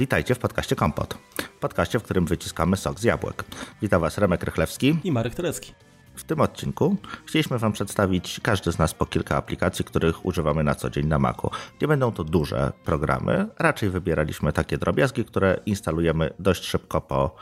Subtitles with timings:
[0.00, 1.18] Witajcie w podcaście Kompot.
[1.60, 3.44] Podcaście, w którym wyciskamy sok z jabłek.
[3.82, 5.72] Witam Was Remek Rychlewski i Marek Telecki.
[6.14, 10.74] W tym odcinku chcieliśmy Wam przedstawić każdy z nas po kilka aplikacji, których używamy na
[10.74, 11.50] co dzień na Macu.
[11.82, 17.34] Nie będą to duże programy, raczej wybieraliśmy takie drobiazgi, które instalujemy dość szybko po,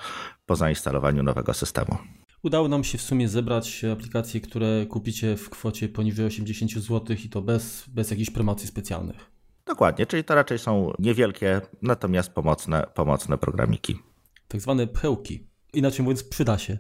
[0.47, 1.98] po zainstalowaniu nowego systemu.
[2.43, 7.29] Udało nam się w sumie zebrać aplikacje, które kupicie w kwocie poniżej 80 zł i
[7.29, 9.38] to bez, bez jakichś promocji specjalnych.
[9.69, 13.99] Dokładnie, czyli to raczej są niewielkie, natomiast pomocne, pomocne programiki.
[14.49, 15.47] Tak zwane pchełki.
[15.73, 16.79] Inaczej mówiąc, przyda się.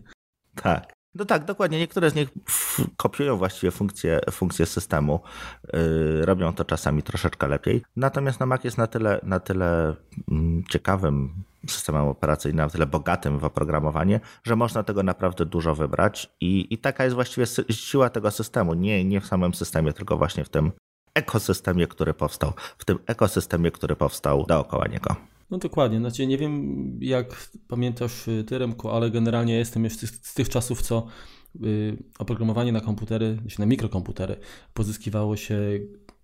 [0.54, 0.92] Tak.
[1.14, 1.78] No tak, dokładnie.
[1.78, 2.28] Niektóre z nich
[2.96, 5.20] kopiują właściwie funkcje, funkcje systemu.
[5.72, 7.82] Yy, robią to czasami troszeczkę lepiej.
[7.96, 9.94] Natomiast na Mac jest na tyle, na tyle
[10.30, 16.30] mm, ciekawym systemem operacyjnym, na tyle bogatym w oprogramowanie, że można tego naprawdę dużo wybrać.
[16.40, 18.74] I, i taka jest właściwie siła tego systemu.
[18.74, 20.72] Nie, nie w samym systemie, tylko właśnie w tym
[21.18, 22.52] ekosystemie, który powstał.
[22.78, 25.16] W tym ekosystemie, który powstał dookoła niego.
[25.50, 26.52] No dokładnie, znaczy nie wiem
[27.00, 31.06] jak pamiętasz y, Ty Remku, ale generalnie jestem już z, tych czasów, co
[31.64, 34.36] y, oprogramowanie na komputery, na mikrokomputery
[34.74, 35.58] pozyskiwało się,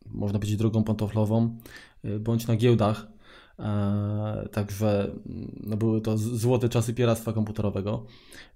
[0.07, 1.59] można powiedzieć, drogą pantoflową,
[2.05, 3.07] y, bądź na giełdach,
[4.53, 8.07] także mm, no były to złote czasy pieractwa komputerowego.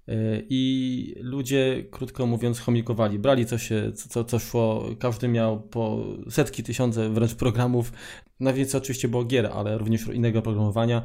[0.07, 0.13] E,
[0.49, 3.19] I ludzie, krótko mówiąc, chomikowali.
[3.19, 7.91] Brali co, się, co, co szło, każdy miał po setki, tysiące wręcz programów.
[8.39, 11.01] Na więcej oczywiście było gier, ale również innego programowania,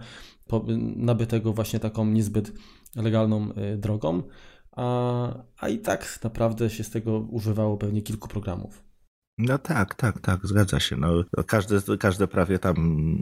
[0.96, 2.52] nabytego właśnie taką niezbyt
[2.96, 4.22] legalną e, drogą.
[4.72, 8.84] A, a i tak naprawdę się z tego używało pewnie kilku programów.
[9.38, 10.96] No tak, tak, tak, zgadza się.
[10.96, 11.08] No,
[11.46, 13.18] każdy, każdy prawie tam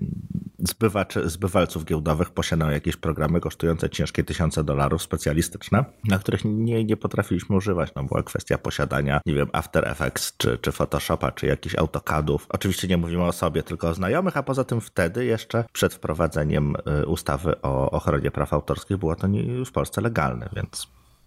[0.58, 6.96] zbywaczy, zbywalców giełdowych posiadał jakieś programy kosztujące ciężkie tysiące dolarów specjalistyczne, na których nie, nie
[6.96, 7.92] potrafiliśmy używać.
[7.96, 12.46] No, była kwestia posiadania, nie wiem, After Effects, czy, czy Photoshopa, czy jakichś AutoCADów.
[12.48, 16.76] Oczywiście nie mówimy o sobie, tylko o znajomych, a poza tym wtedy jeszcze przed wprowadzeniem
[17.02, 20.86] y, ustawy o ochronie praw autorskich było to nie, w Polsce legalne, więc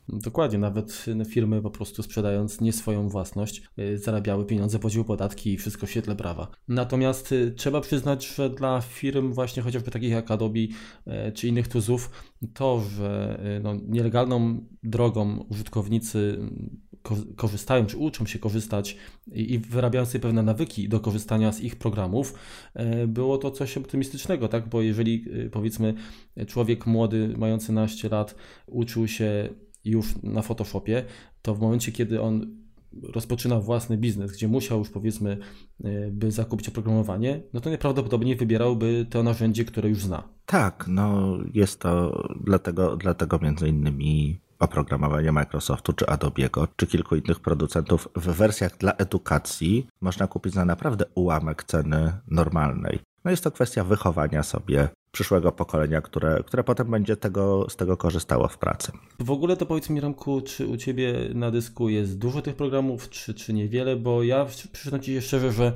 [0.09, 5.57] Dokładnie, nawet firmy po prostu sprzedając nie swoją własność y, zarabiały pieniądze, płaciły podatki i
[5.57, 6.47] wszystko w świetle prawa.
[6.67, 11.67] Natomiast y, trzeba przyznać, że dla firm właśnie chociażby takich jak Adobe y, czy innych
[11.67, 12.11] tuzów,
[12.53, 16.39] to, że no, nielegalną drogą użytkownicy
[17.35, 18.97] korzystają, czy uczą się korzystać
[19.31, 22.33] i, wyrabiają sobie pewne nawyki do korzystania z ich programów,
[23.07, 24.69] było to coś optymistycznego, tak?
[24.69, 25.93] Bo jeżeli powiedzmy
[26.47, 28.35] człowiek młody, mający naście lat,
[28.67, 29.49] uczył się
[29.85, 31.03] już na Photoshopie,
[31.41, 32.65] to w momencie, kiedy on
[33.03, 35.37] rozpoczyna własny biznes, gdzie musiał już powiedzmy,
[35.83, 40.23] e, by zakupić oprogramowanie, no to najprawdopodobniej wybierałby to narzędzie, które już zna.
[40.45, 47.39] Tak, no jest to dlatego, dlatego między innymi oprogramowanie Microsoftu, czy Adobe'ego, czy kilku innych
[47.39, 52.99] producentów w wersjach dla edukacji można kupić za naprawdę ułamek ceny normalnej.
[53.25, 57.97] No jest to kwestia wychowania sobie przyszłego pokolenia, które, które potem będzie tego, z tego
[57.97, 58.91] korzystało w pracy.
[59.19, 63.09] W ogóle to powiedz mi Ramku, czy u Ciebie na dysku jest dużo tych programów,
[63.09, 65.73] czy, czy niewiele, bo ja przyznam Ci się szczerze, że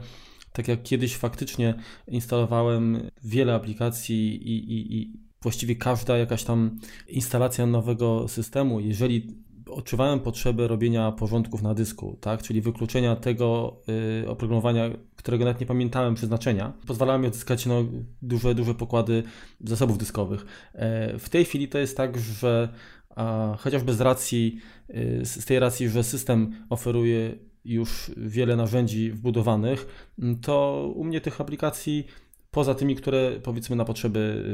[0.54, 1.74] tak jak kiedyś faktycznie
[2.08, 9.36] instalowałem wiele aplikacji i, i, i właściwie każda jakaś tam instalacja nowego systemu, jeżeli
[9.72, 12.42] odczuwałem potrzebę robienia porządków na dysku, tak?
[12.42, 13.78] czyli wykluczenia tego
[14.24, 17.84] y, oprogramowania, którego nawet nie pamiętałem przeznaczenia, pozwalało mi odzyskać no,
[18.22, 19.24] duże, duże pokłady
[19.64, 20.46] zasobów dyskowych.
[20.74, 22.70] E, w tej chwili to jest tak, że
[23.16, 24.60] a, chociażby z racji,
[24.90, 27.36] y, z tej racji, że system oferuje
[27.66, 32.08] już wiele narzędzi wbudowanych, to u mnie tych aplikacji
[32.52, 34.46] Poza tymi, które powiedzmy na potrzeby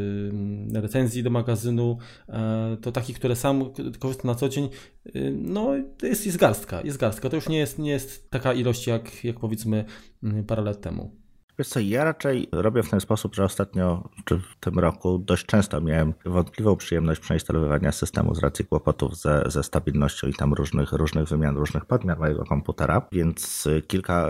[0.73, 1.97] recenzji do magazynu,
[2.29, 3.63] e, to takich, które sam
[3.99, 4.69] korzystam na co dzień,
[5.15, 5.71] y, no
[6.03, 7.29] jest, jest garstka, jest garstka.
[7.29, 9.85] To już nie jest, nie jest taka ilość jak, jak powiedzmy
[10.47, 11.25] parę lat temu.
[11.59, 15.45] Wiesz co, ja raczej robię w ten sposób, że ostatnio, czy w tym roku dość
[15.45, 20.91] często miałem wątpliwą przyjemność przeinstalowywania systemu z racji kłopotów ze, ze stabilnością i tam różnych,
[20.91, 24.29] różnych wymian, różnych podmiar mojego komputera, więc kilka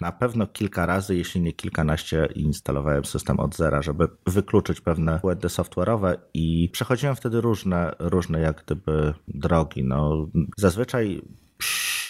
[0.00, 5.48] na pewno kilka razy, jeśli nie kilkanaście, instalowałem system od zera, żeby wykluczyć pewne błędy
[5.48, 9.84] software'owe i przechodziłem wtedy różne, różne jak gdyby drogi.
[9.84, 11.22] No, zazwyczaj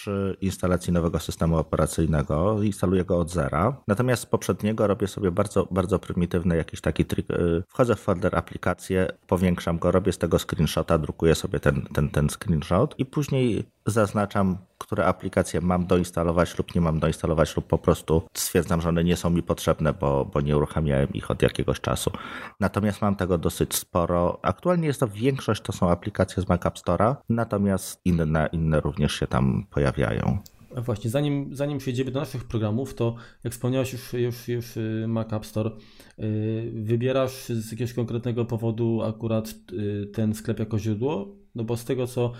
[0.01, 3.81] przy instalacji nowego systemu operacyjnego instaluję go od zera.
[3.87, 7.31] Natomiast z poprzedniego robię sobie bardzo, bardzo prymitywny jakiś taki trik.
[7.31, 12.09] Y, wchodzę w folder aplikację, powiększam go, robię z tego screenshota, drukuję sobie ten, ten,
[12.09, 17.77] ten screenshot i później zaznaczam, które aplikacje mam doinstalować lub nie mam doinstalować lub po
[17.77, 21.81] prostu stwierdzam, że one nie są mi potrzebne, bo, bo nie uruchamiałem ich od jakiegoś
[21.81, 22.11] czasu.
[22.59, 24.39] Natomiast mam tego dosyć sporo.
[24.41, 29.13] Aktualnie jest to większość to są aplikacje z Mac App Store'a, natomiast inne, inne również
[29.13, 30.37] się tam pojawiają.
[30.75, 35.05] A właśnie, zanim, zanim przejdziemy do naszych programów, to jak wspomniałeś już, już, już y,
[35.07, 35.71] Mac App Store,
[36.19, 41.27] y, wybierasz z jakiegoś konkretnego powodu akurat y, ten sklep jako źródło?
[41.55, 42.31] No bo z tego co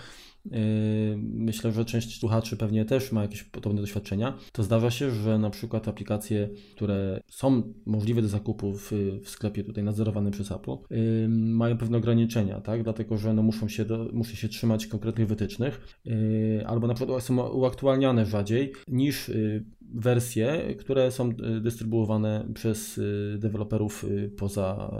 [1.18, 4.38] myślę, że część słuchaczy pewnie też ma jakieś podobne doświadczenia.
[4.52, 8.92] To zdarza się, że na przykład aplikacje, które są możliwe do zakupu w,
[9.24, 12.84] w sklepie tutaj nadzorowanym przez Apple, yy, mają pewne ograniczenia, tak?
[12.84, 17.24] Dlatego, że no muszą, się do, muszą się trzymać konkretnych wytycznych, yy, albo na przykład
[17.24, 19.32] są uaktualniane rzadziej niż
[19.96, 21.30] wersje, które są
[21.62, 23.00] dystrybuowane przez
[23.38, 24.06] deweloperów
[24.38, 24.92] poza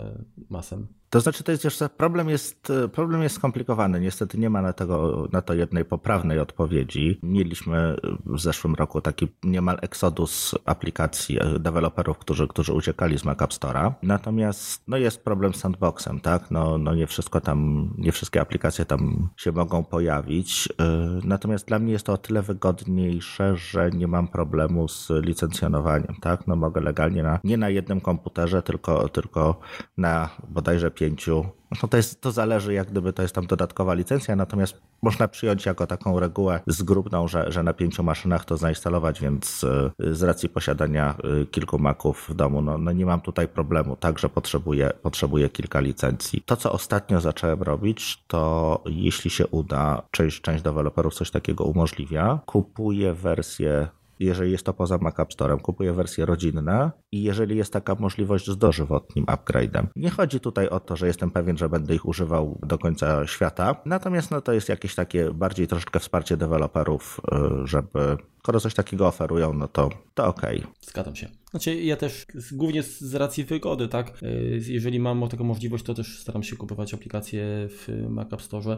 [0.50, 1.01] masem.
[1.12, 4.00] To znaczy, to jest jeszcze problem jest, problem jest skomplikowany.
[4.00, 7.18] Niestety nie ma na, tego, na to jednej poprawnej odpowiedzi.
[7.22, 13.42] Mieliśmy w zeszłym roku taki niemal eksodus aplikacji e, deweloperów, którzy, którzy uciekali z Mac
[13.42, 13.92] App Store'a.
[14.02, 16.50] Natomiast no jest problem z sandboxem, tak?
[16.50, 20.68] No, no nie wszystko tam, nie wszystkie aplikacje tam się mogą pojawić.
[20.80, 26.14] E, natomiast dla mnie jest to o tyle wygodniejsze, że nie mam problemu z licencjonowaniem,
[26.20, 26.46] tak?
[26.46, 29.60] No mogę legalnie na, nie na jednym komputerze, tylko, tylko
[29.96, 31.46] na bodajże pięciu.
[31.82, 35.66] No to, jest, to zależy, jak gdyby to jest tam dodatkowa licencja, natomiast można przyjąć
[35.66, 40.48] jako taką regułę zgrubną, że, że na pięciu maszynach to zainstalować, więc y, z racji
[40.48, 45.48] posiadania y, kilku maków w domu, no, no nie mam tutaj problemu, także potrzebuję, potrzebuję
[45.48, 46.42] kilka licencji.
[46.46, 52.38] To, co ostatnio zacząłem robić, to jeśli się uda, część, część deweloperów coś takiego umożliwia,
[52.46, 53.88] kupuję wersję
[54.24, 58.50] jeżeli jest to poza Mac App Storem, kupuję wersje rodzinne i jeżeli jest taka możliwość
[58.50, 59.86] z dożywotnim upgrade'em.
[59.96, 63.82] Nie chodzi tutaj o to, że jestem pewien, że będę ich używał do końca świata,
[63.86, 67.20] natomiast no, to jest jakieś takie bardziej troszeczkę wsparcie deweloperów,
[67.62, 70.58] y, żeby skoro coś takiego oferują, no to, to okej.
[70.58, 70.72] Okay.
[70.80, 71.28] Zgadzam się.
[71.50, 74.22] Znaczy ja też głównie z racji wygody, tak?
[74.22, 78.76] Y, jeżeli mam taką możliwość, to też staram się kupować aplikacje w Mac App Store,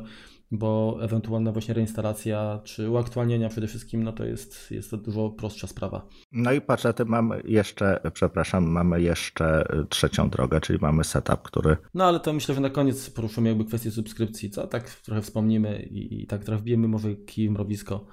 [0.58, 5.66] bo ewentualna właśnie reinstalacja czy uaktualnienia przede wszystkim, no to jest, jest to dużo prostsza
[5.66, 6.08] sprawa.
[6.32, 11.76] No i patrz, ty mamy jeszcze, przepraszam, mamy jeszcze trzecią drogę, czyli mamy setup, który...
[11.94, 14.66] No ale to myślę, że na koniec poruszymy jakby kwestię subskrypcji, co?
[14.66, 18.06] Tak trochę wspomnimy i, i tak trochę wbijemy może kij w mrowisko.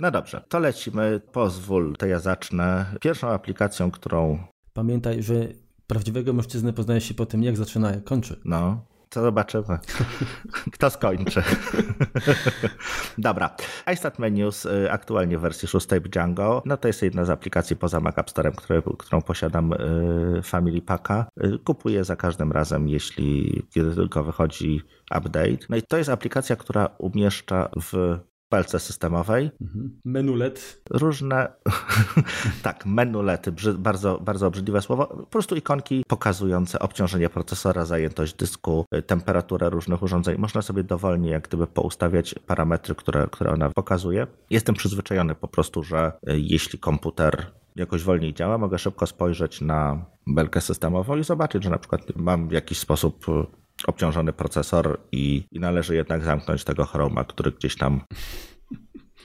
[0.00, 1.20] No dobrze, to lecimy.
[1.32, 2.86] Pozwól, to ja zacznę.
[3.00, 4.38] Pierwszą aplikacją, którą.
[4.72, 5.48] Pamiętaj, że
[5.86, 8.40] prawdziwego mężczyznę poznaje się po tym, jak zaczyna, jak kończy.
[8.44, 9.78] No, to zobaczymy.
[10.74, 11.42] Kto skończy.
[13.18, 13.56] Dobra.
[13.92, 16.62] iStat Menus y, aktualnie w wersji 6 Django.
[16.64, 21.26] No to jest jedna z aplikacji poza Mac App które, którą posiadam y, Family Packa.
[21.44, 24.80] Y, kupuję za każdym razem, jeśli kiedy tylko wychodzi
[25.18, 25.66] update.
[25.68, 29.50] No i to jest aplikacja, która umieszcza w pelce systemowej.
[29.60, 30.00] Mhm.
[30.04, 30.82] Menulet.
[30.90, 31.48] Różne,
[32.62, 35.06] tak, menulety, bardzo, bardzo obrzydliwe słowo.
[35.06, 40.38] Po prostu ikonki pokazujące obciążenie procesora, zajętość dysku, y, temperaturę różnych urządzeń.
[40.38, 44.26] Można sobie dowolnie jak gdyby poustawiać parametry, które, które ona pokazuje.
[44.50, 47.46] Jestem przyzwyczajony po prostu, że y, jeśli komputer
[47.76, 52.48] jakoś wolniej działa, mogę szybko spojrzeć na belkę systemową i zobaczyć, że na przykład mam
[52.48, 57.76] w jakiś sposób y, obciążony procesor i, i należy jednak zamknąć tego Chroma, który gdzieś
[57.76, 58.00] tam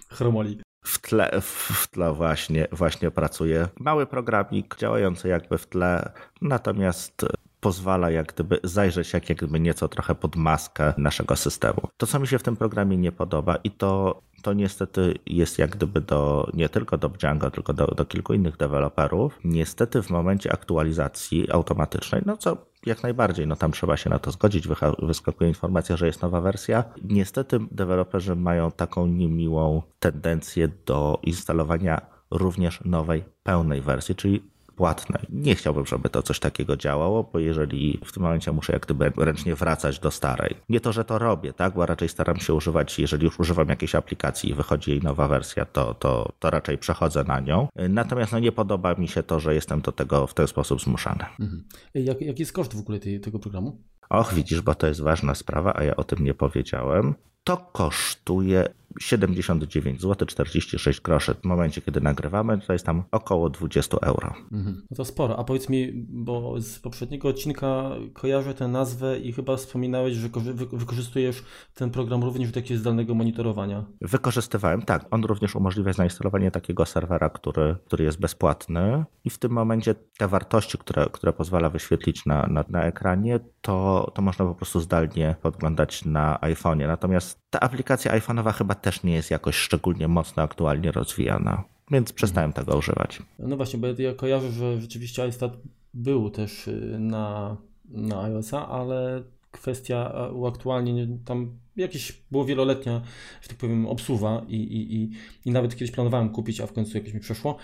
[0.09, 0.61] Chromolik.
[0.85, 3.67] W tle, w tle właśnie, właśnie pracuje.
[3.79, 6.11] Mały programik działający jakby w tle,
[6.41, 7.25] natomiast
[7.59, 11.81] pozwala jak gdyby zajrzeć jak gdyby nieco trochę pod maskę naszego systemu.
[11.97, 15.69] To, co mi się w tym programie nie podoba i to, to niestety jest jak
[15.69, 20.53] gdyby do, nie tylko do Django, tylko do, do kilku innych deweloperów, niestety w momencie
[20.53, 24.67] aktualizacji automatycznej, no co jak najbardziej, no tam trzeba się na to zgodzić,
[24.99, 26.83] wyskakuje informacja, że jest nowa wersja.
[27.03, 35.19] Niestety deweloperzy mają taką niemiłą tendencję do instalowania również nowej, pełnej wersji, czyli płatne.
[35.29, 39.11] Nie chciałbym, żeby to coś takiego działało, bo jeżeli w tym momencie muszę jak gdyby
[39.17, 40.55] ręcznie wracać do starej.
[40.69, 43.95] Nie to, że to robię, tak, bo raczej staram się używać, jeżeli już używam jakiejś
[43.95, 47.67] aplikacji i wychodzi jej nowa wersja, to, to, to raczej przechodzę na nią.
[47.89, 51.25] Natomiast no, nie podoba mi się to, że jestem do tego w ten sposób zmuszany.
[51.39, 51.63] Mhm.
[51.93, 53.83] Jak, jaki jest koszt w ogóle tej, tego programu?
[54.09, 57.15] Och, widzisz, bo to jest ważna sprawa, a ja o tym nie powiedziałem.
[57.43, 61.33] To kosztuje 79 zł 46 groszy.
[61.33, 64.33] W momencie, kiedy nagrywamy, to jest tam około 20 euro.
[64.51, 64.81] Mhm.
[64.91, 65.39] No to sporo.
[65.39, 70.29] A powiedz mi, bo z poprzedniego odcinka kojarzę tę nazwę i chyba wspominałeś, że
[70.73, 71.43] wykorzystujesz
[71.73, 73.85] ten program również do jakiegoś zdalnego monitorowania.
[74.01, 75.05] Wykorzystywałem, tak.
[75.11, 80.27] On również umożliwia zainstalowanie takiego serwera, który, który jest bezpłatny i w tym momencie te
[80.27, 85.35] wartości, które, które pozwala wyświetlić na, na, na ekranie, to, to można po prostu zdalnie
[85.41, 86.87] podglądać na iPhone'ie.
[86.87, 92.53] Natomiast ta aplikacja iPhone'owa chyba też nie jest jakoś szczególnie mocno aktualnie rozwijana, więc przestałem
[92.53, 93.21] tego używać.
[93.39, 95.57] No właśnie, bo ja kojarzę, że rzeczywiście iStat
[95.93, 103.01] był też y, na, na iOS-a, ale kwestia uaktualnień, tam jakieś było wieloletnia,
[103.41, 105.09] że tak powiem, obsuwa i, i, i,
[105.45, 107.57] i, nawet kiedyś planowałem kupić, a w końcu jakieś mi przeszło,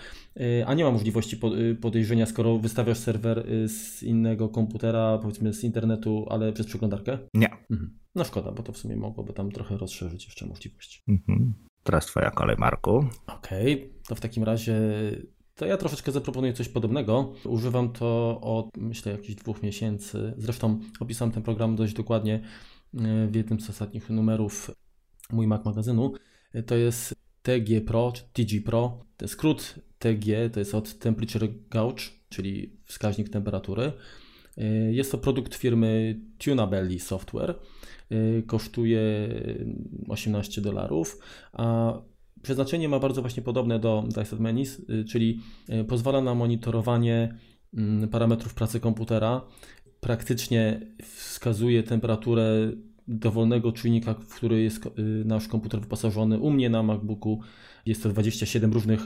[0.66, 1.40] a nie ma możliwości
[1.80, 7.18] podejrzenia, skoro wystawiasz serwer z innego komputera, powiedzmy z internetu, ale przez przeglądarkę?
[7.34, 7.48] Nie.
[7.70, 7.98] Mhm.
[8.14, 11.02] No szkoda, bo to w sumie mogłoby tam trochę rozszerzyć jeszcze możliwości.
[11.08, 11.54] Mhm.
[11.82, 13.04] Teraz twoja kolej, Marku.
[13.26, 13.90] Okej, okay.
[14.08, 14.80] to w takim razie
[15.56, 17.32] to ja troszeczkę zaproponuję coś podobnego.
[17.44, 20.34] Używam to od myślę jakichś dwóch miesięcy.
[20.38, 24.70] Zresztą opisałem ten program dość dokładnie e, w jednym z ostatnich numerów
[25.32, 26.12] mój Mac magazynu.
[26.52, 29.04] E, to jest TG Pro, czy TG Pro.
[29.16, 33.92] Ten skrót TG to jest od Temperature Gauge, czyli wskaźnik temperatury.
[34.56, 37.54] E, jest to produkt firmy Tunabelly Software.
[38.46, 39.00] Kosztuje
[40.08, 41.18] 18 dolarów,
[41.52, 41.94] a
[42.46, 47.38] Przeznaczenie ma bardzo właśnie podobne do Dysat Menis, y, czyli y, pozwala na monitorowanie
[47.74, 49.40] mm, parametrów pracy komputera.
[50.00, 52.72] Praktycznie wskazuje temperaturę
[53.08, 54.90] dowolnego czujnika, w który jest y,
[55.24, 56.38] nasz komputer wyposażony.
[56.38, 57.40] U mnie na MacBooku
[57.86, 59.00] jest to 27 różnych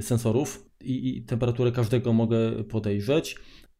[0.00, 3.36] sensorów i, i temperaturę każdego mogę podejrzeć.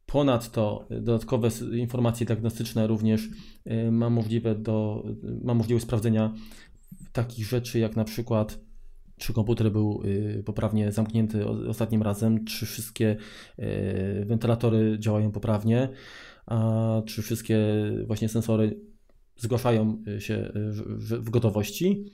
[0.07, 3.29] Ponadto dodatkowe informacje diagnostyczne również
[3.91, 5.05] ma, możliwe do,
[5.43, 6.35] ma możliwość sprawdzenia
[7.13, 8.64] takich rzeczy jak na przykład
[9.25, 13.17] czy komputer był y, poprawnie zamknięty ostatnim razem, czy wszystkie
[13.59, 15.89] y, wentylatory działają poprawnie,
[16.47, 17.59] a czy wszystkie
[18.07, 18.81] właśnie sensory
[19.37, 20.53] zgłaszają y, się
[20.99, 22.05] w gotowości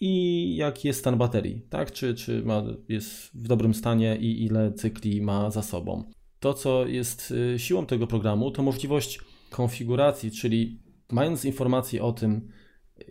[0.00, 1.92] i jaki jest stan baterii, tak?
[1.92, 6.04] Czy, czy ma, jest w dobrym stanie i ile cykli ma za sobą.
[6.40, 10.80] To, co jest siłą tego programu, to możliwość konfiguracji, czyli
[11.12, 12.48] mając informacje o tym,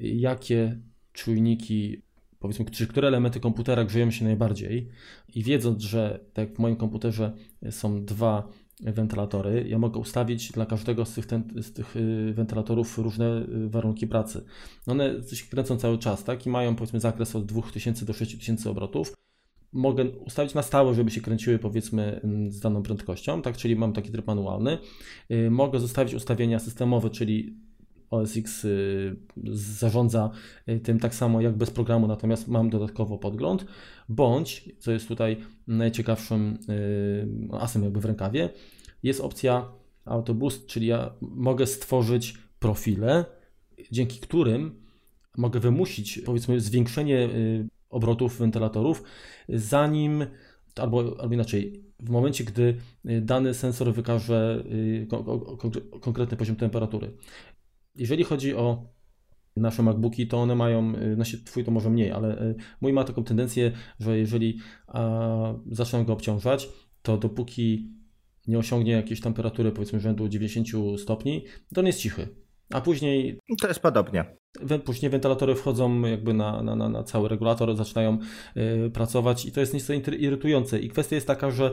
[0.01, 0.81] jakie
[1.13, 2.06] czujniki
[2.39, 4.89] powiedzmy, czy które elementy komputera grzeją się najbardziej
[5.35, 7.33] i wiedząc, że tak w moim komputerze
[7.69, 8.47] są dwa
[8.79, 13.69] wentylatory, ja mogę ustawić dla każdego z tych, ten, z tych y, wentylatorów różne y,
[13.69, 14.45] warunki pracy.
[14.87, 19.13] One się kręcą cały czas, tak, i mają powiedzmy zakres od 2000 do 6000 obrotów.
[19.73, 23.93] Mogę ustawić na stałe, żeby się kręciły powiedzmy mm, z daną prędkością, tak, czyli mam
[23.93, 24.77] taki tryb manualny.
[25.31, 27.57] Y, mogę zostawić ustawienia systemowe, czyli
[28.09, 29.15] OS X y,
[29.53, 30.31] zarządza
[30.69, 33.65] y, tym tak samo jak bez programu, natomiast mam dodatkowo podgląd,
[34.09, 35.37] bądź, co jest tutaj
[35.67, 37.27] najciekawszym y,
[37.59, 38.49] asem jakby w rękawie,
[39.03, 39.71] jest opcja
[40.05, 43.25] Autoboost, czyli ja mogę stworzyć profile,
[43.91, 44.81] dzięki którym
[45.37, 47.29] mogę wymusić powiedzmy zwiększenie
[47.89, 49.03] obrotów wentylatorów,
[49.49, 50.25] zanim
[50.75, 52.77] albo, albo inaczej, w momencie, gdy
[53.21, 54.63] dany sensor wykaże
[56.01, 57.11] konkretny poziom temperatury.
[57.97, 58.85] Jeżeli chodzi o
[59.55, 63.23] nasze MacBooki, to one mają, znaczy twój to może mniej, ale y, mój ma taką
[63.23, 66.69] tendencję, że jeżeli a, zaczynam go obciążać,
[67.01, 67.91] to dopóki
[68.47, 72.27] nie osiągnie jakiejś temperatury, powiedzmy rzędu 90 stopni, to on jest cichy.
[72.73, 73.39] A później.
[73.61, 74.25] To jest podobnie.
[74.85, 78.17] Później wentylatory wchodzą jakby na, na, na cały regulator, zaczynają
[78.57, 80.79] y, pracować i to jest niestety irytujące.
[80.79, 81.71] I kwestia jest taka, że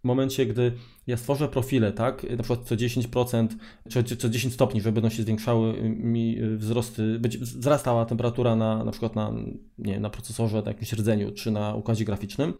[0.00, 0.72] w momencie, gdy
[1.06, 3.48] ja stworzę profile, tak, na przykład co 10%,
[3.88, 8.90] czy co 10 stopni, żeby będą się zwiększały mi wzrosty, będzie wzrastała temperatura na, na
[8.90, 9.32] przykład na,
[9.78, 12.54] nie, na procesorze, na jakimś rdzeniu, czy na układzie graficznym,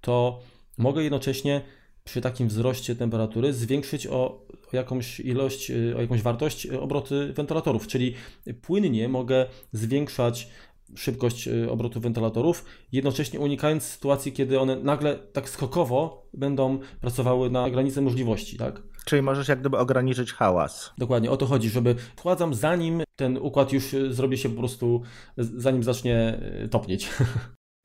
[0.00, 0.40] to
[0.78, 1.62] mogę jednocześnie
[2.10, 7.86] przy takim wzroście temperatury zwiększyć o, jakąś ilość, y, o jakąś wartość y, obroty wentylatorów,
[7.86, 8.14] czyli
[8.62, 10.48] płynnie mogę zwiększać
[10.96, 17.70] szybkość y, obrotu wentylatorów, jednocześnie unikając sytuacji, kiedy one nagle tak skokowo będą pracowały na
[17.70, 18.82] granicy możliwości, tak?
[19.04, 20.92] Czyli możesz jak gdyby ograniczyć hałas.
[20.98, 25.02] Dokładnie, o to chodzi, żeby wchładzam zanim ten układ już zrobi się po prostu,
[25.36, 26.40] zanim zacznie
[26.70, 27.08] topnieć.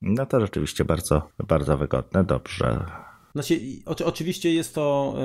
[0.02, 2.86] No to rzeczywiście bardzo, bardzo wygodne, dobrze.
[3.36, 5.16] Znaczy, oczywiście jest to,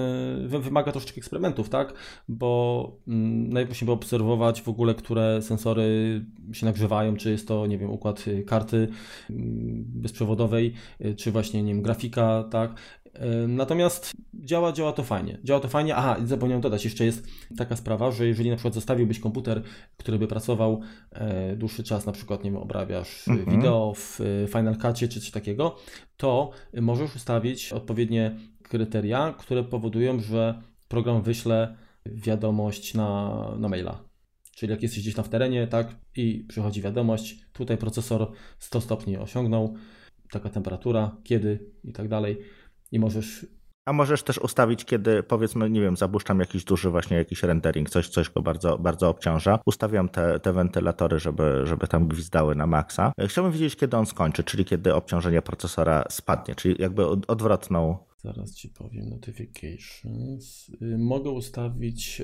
[0.54, 1.94] y, wymaga troszeczkę eksperymentów, tak?
[2.28, 6.20] Bo mm, najpierw musimy obserwować w ogóle, które sensory
[6.52, 8.88] się nagrzewają, czy jest to, nie wiem, układ y, karty
[9.30, 10.72] mm, bezprzewodowej,
[11.04, 12.74] y, czy właśnie, nie wiem, grafika, tak?
[13.48, 15.38] Natomiast działa, działa to fajnie.
[15.44, 15.96] Działa to fajnie.
[15.96, 17.26] Aha, zapomniałem dodać, jeszcze jest
[17.56, 19.62] taka sprawa, że jeżeli na przykład zostawiłbyś komputer,
[19.96, 20.80] który by pracował
[21.12, 23.56] e, dłuższy czas, na przykład, nie wiem, obrabiasz mhm.
[23.56, 25.76] wideo w Final Cutie czy coś takiego,
[26.16, 26.50] to
[26.80, 31.76] możesz ustawić odpowiednie kryteria, które powodują, że program wyśle
[32.06, 34.04] wiadomość na, na maila.
[34.56, 39.16] Czyli jak jesteś gdzieś tam w terenie, tak, i przychodzi wiadomość, tutaj procesor 100 stopni
[39.16, 39.74] osiągnął,
[40.30, 42.38] taka temperatura, kiedy i tak dalej
[42.92, 43.46] i możesz
[43.84, 48.08] a możesz też ustawić, kiedy powiedzmy, nie wiem, zapuszczam jakiś duży właśnie jakiś rendering, coś,
[48.08, 49.58] coś go bardzo, bardzo obciąża.
[49.66, 53.12] Ustawiam te, te wentylatory, żeby, żeby tam gwizdały na maksa.
[53.26, 57.98] Chciałbym wiedzieć, kiedy on skończy, czyli kiedy obciążenie procesora spadnie, czyli jakby odwrotną.
[58.16, 60.68] Zaraz ci powiem, notifications.
[60.82, 62.22] Y, mogę ustawić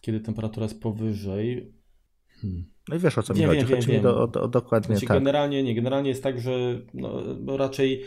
[0.00, 1.72] kiedy temperatura jest powyżej.
[2.40, 2.64] Hmm.
[2.88, 3.66] No i wiesz o co wiem, mi chodzi.
[3.66, 5.18] Wiem, chodzi wiem, mi do, o, o, dokładnie znaczy, tak.
[5.18, 7.22] Generalnie nie, generalnie jest tak, że no,
[7.56, 8.06] raczej e,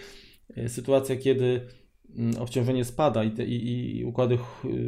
[0.68, 1.62] sytuacja, kiedy
[2.18, 4.38] mm, obciążenie spada i, te, i, i, układy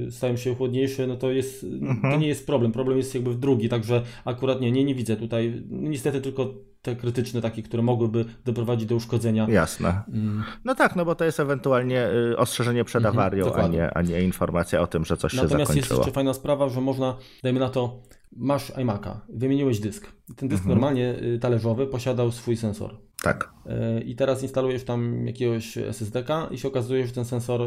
[0.10, 2.14] stają się chłodniejsze, no to jest, mhm.
[2.14, 2.72] to nie jest problem.
[2.72, 5.64] Problem jest jakby w drugi, także akurat nie, nie, nie widzę tutaj.
[5.70, 9.48] Niestety tylko te krytyczne takie, które mogłyby doprowadzić do uszkodzenia.
[9.50, 10.02] Jasne.
[10.08, 10.44] Mm.
[10.66, 14.02] No tak, no bo to jest ewentualnie y, ostrzeżenie przed mhm, awarią, a, nie, a
[14.02, 15.70] nie informacja o tym, że coś Natomiast się zakończyło.
[15.70, 18.02] Natomiast jest jeszcze fajna sprawa, że można, dajmy na to,
[18.36, 20.12] masz iMac'a, wymieniłeś dysk.
[20.36, 20.70] Ten dysk mhm.
[20.70, 22.98] normalnie y, talerzowy posiadał swój sensor.
[23.24, 23.54] Tak.
[24.00, 27.62] Y, I teraz instalujesz tam jakiegoś SSD-ka i się okazuje, że ten sensor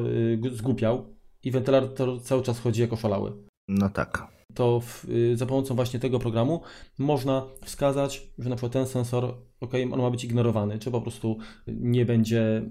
[0.53, 3.33] zgłupiał i wentylator cały czas chodzi jako szalały.
[3.69, 6.61] No tak to w, y, za pomocą właśnie tego programu
[6.99, 11.39] można wskazać, że na przykład ten sensor, ok, on ma być ignorowany, czy po prostu
[11.67, 12.63] nie będzie.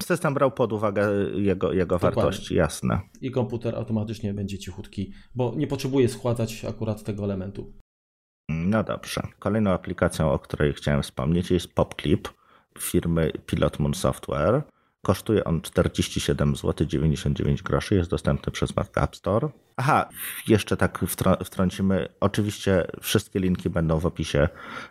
[0.00, 3.00] System brał pod uwagę jego, jego wartości, jasne.
[3.20, 7.72] I komputer automatycznie będzie cichutki, bo nie potrzebuje schładzać akurat tego elementu.
[8.48, 9.22] No dobrze.
[9.38, 12.28] Kolejną aplikacją, o której chciałem wspomnieć, jest PopClip
[12.78, 14.62] firmy Pilot Moon Software.
[15.08, 19.48] Kosztuje on 47 zł 99 groszy, jest dostępny przez Mac App Store.
[19.76, 20.08] Aha,
[20.48, 21.04] jeszcze tak
[21.44, 22.08] wtrącimy.
[22.20, 24.48] Oczywiście wszystkie linki będą w opisie,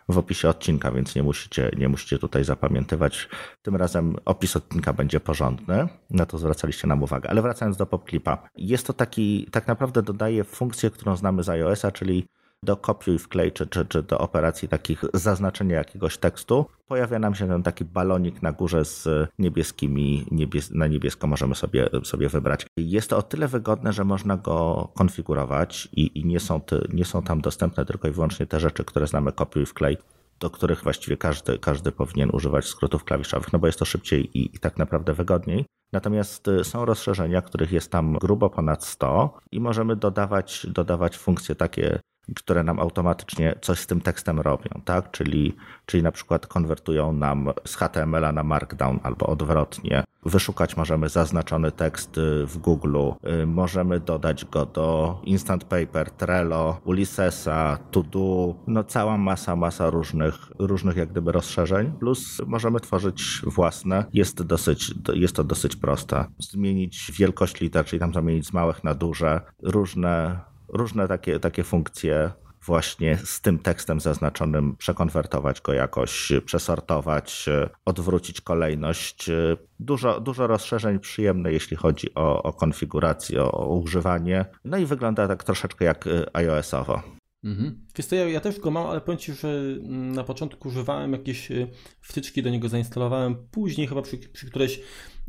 [0.08, 3.28] w opisie odcinka, więc nie musicie, nie musicie tutaj zapamiętywać.
[3.62, 7.30] Tym razem opis odcinka będzie porządny, na to zwracaliście nam uwagę.
[7.30, 8.48] Ale wracając do PopClipa.
[8.56, 12.26] Jest to taki, tak naprawdę dodaje funkcję, którą znamy z iOS-a, czyli
[12.62, 17.48] do kopiuj wklej, czy, czy, czy do operacji takich zaznaczenia jakiegoś tekstu, pojawia nam się
[17.48, 22.66] ten taki balonik na górze z niebieskimi, niebies na niebiesko możemy sobie, sobie wybrać.
[22.76, 27.04] Jest to o tyle wygodne, że można go konfigurować i, i nie, są ty, nie
[27.04, 29.96] są tam dostępne tylko i wyłącznie te rzeczy, które znamy kopiuj wklej
[30.40, 34.56] do których właściwie każdy, każdy powinien używać skrótów klawiszowych, no bo jest to szybciej i,
[34.56, 35.64] i, tak naprawdę wygodniej.
[35.92, 41.54] Natomiast y, są rozszerzenia, których jest tam grubo ponad 100 i możemy dodawać, dodawać funkcje
[41.54, 42.00] takie
[42.36, 45.10] które nam automatycznie coś z tym tekstem robią, tak?
[45.10, 45.56] Czyli,
[45.86, 50.04] czyli na przykład konwertują nam z HTML-a na Markdown albo odwrotnie.
[50.24, 52.98] Wyszukać możemy zaznaczony tekst y, w Google,
[53.42, 60.34] y, możemy dodać go do Instant Paper, Trello, Ulyssesa, To-Do, no cała masa, masa różnych,
[60.58, 64.04] różnych jak gdyby rozszerzeń, plus możemy tworzyć własne.
[64.12, 66.24] Jest, dosyć, jest to dosyć proste.
[66.38, 72.30] Zmienić wielkość liter, czyli tam zamienić z małych na duże, różne różne takie, takie funkcje
[72.66, 77.46] właśnie z tym tekstem zaznaczonym, przekonwertować go jakoś, przesortować,
[77.84, 79.30] odwrócić kolejność.
[79.80, 84.44] Dużo, dużo rozszerzeń przyjemne, jeśli chodzi o, o konfigurację, o, o używanie.
[84.64, 87.02] No i wygląda tak troszeczkę jak iOS-owo.
[87.44, 87.86] Mhm.
[87.96, 91.50] Wiesz ja, ja, też go mam, ale powiem Ci, że mm, na początku używałem jakieś
[91.50, 91.68] y,
[92.00, 94.80] wtyczki, do niego zainstalowałem, później chyba przy, przy którejś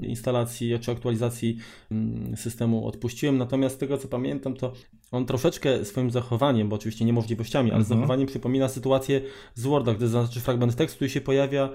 [0.04, 1.58] instalacji czy aktualizacji
[1.92, 4.74] mm, systemu odpuściłem, natomiast z tego co pamiętam, to
[5.12, 8.00] on troszeczkę swoim zachowaniem, bo oczywiście nie możliwościami, ale mhm.
[8.00, 9.22] zachowaniem przypomina sytuację
[9.56, 11.70] z Worda, gdy zaznaczysz fragment tekstu i się pojawia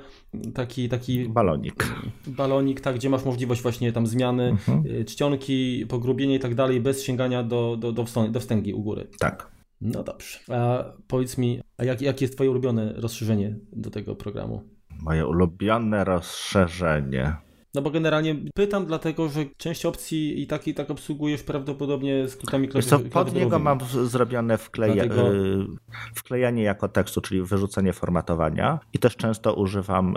[0.54, 1.86] taki, taki balonik.
[2.26, 4.86] Balonik, tak, gdzie masz możliwość właśnie tam zmiany, mhm.
[4.86, 9.06] Y, czcionki, pogrubienie i tak dalej, bez sięgania do, do, do, do wstęgi u góry.
[9.18, 9.54] Tak.
[9.80, 10.38] No dobrze.
[10.48, 14.62] A powiedz mi, a jak, jakie jest Twoje ulubione rozszerzenie do tego programu?
[15.02, 17.36] Moje ulubione rozszerzenie.
[17.74, 22.68] No bo generalnie pytam dlatego, że część opcji i tak i tak obsługujesz prawdopodobnie skrótami
[22.68, 23.10] klawiaturowymi.
[23.10, 25.34] Pod niego mam zrobione wkleja, dlatego...
[25.34, 25.66] Y,
[26.14, 30.14] wklejanie jako tekstu, czyli wyrzucenie formatowania i też często używam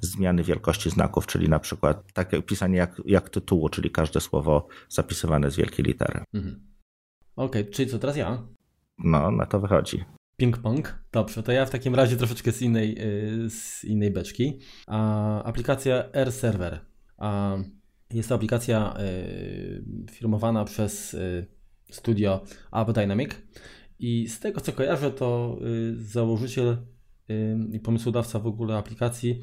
[0.00, 5.50] zmiany wielkości znaków, czyli na przykład takie pisanie jak, jak tytułu, czyli każde słowo zapisywane
[5.50, 6.24] z wielkiej litery.
[6.34, 6.60] Mhm.
[7.36, 8.42] Okej, okay, czyli co teraz ja?
[8.98, 10.04] No, na to wychodzi.
[10.40, 10.82] Ping-pong.
[11.12, 12.98] Dobrze, to ja w takim razie troszeczkę z innej,
[13.44, 14.58] y, z innej beczki.
[15.44, 16.88] aplikacja Air Server.
[18.10, 21.46] Jest to aplikacja y, firmowana przez y,
[21.90, 23.30] studio AppDynamic
[23.98, 25.58] i z tego co kojarzę, to
[25.96, 26.76] założyciel
[27.72, 29.40] i pomysłodawca w ogóle aplikacji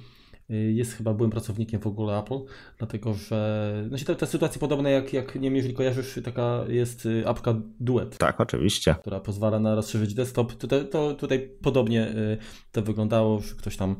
[0.49, 2.39] jest chyba byłym pracownikiem w ogóle Apple,
[2.77, 7.05] dlatego że no te, te sytuacje podobne jak, jak nie wiem, jeżeli kojarzysz, taka jest
[7.05, 8.17] y, apka Duet.
[8.17, 8.95] Tak, oczywiście.
[9.01, 10.53] Która pozwala na rozszerzyć desktop.
[10.53, 12.37] Tutaj, to, tutaj podobnie y,
[12.71, 13.95] to wyglądało, że ktoś tam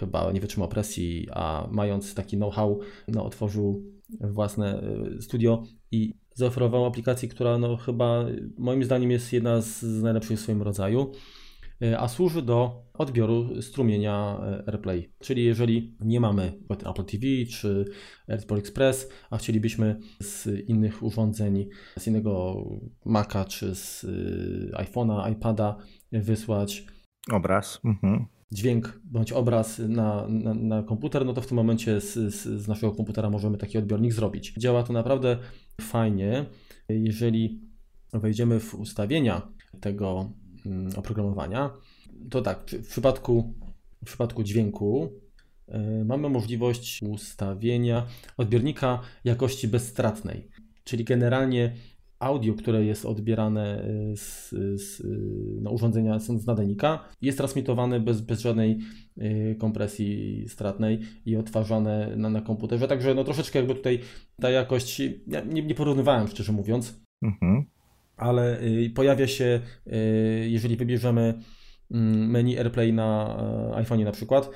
[0.00, 3.82] chyba nie wytrzymał presji, a mając taki know-how, no, otworzył
[4.20, 4.82] własne
[5.20, 8.24] studio i zaoferował aplikację, która no, chyba
[8.58, 11.12] moim zdaniem jest jedna z najlepszych w swoim rodzaju.
[11.84, 15.12] E, a służy do odbioru strumienia e, AirPlay.
[15.18, 17.84] Czyli jeżeli nie mamy Apple TV czy
[18.28, 21.68] AirPlay Express, a chcielibyśmy z innych urządzeń,
[21.98, 22.54] z innego
[23.04, 25.76] Maca czy z e, iPhone'a, iPada
[26.12, 26.86] wysłać
[27.32, 28.26] obraz, mhm.
[28.52, 32.68] dźwięk bądź obraz na, na, na, komputer, no to w tym momencie z, z, z
[32.68, 34.54] naszego komputera możemy taki odbiornik zrobić.
[34.58, 35.38] Działa to naprawdę
[35.80, 36.44] fajnie.
[36.88, 37.60] Jeżeli
[38.12, 39.42] wejdziemy w ustawienia
[39.80, 40.32] tego
[40.96, 41.70] oprogramowania.
[42.30, 43.54] To tak, w przypadku,
[44.02, 45.12] w przypadku dźwięku
[45.68, 50.48] y, mamy możliwość ustawienia odbiornika jakości bezstratnej,
[50.84, 51.74] czyli generalnie
[52.18, 54.50] audio, które jest odbierane y, z,
[54.80, 55.02] z
[55.62, 58.78] no, urządzenia z nadajnika, jest transmitowane bez, bez żadnej
[59.18, 62.88] y, kompresji stratnej i odtwarzane na, na komputerze.
[62.88, 64.00] Także no, troszeczkę jakby tutaj
[64.40, 67.64] ta jakość, ja nie, nie porównywałem szczerze mówiąc, mhm.
[68.16, 69.60] Ale y, pojawia się,
[70.46, 71.34] jeżeli wybierzemy
[71.90, 73.36] mm, menu AirPlay na
[73.74, 74.50] iPhone na przykład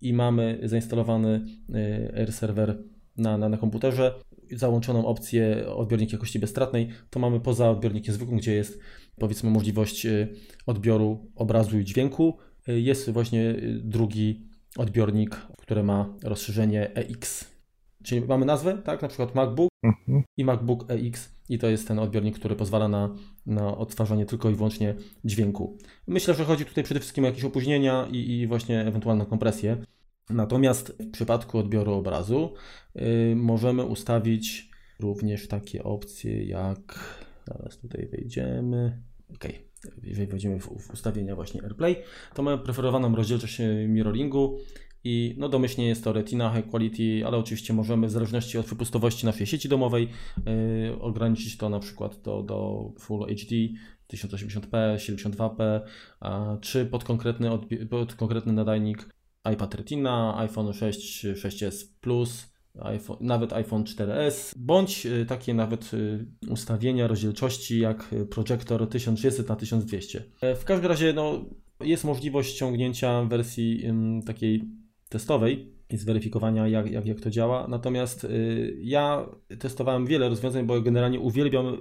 [0.00, 1.40] i mamy zainstalowany
[2.16, 2.78] Air Server
[3.16, 4.14] na, na, na komputerze,
[4.56, 8.80] załączoną opcję odbiornik jakości bezstratnej, to mamy poza odbiornikiem zwykłym, gdzie jest
[9.18, 10.28] powiedzmy możliwość y,
[10.66, 12.38] odbioru obrazu i dźwięku.
[12.68, 17.50] Y, jest właśnie y, drugi odbiornik, który ma rozszerzenie EX.
[18.02, 20.22] Czyli mamy nazwę, tak, na przykład MacBook mhm.
[20.36, 23.14] i MacBook EX i to jest ten odbiornik, który pozwala na,
[23.46, 25.78] na odtwarzanie tylko i wyłącznie dźwięku.
[26.06, 29.76] Myślę, że chodzi tutaj przede wszystkim o jakieś opóźnienia i, i właśnie ewentualną kompresję.
[30.30, 32.54] Natomiast w przypadku odbioru obrazu
[32.94, 36.98] yy, możemy ustawić również takie opcje jak,
[37.46, 39.02] zaraz tutaj wejdziemy,
[39.34, 39.44] ok,
[40.02, 41.96] jeżeli wejdziemy w, w ustawienia właśnie AirPlay,
[42.34, 43.58] to mamy preferowaną rozdzielczość
[43.88, 44.58] mirroringu
[45.04, 49.26] i no domyślnie jest to Retina High Quality, ale oczywiście możemy w zależności od wypustowości
[49.26, 50.08] naszej sieci domowej
[50.46, 53.56] yy, ograniczyć to na przykład do, do Full HD
[54.12, 55.80] 1080p, 72p,
[56.20, 57.50] a, czy pod konkretny,
[57.90, 59.08] pod konkretny nadajnik
[59.52, 66.26] iPad Retina, iPhone 6, 6s Plus, iPhone, nawet iPhone 4S, bądź y, takie nawet y,
[66.50, 70.24] ustawienia rozdzielczości jak projektor 1600 na 1200.
[70.40, 71.44] E, w każdym razie no,
[71.80, 73.84] jest możliwość ściągnięcia wersji
[74.26, 74.62] takiej
[75.10, 77.66] testowej i zweryfikowania jak, jak, jak to działa.
[77.68, 79.26] Natomiast y, ja
[79.58, 81.76] testowałem wiele rozwiązań, bo generalnie uwielbiam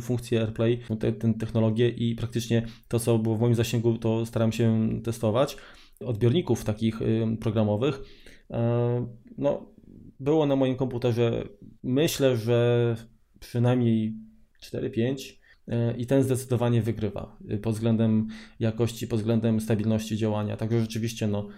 [0.00, 4.88] funkcję AirPlay, tę technologię i praktycznie to, co było w moim zasięgu, to staram się
[5.04, 5.56] testować
[6.00, 8.02] odbiorników takich y, programowych,
[8.50, 9.06] e,
[9.38, 9.72] no,
[10.20, 11.48] było na moim komputerze
[11.82, 12.96] myślę, że
[13.40, 14.14] przynajmniej
[14.62, 15.32] 4-5
[15.68, 18.28] e, i ten zdecydowanie wygrywa y, pod względem
[18.60, 20.56] jakości, pod względem stabilności działania.
[20.56, 21.48] Także rzeczywiście no,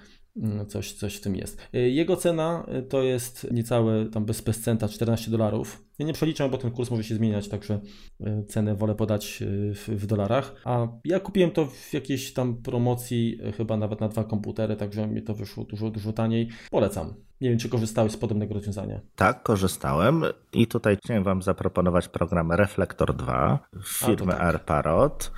[0.69, 1.59] coś, coś w tym jest.
[1.75, 5.85] E, jego cena to jest niecałe tam bez, bez centa 14 dolarów.
[5.99, 7.81] Ja nie przeliczam, bo ten kurs może się zmieniać, także
[8.21, 10.55] e, cenę wolę podać e, w, w, dolarach.
[10.65, 15.07] A ja kupiłem to w jakiejś tam promocji, e, chyba nawet na dwa komputery, także
[15.07, 16.49] mi to wyszło dużo, dużo taniej.
[16.71, 17.15] Polecam.
[17.41, 19.01] Nie wiem, czy korzystałeś z podobnego rozwiązania.
[19.17, 24.41] Tak, korzystałem i tutaj chciałem Wam zaproponować program Reflektor 2 firmy tak.
[24.41, 25.33] AirParrot.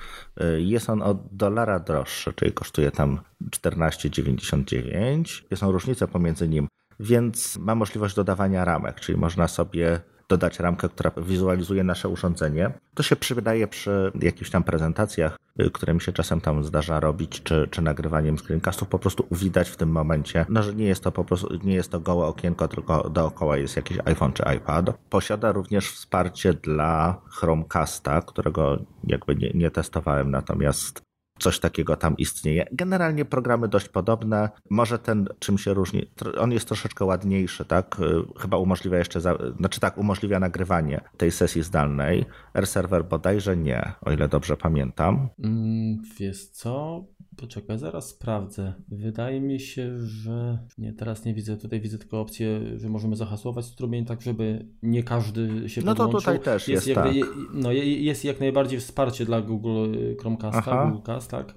[0.57, 3.19] Jest on od dolara droższy, czyli kosztuje tam
[3.51, 5.55] 14,99.
[5.55, 6.67] Są różnice pomiędzy nim,
[6.99, 12.71] więc ma możliwość dodawania ramek, czyli można sobie dodać ramkę, która wizualizuje nasze urządzenie.
[12.95, 17.43] To się przydaje przy jakichś tam prezentacjach, y, które mi się czasem tam zdarza robić,
[17.43, 21.11] czy, czy nagrywaniem screencastów, po prostu widać w tym momencie, no, że nie jest to
[21.11, 24.97] po prostu, nie jest to gołe okienko, tylko dookoła jest jakiś iPhone czy iPad.
[25.09, 31.06] Posiada również wsparcie dla Chromecasta, którego jakby nie, nie testowałem, natomiast
[31.39, 32.65] coś takiego tam istnieje.
[32.71, 34.49] Generalnie programy dość podobne.
[34.69, 37.99] Może ten czym się różni, on jest troszeczkę ładniejszy, tak?
[37.99, 42.25] Y, chyba umożliwia jeszcze, za, znaczy tak, umożliwia nagrywanie tej sesji zdalnej.
[42.53, 45.29] R-Server bodajże nie, o ile dobrze pamiętam.
[45.43, 47.03] Mm, wiesz co?
[47.37, 48.73] Poczekaj, zaraz sprawdzę.
[48.87, 51.57] Wydaje mi się, że nie, teraz nie widzę.
[51.57, 56.07] Tutaj widzę tylko opcję, że możemy zahasłować strumień tak, żeby nie każdy się No to
[56.07, 57.15] tutaj też jest, jest jak, tak.
[57.53, 61.55] No, jest jak najbardziej wsparcie dla Google Chromecasta, Google Cast, tak.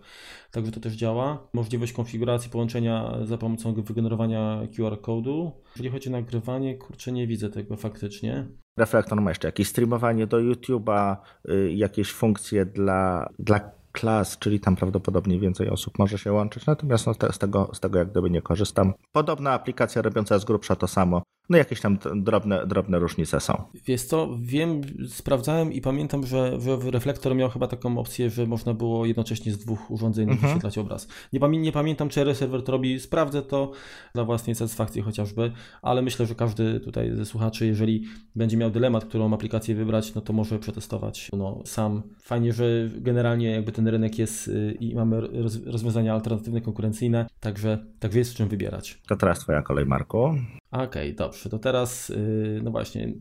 [0.50, 1.48] Także to też działa.
[1.52, 5.52] Możliwość konfiguracji połączenia za pomocą wygenerowania QR-kodu.
[5.76, 8.46] Jeżeli chodzi o nagrywanie, kurczę, nie widzę tego faktycznie.
[8.78, 11.16] Reflektor ma jeszcze jakieś streamowanie do YouTube'a,
[11.50, 17.06] y, jakieś funkcje dla, dla klas, czyli tam prawdopodobnie więcej osób może się łączyć, natomiast
[17.06, 18.92] no, z, tego, z tego jak gdyby nie korzystam.
[19.12, 23.62] Podobna aplikacja robiąca z grubsza to samo, no jakieś tam drobne, drobne różnice są.
[23.86, 28.74] Wiesz co, wiem, sprawdzałem i pamiętam, że, że Reflektor miał chyba taką opcję, że można
[28.74, 30.40] było jednocześnie z dwóch urządzeń mhm.
[30.40, 31.08] wyświetlać obraz.
[31.32, 33.72] Nie, pamię nie pamiętam, czy RServer to robi, sprawdzę to
[34.14, 39.04] dla własnej satysfakcji chociażby, ale myślę, że każdy tutaj ze słuchaczy, jeżeli będzie miał dylemat,
[39.04, 42.02] którą aplikację wybrać, no to może przetestować no, sam.
[42.22, 45.20] Fajnie, że generalnie jakby ten rynek jest y, i mamy
[45.66, 48.98] rozwiązania alternatywne, konkurencyjne, także, także jest z czym wybierać.
[49.08, 50.24] To teraz Twoja kolej, Marku.
[50.70, 51.39] Okej, okay, dobrze.
[51.48, 53.14] To teraz, yy, no właśnie,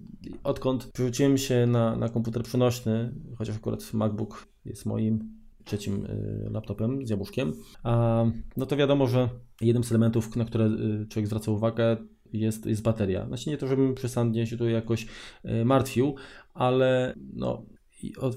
[0.43, 6.01] odkąd przerzuciłem się na, na komputer przenośny, chociaż akurat MacBook jest moim trzecim
[6.43, 7.53] yy, laptopem z jabłuszkiem,
[7.84, 8.25] a,
[8.58, 9.29] no to wiadomo, że
[9.62, 11.97] jednym z elementów, na które yy, człowiek zwraca uwagę,
[12.34, 13.27] jest, jest bateria.
[13.27, 15.08] Znaczy nie to, żebym przesadnie się tu jakoś
[15.65, 16.15] martwił,
[16.53, 17.65] ale no,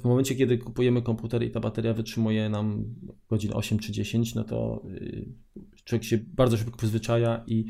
[0.01, 2.85] w momencie, kiedy kupujemy komputer i ta bateria wytrzymuje nam
[3.31, 5.29] godzin 8 czy 10, no to y,
[5.85, 7.65] człowiek się bardzo szybko przyzwyczaja i,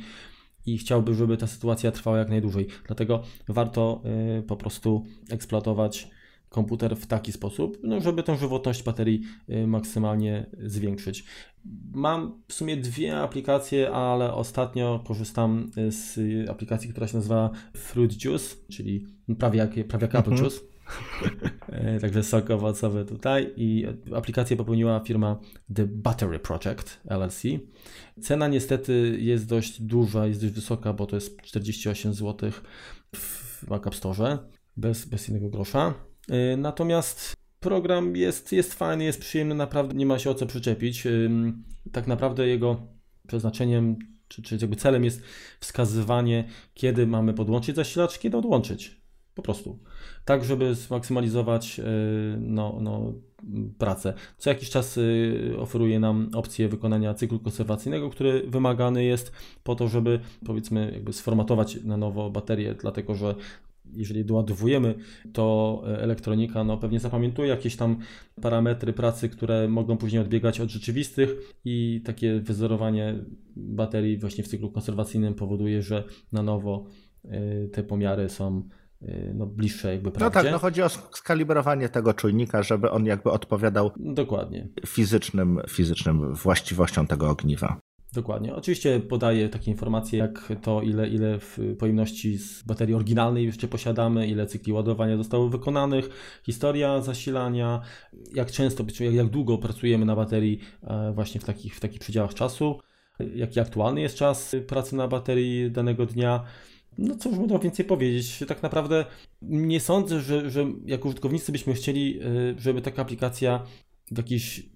[0.67, 2.67] i chciałby, żeby ta sytuacja trwała jak najdłużej.
[2.87, 4.03] Dlatego warto
[4.39, 6.11] y, po prostu eksploatować
[6.49, 11.25] komputer w taki sposób, no, żeby tę żywotność baterii y, maksymalnie zwiększyć.
[11.93, 16.19] Mam w sumie dwie aplikacje, ale ostatnio korzystam z
[16.51, 19.07] aplikacji, która się nazywa Fruit Juice, czyli
[19.39, 20.43] prawie jak, prawie jak Apple mhm.
[20.43, 20.72] Juice.
[21.69, 25.41] E, także sok owocowy tutaj i aplikację popełniła firma
[25.75, 27.43] The Battery Project LLC.
[28.21, 32.51] Cena niestety jest dość duża, jest dość wysoka, bo to jest 48 zł
[33.17, 34.39] w Mac Store
[34.77, 35.95] bez, bez innego grosza.
[36.29, 41.05] E, natomiast program jest, jest fajny, jest przyjemny, naprawdę nie ma się o co przyczepić.
[41.93, 42.87] Tak naprawdę jego
[43.27, 43.97] przeznaczeniem
[44.29, 45.23] czy, czy jakby celem jest
[45.61, 49.02] wskazywanie, kiedy mamy podłączyć zasilacz, kiedy odłączyć.
[49.35, 49.79] Po prostu.
[50.25, 51.83] Tak, żeby zmaksymalizować y,
[52.41, 53.13] no, no,
[53.79, 54.15] pracę.
[54.39, 59.33] Co jakiś czas y, oferuje nam opcję wykonania cyklu konserwacyjnego, który wymagany jest
[59.65, 63.35] po to, żeby powiedzmy jakby sformatować na nowo baterię, dlatego że
[63.93, 64.95] jeżeli doładowujemy,
[65.33, 67.99] to elektronika no, pewnie zapamiętuje jakieś tam
[68.43, 71.31] parametry pracy, które mogą później odbiegać od rzeczywistych
[71.65, 73.15] i takie wyzorowanie
[73.57, 76.85] baterii właśnie w cyklu konserwacyjnym powoduje, że na nowo
[77.25, 78.63] y, te pomiary są
[79.35, 80.39] no, bliższe jakby prawdzie.
[80.39, 84.69] No tak, no chodzi o skalibrowanie tego czujnika, żeby on jakby odpowiadał Dokładnie.
[84.87, 87.81] fizycznym, fizycznym właściwościom tego ogniwa.
[88.13, 88.55] Dokładnie.
[88.55, 94.27] Oczywiście podaje takie informacje, jak to, ile, ile w pojemności z baterii oryginalnej jeszcze posiadamy,
[94.27, 96.09] ile cykli ładowania zostało wykonanych,
[96.43, 97.81] historia zasilania,
[98.35, 102.35] jak często, jak, jak długo pracujemy na baterii e, właśnie w takich, w takich przedziałach
[102.35, 102.81] czasu,
[103.35, 106.45] jaki aktualny jest czas pracy na baterii danego dnia.
[106.99, 108.45] No cóż można więcej powiedzieć.
[108.49, 109.05] Tak naprawdę
[109.43, 112.25] nie sądzę, że, że jako użytkownicy byśmy chcieli, e,
[112.59, 113.63] żeby taka aplikacja
[114.11, 114.71] w jakiś,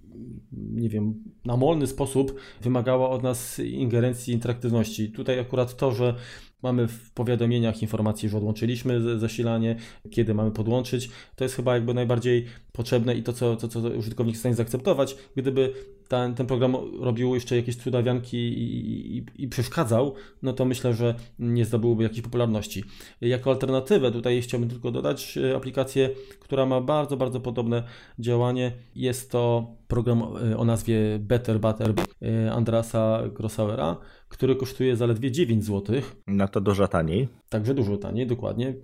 [0.53, 5.13] nie wiem, namolny sposób wymagała od nas ingerencji, interaktywności.
[5.13, 6.15] Tutaj akurat to, że
[6.63, 9.77] mamy w powiadomieniach informacje, że odłączyliśmy zasilanie,
[10.11, 14.33] kiedy mamy podłączyć, to jest chyba jakby najbardziej potrzebne i to, co, to, co użytkownik
[14.33, 15.17] jest w stanie zaakceptować.
[15.37, 15.73] Gdyby
[16.09, 21.15] ten, ten program robił jeszcze jakieś cudawianki i, i, i, przeszkadzał, no to myślę, że
[21.39, 22.85] nie zdobyłby jakiejś popularności.
[23.21, 27.83] Jako alternatywę tutaj chciałbym tylko dodać e, aplikację, która ma bardzo, bardzo podobne
[28.19, 28.73] działanie.
[28.95, 33.97] Jest to program e, o nazwie Better Butter e, Andrasa Grossauera,
[34.29, 35.97] który kosztuje zaledwie 9 zł.
[36.27, 37.29] No to dużo taniej.
[37.49, 38.75] Także dużo taniej, dokładnie,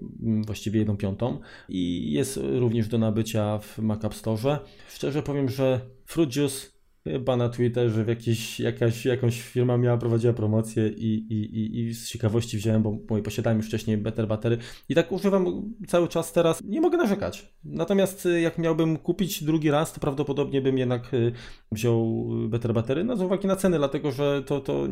[0.46, 1.40] właściwie jedną piątą.
[1.68, 4.58] I jest również do nabycia w Mac App Store.
[4.88, 6.72] Szczerze powiem, że Fruit Juice
[7.04, 11.94] chyba na Twitterze w jakiś, jakaś, jakąś firma miała, prowadziła promocję i, i, i, i
[11.94, 16.32] z ciekawości wziąłem, bo moi posiadałem już wcześniej Better Battery i tak używam cały czas
[16.32, 16.62] teraz.
[16.64, 17.54] Nie mogę narzekać.
[17.64, 21.32] Natomiast y, jak miałbym kupić drugi raz, to prawdopodobnie bym jednak y,
[21.72, 24.88] wziął Better Battery, no z uwagi na ceny, dlatego że to, to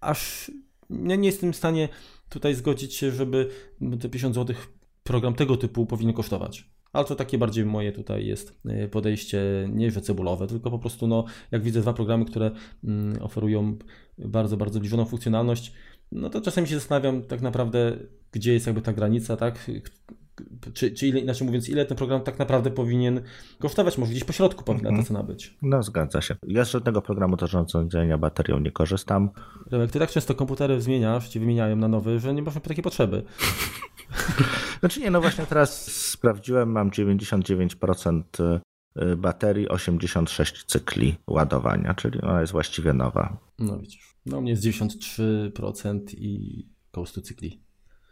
[0.00, 0.50] aż
[0.90, 1.88] nie, nie jestem w stanie
[2.28, 3.48] tutaj zgodzić się, żeby
[4.00, 4.56] te 50 zł
[5.02, 6.70] program tego typu powinien kosztować.
[6.92, 11.06] Ale to takie bardziej moje tutaj jest e, podejście, nie że cebulowe, tylko po prostu,
[11.06, 12.50] no, jak widzę dwa programy, które
[12.84, 13.76] mm, oferują
[14.18, 15.72] bardzo, bardzo zbliżoną funkcjonalność,
[16.12, 17.96] no to czasami się zastanawiam tak naprawdę,
[18.32, 19.70] gdzie jest jakby ta granica, tak?
[20.74, 23.20] Czy, czy ile, inaczej mówiąc, ile ten program tak naprawdę powinien
[23.58, 23.98] kosztować?
[23.98, 25.06] Może gdzieś po środku powinna ta mhm.
[25.06, 25.56] cena być.
[25.62, 26.36] No zgadza się.
[26.46, 29.30] Ja z żadnego programu do zarządzania baterią nie korzystam.
[29.70, 33.22] Jak ty tak często komputery zmieniasz, ci wymieniają na nowy, że nie masz takiej potrzeby.
[34.82, 38.22] Znaczy nie, no właśnie teraz sprawdziłem, mam 99%
[38.96, 43.38] y, baterii, 86 cykli ładowania, czyli ona jest właściwie nowa.
[43.58, 47.62] No widzisz, no mnie jest 93% i koło 100 cykli.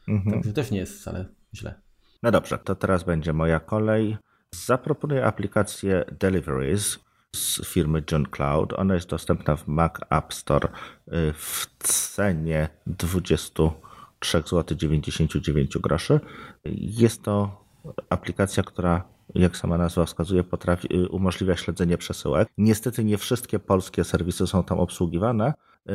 [0.09, 0.35] Mhm.
[0.35, 1.81] Także też nie jest wcale źle.
[2.23, 4.17] No dobrze, to teraz będzie moja kolej.
[4.55, 6.99] Zaproponuję aplikację Deliveries
[7.37, 8.73] z firmy John Cloud.
[8.73, 13.63] Ona jest dostępna w Mac App Store y, w cenie 20
[14.25, 16.21] 3,99 groszy.
[16.75, 17.65] Jest to
[18.11, 19.05] aplikacja, która
[19.35, 22.49] jak sama nazwa wskazuje, potrafi, y, umożliwia śledzenie przesyłek.
[22.59, 25.55] Niestety nie wszystkie polskie serwisy są tam obsługiwane,
[25.91, 25.93] y,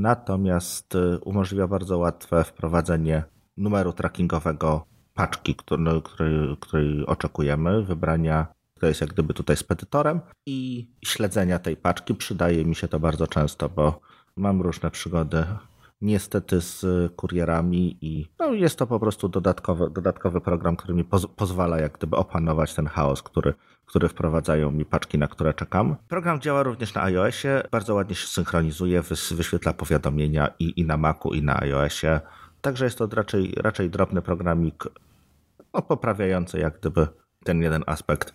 [0.00, 3.24] natomiast y, umożliwia bardzo łatwe wprowadzenie
[3.56, 8.46] numeru trackingowego paczki, której, której, której oczekujemy, wybrania
[8.82, 12.14] kto jest jak gdyby tutaj spedytorem i śledzenia tej paczki.
[12.14, 14.00] Przydaje mi się to bardzo często, bo
[14.36, 15.44] mam różne przygody
[16.02, 16.84] niestety z
[17.16, 21.92] kurierami i no, jest to po prostu dodatkowy, dodatkowy program, który mi poz pozwala jak
[21.92, 23.54] gdyby opanować ten chaos, który,
[23.86, 25.96] który wprowadzają mi paczki, na które czekam.
[26.08, 31.34] Program działa również na iOSie, bardzo ładnie się synchronizuje, wyświetla powiadomienia i, i na Macu,
[31.34, 32.20] i na iOSie.
[32.60, 34.84] Także jest to raczej, raczej drobny programik
[35.74, 37.08] no, poprawiający jak gdyby
[37.44, 38.34] ten jeden aspekt,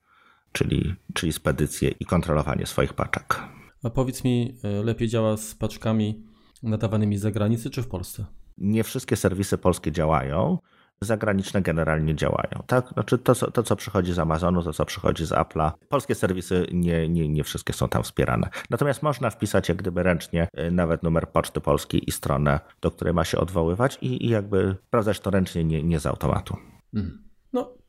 [0.52, 3.40] czyli, czyli spedycję i kontrolowanie swoich paczek.
[3.84, 6.24] A powiedz mi, e, lepiej działa z paczkami
[6.68, 8.26] nadawanymi z zagranicy czy w Polsce?
[8.58, 10.58] Nie wszystkie serwisy polskie działają
[11.02, 12.64] zagraniczne generalnie działają.
[12.68, 12.90] Tak?
[12.94, 15.72] Znaczy to, to, co przychodzi z Amazonu, to, co przychodzi z Apple'a.
[15.90, 18.50] Polskie serwisy nie, nie, nie wszystkie są tam wspierane.
[18.70, 23.14] Natomiast można wpisać jak gdyby ręcznie y, nawet numer poczty polskiej i stronę, do której
[23.14, 26.58] ma się odwoływać i, i jakby sprawdzać to ręcznie, nie, nie z automatu.
[26.94, 27.27] Mhm.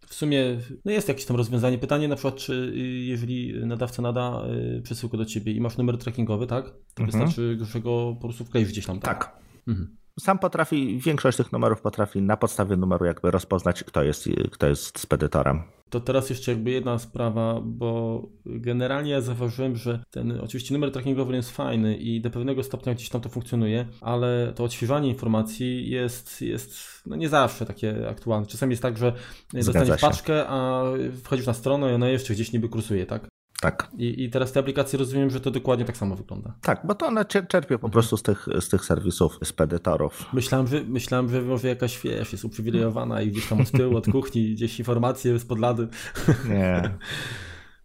[0.09, 1.79] W sumie no jest jakieś tam rozwiązanie.
[1.79, 4.43] Pytanie na przykład, czy y, jeżeli nadawca nada
[4.77, 6.65] y, przesyłkę do ciebie i masz numer trackingowy, tak?
[6.95, 7.07] To mhm.
[7.07, 9.19] wystarczy, że go po prostu wkleisz gdzieś tam, tak?
[9.19, 9.39] Tak.
[9.69, 14.67] Mhm sam potrafi, większość tych numerów potrafi na podstawie numeru jakby rozpoznać, kto jest, kto
[14.69, 15.63] jest spedytorem.
[15.91, 21.37] To teraz jeszcze jakby jedna sprawa, bo generalnie ja zauważyłem, że ten oczywiście numer trackingowy
[21.37, 26.43] jest fajny i do pewnego stopnia gdzieś tam to funkcjonuje, ale to odświeżanie informacji jest,
[26.43, 28.47] jest no nie zawsze takie aktualne.
[28.47, 29.13] Czasami jest tak, że
[29.53, 30.85] dostaniesz paczkę, a
[31.25, 33.29] wchodzisz na stronę i ona jeszcze gdzieś niby kursuje, tak?
[33.61, 33.91] Tak.
[33.99, 36.55] I, I teraz te aplikacje rozumiem, że to dokładnie tak samo wygląda.
[36.63, 40.27] Tak, bo to one czerpią po prostu z tych, z tych serwisów, z pedytorów.
[40.33, 44.07] Myślałem, że, myślałem, że może jakaś, wiesz, jest uprzywilejowana i gdzieś tam od tyłu, od
[44.07, 45.89] kuchni, gdzieś informacje z podlady.
[46.51, 46.99] Nie,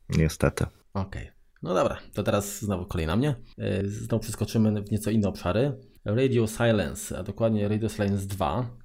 [0.09, 0.65] niestety.
[0.93, 1.21] Okej.
[1.21, 1.33] Okay.
[1.63, 3.35] No dobra, to teraz znowu kolej na mnie.
[3.57, 5.77] E, znowu przeskoczymy w nieco inne obszary.
[6.05, 8.77] Radio Silence, a dokładnie Radio Silence 2.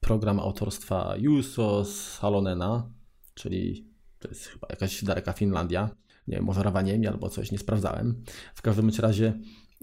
[0.00, 2.90] Program autorstwa Juso Salonena,
[3.34, 5.90] czyli to jest chyba jakaś daleka Finlandia
[6.28, 8.22] nie wiem, może Ravaniemi albo coś, nie sprawdzałem.
[8.54, 9.38] W każdym razie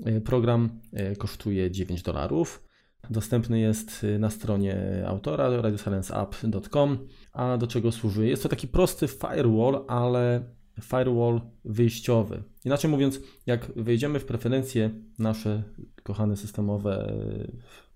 [0.05, 2.63] e, program e, kosztuje 9 dolarów.
[3.09, 7.07] Dostępny jest e, na stronie autora radiosilenceapp.com.
[7.33, 8.27] A do czego służy?
[8.27, 10.43] Jest to taki prosty firewall, ale
[10.81, 12.43] firewall wyjściowy.
[12.65, 15.63] Inaczej mówiąc, jak wejdziemy w preferencje nasze
[16.03, 17.13] kochane systemowe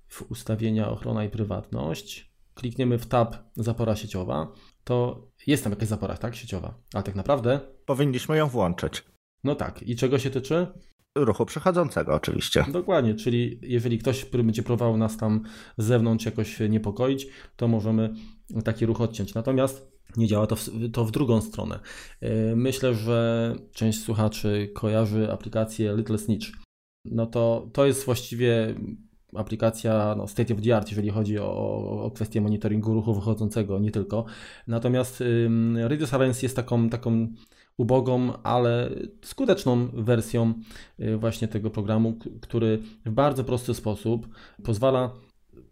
[0.08, 6.18] w ustawienia ochrona i prywatność, klikniemy w tab zapora sieciowa, to jest tam jakaś zapora,
[6.18, 7.60] tak, sieciowa, ale tak naprawdę...
[7.86, 9.04] Powinniśmy ją włączyć.
[9.44, 9.84] No tak.
[9.84, 10.68] I czego się tyczy?
[11.16, 12.66] Ruchu przechodzącego oczywiście.
[12.72, 15.44] Dokładnie, czyli jeżeli ktoś, który będzie próbował nas tam
[15.78, 18.14] z zewnątrz jakoś niepokoić, to możemy
[18.64, 19.34] taki ruch odciąć.
[19.34, 21.80] Natomiast nie działa to w, to w drugą stronę.
[22.22, 26.48] E, myślę, że część słuchaczy kojarzy aplikację Little Snitch.
[27.06, 28.76] No to to jest właściwie
[29.36, 31.52] aplikacja no, state of the art, jeżeli chodzi o,
[32.04, 34.26] o kwestię monitoringu ruchu wychodzącego, nie tylko.
[34.68, 37.28] Natomiast ym, Radio Silence jest taką, taką
[37.78, 38.90] ubogą, ale
[39.22, 40.54] skuteczną wersją
[41.00, 44.28] y, właśnie tego programu, który w bardzo prosty sposób
[44.64, 45.12] pozwala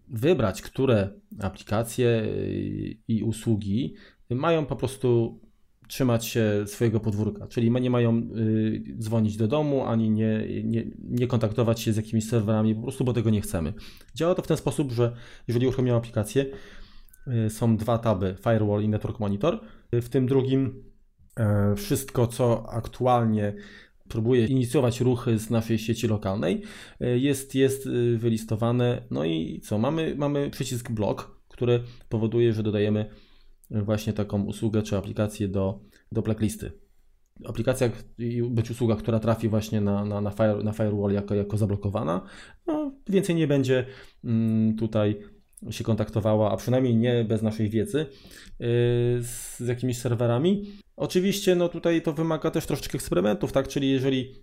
[0.08, 3.96] wybrać, które aplikacje y, i usługi
[4.30, 5.40] mają po prostu
[5.88, 11.28] trzymać się swojego podwórka, czyli nie mają y, dzwonić do domu, ani nie, nie, nie,
[11.28, 13.74] kontaktować się z jakimiś serwerami, po prostu bo tego nie chcemy.
[14.16, 15.16] Działa to w ten sposób, że
[15.48, 16.46] jeżeli uruchomimy aplikację,
[17.46, 19.60] y, są dwa taby, Firewall i Network Monitor.
[19.94, 20.84] Y, w tym drugim
[21.74, 23.54] y, wszystko, co aktualnie
[24.10, 26.64] próbuje inicjować ruchy z naszej sieci lokalnej,
[27.00, 29.02] jest, jest wylistowane.
[29.12, 29.78] No i co?
[29.78, 33.10] Mamy, mamy przycisk blok, który powoduje, że dodajemy
[33.72, 35.80] właśnie taką usługę czy aplikację do,
[36.12, 36.72] do blacklisty.
[37.46, 37.90] Aplikacja
[38.50, 42.22] być usługa, która trafi właśnie na, na, na, fire, na firewall jako, jako zablokowana,
[42.68, 43.86] no, więcej nie będzie
[44.24, 45.22] mm, tutaj
[45.70, 48.08] się kontaktowała, a przynajmniej nie bez naszej wiedzy, yy,
[49.24, 50.72] z, z jakimiś serwerami.
[50.96, 53.68] Oczywiście no tutaj to wymaga też troszeczkę eksperymentów, tak?
[53.68, 54.34] Czyli jeżeli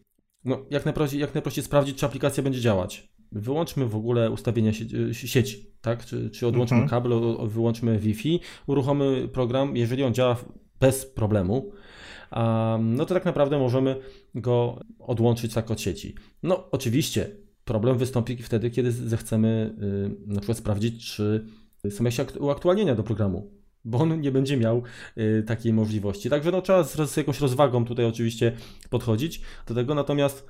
[0.45, 4.73] no, jak, najprościej, jak najprościej sprawdzić, czy aplikacja będzie działać wyłączmy w ogóle ustawienia
[5.13, 6.05] sieci, tak?
[6.07, 6.91] Czy, czy odłączmy mhm.
[6.91, 7.13] kabel,
[7.49, 10.37] wyłączmy Wi-Fi, uruchommy program, jeżeli on działa
[10.81, 11.73] bez problemu,
[12.81, 13.97] no to tak naprawdę możemy
[14.35, 16.15] go odłączyć tak od sieci.
[16.43, 17.31] No oczywiście
[17.65, 19.75] problem wystąpi wtedy, kiedy zechcemy
[20.27, 21.47] y, na przykład sprawdzić, czy
[21.91, 23.51] są jakieś uaktualnienia do programu,
[23.85, 24.83] bo on nie będzie miał
[25.19, 26.31] y, takiej możliwości.
[26.31, 28.53] Także no, trzeba z, z jakąś rozwagą tutaj oczywiście
[28.91, 30.47] podchodzić do tego, natomiast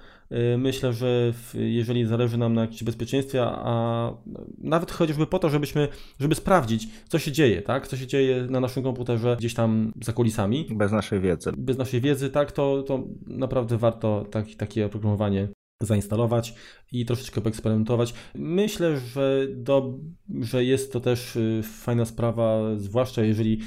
[0.58, 4.12] myślę, że jeżeli zależy nam na jakimś bezpieczeństwie, a
[4.58, 5.88] nawet chociażby po to, żebyśmy,
[6.20, 7.88] żeby sprawdzić, co się dzieje, tak?
[7.88, 10.66] Co się dzieje na naszym komputerze gdzieś tam za kulisami.
[10.70, 11.52] Bez naszej wiedzy.
[11.56, 15.48] Bez naszej wiedzy, tak, to, to naprawdę warto tak, takie oprogramowanie
[15.84, 16.54] zainstalować
[16.92, 18.14] i troszeczkę poeksperymentować.
[18.34, 19.98] Myślę, że, do,
[20.40, 23.60] że jest to też y, fajna sprawa, zwłaszcza jeżeli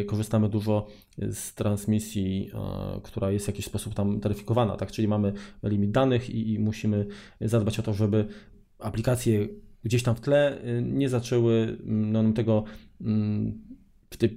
[0.00, 0.86] y, korzystamy dużo
[1.18, 2.50] z transmisji,
[3.02, 4.92] która jest w jakiś sposób tam taryfikowana, tak?
[4.92, 5.32] Czyli mamy
[5.62, 7.06] limit danych i, i musimy
[7.40, 8.26] zadbać o to, żeby
[8.78, 9.48] aplikacje
[9.84, 12.64] gdzieś tam w tle y, nie zaczęły no, tego,
[13.00, 13.62] mm,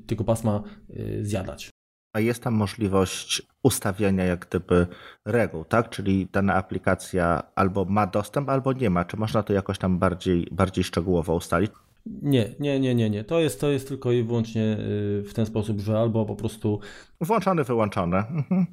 [0.07, 0.63] tego pasma
[1.22, 1.74] zjadać
[2.16, 4.88] a jest tam możliwość ustawiania jak gdyby
[5.26, 5.89] reguł, tak?
[5.89, 9.05] Czyli dana aplikacja albo ma dostęp, albo nie ma.
[9.05, 11.72] Czy można to jakoś tam bardziej, bardziej szczegółowo ustalić?
[12.05, 13.24] Nie, nie, nie, nie, nie.
[13.24, 16.80] To jest, to jest tylko i wyłącznie y, w ten sposób, że albo po prostu.
[17.22, 18.18] Włączane, wyłączone.
[18.18, 18.66] Mhm.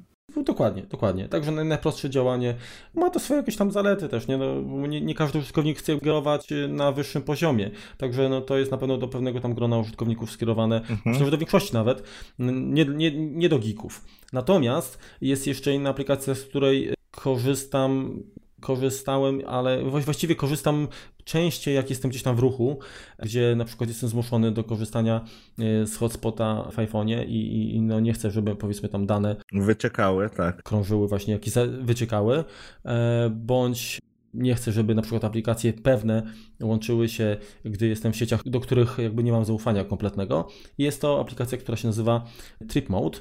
[0.45, 1.27] Dokładnie, dokładnie.
[1.27, 2.55] Także najprostsze działanie
[2.93, 4.37] ma to swoje jakieś tam zalety też, nie?
[4.37, 7.71] No, nie, nie każdy użytkownik chce kierować y, na wyższym poziomie.
[7.97, 10.99] Także no, to jest na pewno do pewnego tam grona użytkowników skierowane, mhm.
[11.05, 12.03] myślę, że do większości nawet,
[12.39, 14.05] nie, nie, nie do geeków.
[14.33, 18.19] Natomiast jest jeszcze inna aplikacja, z której korzystam
[18.63, 20.87] korzystałem, ale właściwie korzystam
[21.23, 22.79] częściej, jak jestem gdzieś tam w ruchu,
[23.19, 25.25] gdzie na przykład jestem zmuszony do korzystania
[25.59, 30.29] e, z hotspota w iPhone'ie i, i no nie chcę, żeby powiedzmy tam dane wyciekały,
[30.29, 30.63] tak.
[30.63, 32.43] Krążyły właśnie, jakieś wyciekały,
[32.85, 33.99] e, bądź
[34.33, 36.23] nie chcę, żeby na przykład aplikacje pewne
[36.61, 40.47] łączyły się, gdy jestem w sieciach, do których jakby nie mam zaufania kompletnego.
[40.77, 42.25] Jest to aplikacja, która się nazywa
[42.67, 43.19] Trip Mode.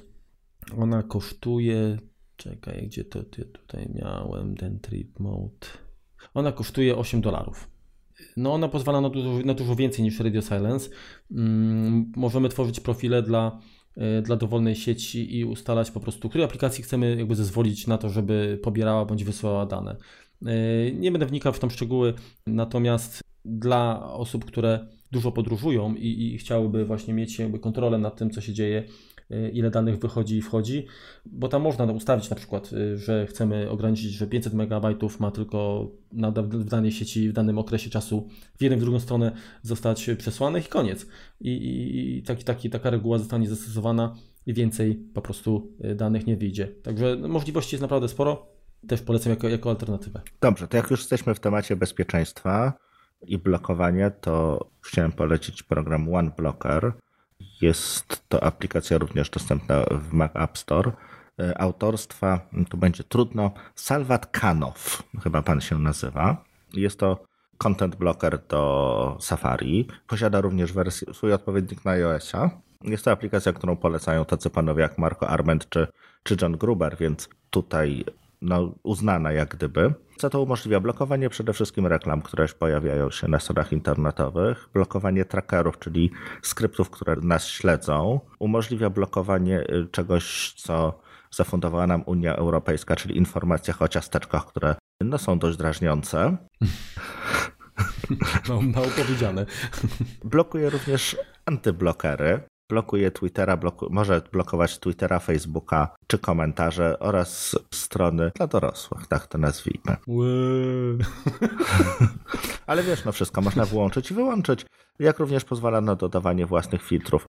[0.79, 1.99] Ona kosztuje
[2.43, 5.67] Czekaj, gdzie to ty tutaj miałem ten trip mode?
[6.35, 7.71] Ona kosztuje 8 dolarów.
[8.37, 10.91] No ona pozwala na dużo, na dużo więcej niż Radio Silence.
[11.31, 13.61] Mm, możemy tworzyć profile dla,
[13.97, 18.09] e, dla dowolnej sieci i ustalać po prostu, której aplikacji chcemy jakby zezwolić na to,
[18.09, 19.97] żeby pobierała bądź wysyłała dane.
[20.47, 22.15] E, nie będę wnikał w tam szczegóły,
[22.47, 28.31] natomiast dla osób, które dużo podróżują i, i chciałyby właśnie mieć jakby kontrolę nad tym,
[28.31, 29.12] co się dzieje Y,
[29.53, 30.87] ile danych wychodzi i wchodzi,
[31.27, 34.73] bo tam można ustawić na przykład, y, że chcemy ograniczyć, że 500 MB
[35.21, 38.29] ma tylko na, w danej sieci w danym okresie czasu
[38.59, 41.07] w jedną w drugą stronę zostać przesłanych i koniec.
[41.41, 44.17] I, i, i taki, taki, taka reguła zostanie zastosowana
[44.47, 46.67] i więcej po prostu y, danych nie wyjdzie.
[46.67, 48.47] Także możliwości jest naprawdę sporo.
[48.89, 50.21] Też polecam jako, jako alternatywę.
[50.41, 52.73] Dobrze, to jak już jesteśmy w temacie bezpieczeństwa
[53.27, 56.93] i blokowania, to chciałem polecić program OneBlocker
[57.61, 60.93] jest to aplikacja również dostępna w Mac App Store.
[61.41, 66.45] E, autorstwa, tu będzie trudno, Salvat Kanow, chyba pan się nazywa.
[66.75, 67.25] Jest to
[67.59, 69.89] content blocker do Safari.
[70.07, 72.51] Posiada również wersję, swój odpowiednik na iOS-a.
[72.83, 75.87] Jest to aplikacja, którą polecają tacy panowie jak Marco Arment czy,
[76.23, 78.05] czy John Gruber, więc tutaj
[78.43, 79.95] no, uznana jak gdyby.
[80.17, 80.81] Co to umożliwia?
[80.81, 86.11] Blokowanie przede wszystkim reklam, które pojawiają się na stronach internetowych, blokowanie trackerów, czyli
[86.43, 93.83] skryptów, które nas śledzą, umożliwia blokowanie y, czegoś, co zafundowała nam Unia Europejska, czyli informacjach
[93.83, 96.37] o ciasteczkach, które no, są dość drażniące.
[98.49, 99.47] Mało, mało powiedziane.
[100.25, 101.17] Blokuje również
[101.47, 102.41] antyblokery,
[102.73, 109.39] blokuje Twittera, bloku, może blokować Twittera, Facebooka czy komentarze oraz strony dla dorosłych, tak to
[109.39, 109.97] nazwijmy.
[112.67, 114.67] Ale wiesz, no wszystko można włączyć i wyłączyć,
[114.99, 117.27] jak również pozwala na dodawanie własnych filtrów.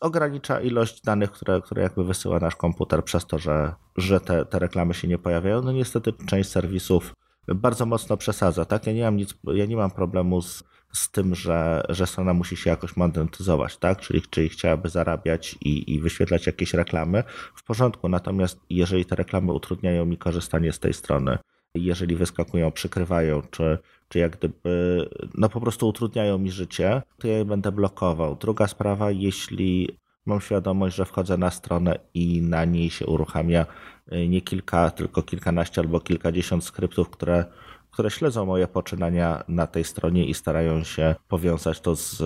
[0.00, 4.58] Ogranicza ilość danych, które, które jakby wysyła nasz komputer przez to, że, że te, te
[4.58, 5.62] reklamy się nie pojawiają.
[5.62, 7.14] No niestety część serwisów
[7.48, 8.86] bardzo mocno przesadza, tak?
[8.86, 12.56] Ja nie mam nic, ja nie mam problemu z z tym, że, że strona musi
[12.56, 14.00] się jakoś monetyzować, tak?
[14.00, 17.24] Czyli, czyli chciałaby zarabiać i, i wyświetlać jakieś reklamy,
[17.54, 18.08] w porządku.
[18.08, 21.38] Natomiast jeżeli te reklamy utrudniają mi korzystanie z tej strony,
[21.74, 23.78] jeżeli wyskakują, przykrywają, czy,
[24.08, 28.36] czy jak gdyby, no po prostu utrudniają mi życie, to ja je będę blokował.
[28.36, 29.88] Druga sprawa, jeśli
[30.26, 33.66] mam świadomość, że wchodzę na stronę i na niej się uruchamia
[34.12, 37.44] y, nie kilka, tylko kilkanaście albo kilkadziesiąt skryptów, które
[37.90, 42.22] które śledzą moje poczynania na tej stronie i starają się powiązać to z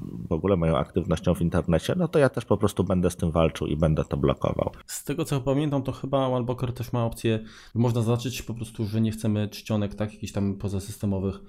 [0.00, 3.30] w ogóle moją aktywnością w internecie, no to ja też po prostu będę z tym
[3.30, 4.70] walczył i będę to blokował.
[4.86, 7.44] Z tego co pamiętam, to chyba Wallblocker też ma opcję,
[7.74, 11.40] można zaznaczyć po prostu, że nie chcemy czcionek tak jakichś tam pozasystemowych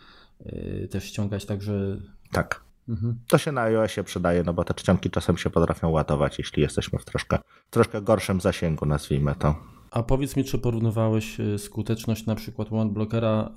[0.46, 1.98] yy, też ściągać, także...
[2.32, 2.64] Tak.
[2.90, 3.20] Mhm.
[3.28, 7.00] To się na iOSie przydaje, no bo te czcionki czasem się potrafią ładować, jeśli jesteśmy
[7.00, 9.56] w troszkę, troszkę gorszym zasięgu, nazwijmy to.
[9.92, 13.52] A powiedz mi, czy porównywałeś y, skuteczność na przykład OneBlockera,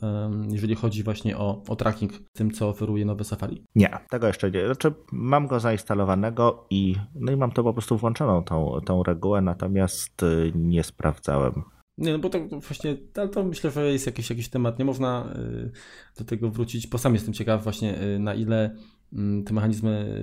[0.51, 3.65] jeżeli chodzi właśnie o, o tracking tym, co oferuje nowe Safari?
[3.75, 4.67] Nie, tego jeszcze nie.
[4.67, 9.41] Znaczy, mam go zainstalowanego i, no i mam to po prostu włączoną, tą, tą regułę,
[9.41, 11.63] natomiast y, nie sprawdzałem.
[11.99, 12.97] Nie, no bo to właśnie,
[13.33, 14.79] to myślę, że jest jakiś, jakiś temat.
[14.79, 15.71] Nie można y,
[16.19, 18.77] do tego wrócić, bo sam jestem ciekaw właśnie na ile
[19.13, 20.21] mm, te mechanizmy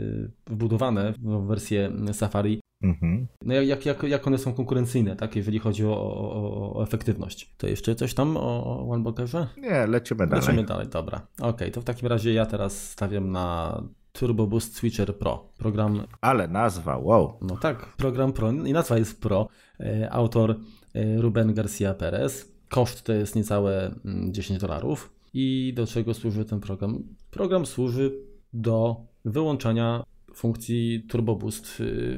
[0.47, 3.27] wbudowane w wersję Safari Mhm.
[3.45, 7.53] No jak, jak, jak one są konkurencyjne, tak, jeżeli chodzi o, o, o efektywność.
[7.57, 9.47] To jeszcze coś tam o OneBlockerze?
[9.57, 10.45] Nie, lecimy dalej.
[10.45, 11.27] Lecimy dalej, dobra.
[11.41, 13.77] Ok, to w takim razie ja teraz stawiam na
[14.13, 15.49] Turbo Boost Switcher Pro.
[15.57, 16.03] Program.
[16.21, 17.37] Ale nazwa, wow.
[17.41, 19.47] No tak, program Pro i nazwa jest Pro.
[19.79, 20.55] E, autor
[20.93, 22.51] e, Ruben Garcia Perez.
[22.69, 23.95] Koszt to jest niecałe
[24.29, 25.13] 10 mm, dolarów.
[25.33, 27.03] I do czego służy ten program?
[27.31, 28.11] Program służy
[28.53, 30.03] do wyłączania
[30.33, 31.67] funkcji Turbo Boost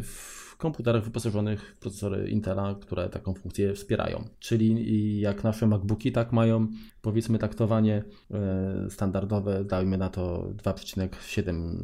[0.03, 4.23] w komputerach wyposażonych w procesory Intela, które taką funkcję wspierają.
[4.39, 6.67] Czyli jak nasze MacBooki tak mają
[7.01, 11.75] powiedzmy taktowanie e, standardowe, dajmy na to 2,7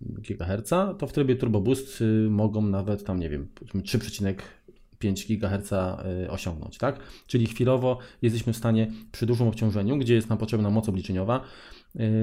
[0.00, 6.30] GHz, to w trybie Turbo Boost y, mogą nawet tam, nie wiem, 3,5 GHz y,
[6.30, 6.98] osiągnąć, tak?
[7.26, 11.40] Czyli chwilowo jesteśmy w stanie przy dużym obciążeniu, gdzie jest nam potrzebna moc obliczeniowa,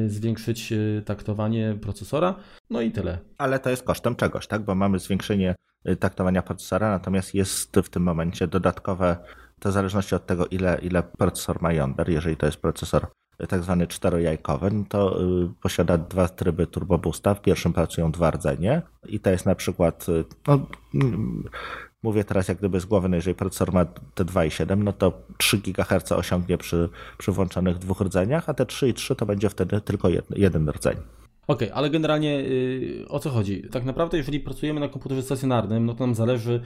[0.07, 0.74] zwiększyć
[1.05, 2.36] taktowanie procesora,
[2.69, 3.17] no i tyle.
[3.38, 4.61] Ale to jest kosztem czegoś, tak?
[4.61, 5.55] Bo mamy zwiększenie
[5.99, 9.17] taktowania procesora, natomiast jest w tym momencie dodatkowe
[9.59, 13.07] to w zależności od tego, ile, ile procesor ma jąder, jeżeli to jest procesor
[13.49, 17.34] tak zwany czterojajkowy, no to y, posiada dwa tryby Turbo Boosta.
[17.34, 21.43] W pierwszym pracują dwa rdzenie i to jest na przykład, y, no, mm,
[22.03, 25.57] mówię teraz jak gdyby z głowy, no jeżeli procesor ma te 2,7, no to 3
[25.57, 30.37] GHz osiągnie przy, przy włączonych dwóch rdzeniach, a te 3,3 to będzie wtedy tylko jeden,
[30.37, 30.95] jeden rdzeń.
[31.47, 33.69] Okej, okay, ale generalnie yy, o co chodzi?
[33.71, 36.61] Tak naprawdę, jeżeli pracujemy na komputerze stacjonarnym, no to nam zależy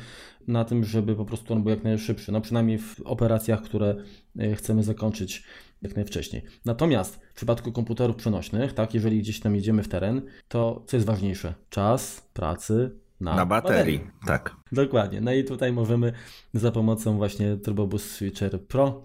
[0.48, 3.96] na tym, żeby po prostu on był jak najszybszy, no przynajmniej w operacjach, które
[4.42, 5.44] y, chcemy zakończyć
[5.82, 6.44] jak najwcześniej.
[6.66, 11.08] Natomiast w przypadku komputerów przenośnych, tak, jeżeli gdzieś tam jedziemy w teren, to co jest
[11.08, 11.54] ważniejsze?
[11.70, 13.98] Czas pracy na, na baterii.
[14.00, 14.02] baterii.
[14.26, 14.56] Tak.
[14.72, 15.22] Dokładnie.
[15.22, 16.14] No i tutaj możemy
[16.54, 19.04] za pomocą właśnie TurboBoost Switcher Pro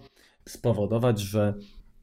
[0.49, 1.53] spowodować, że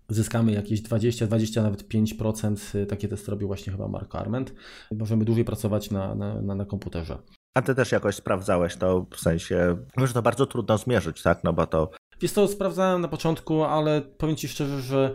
[0.08, 2.86] zyskamy jakieś 20, 20, nawet 5%.
[2.86, 4.54] Takie testy robił właśnie chyba Mark Arment.
[4.92, 7.18] Możemy dłużej pracować na, na, na, na komputerze.
[7.54, 11.44] A ty też jakoś sprawdzałeś to w sensie, że to bardzo trudno zmierzyć, tak?
[11.44, 11.90] No bo to.
[12.20, 15.14] Wiesz to sprawdzałem na początku, ale powiem Ci szczerze, że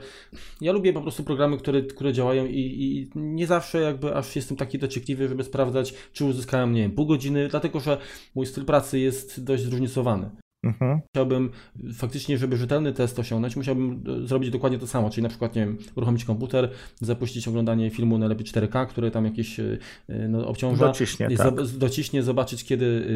[0.62, 4.58] ja lubię po prostu programy, które, które działają i, i nie zawsze jakby aż jestem
[4.58, 7.98] taki dociekliwy, żeby sprawdzać, czy uzyskałem, nie wiem, pół godziny, dlatego że
[8.36, 10.43] mój styl pracy jest dość zróżnicowany.
[10.64, 11.00] Mhm.
[11.10, 11.50] Chciałbym
[11.94, 15.66] faktycznie, żeby rzetelny test osiągnąć, musiałbym e, zrobić dokładnie to samo, czyli na przykład, nie
[15.66, 16.70] wiem, uruchomić komputer,
[17.02, 20.88] zapuścić oglądanie filmu najlepiej 4K, które tam jakieś e, e, no, obciąża.
[20.88, 21.62] Dociśnie, tak.
[21.78, 23.08] dociśnie, zobaczyć kiedy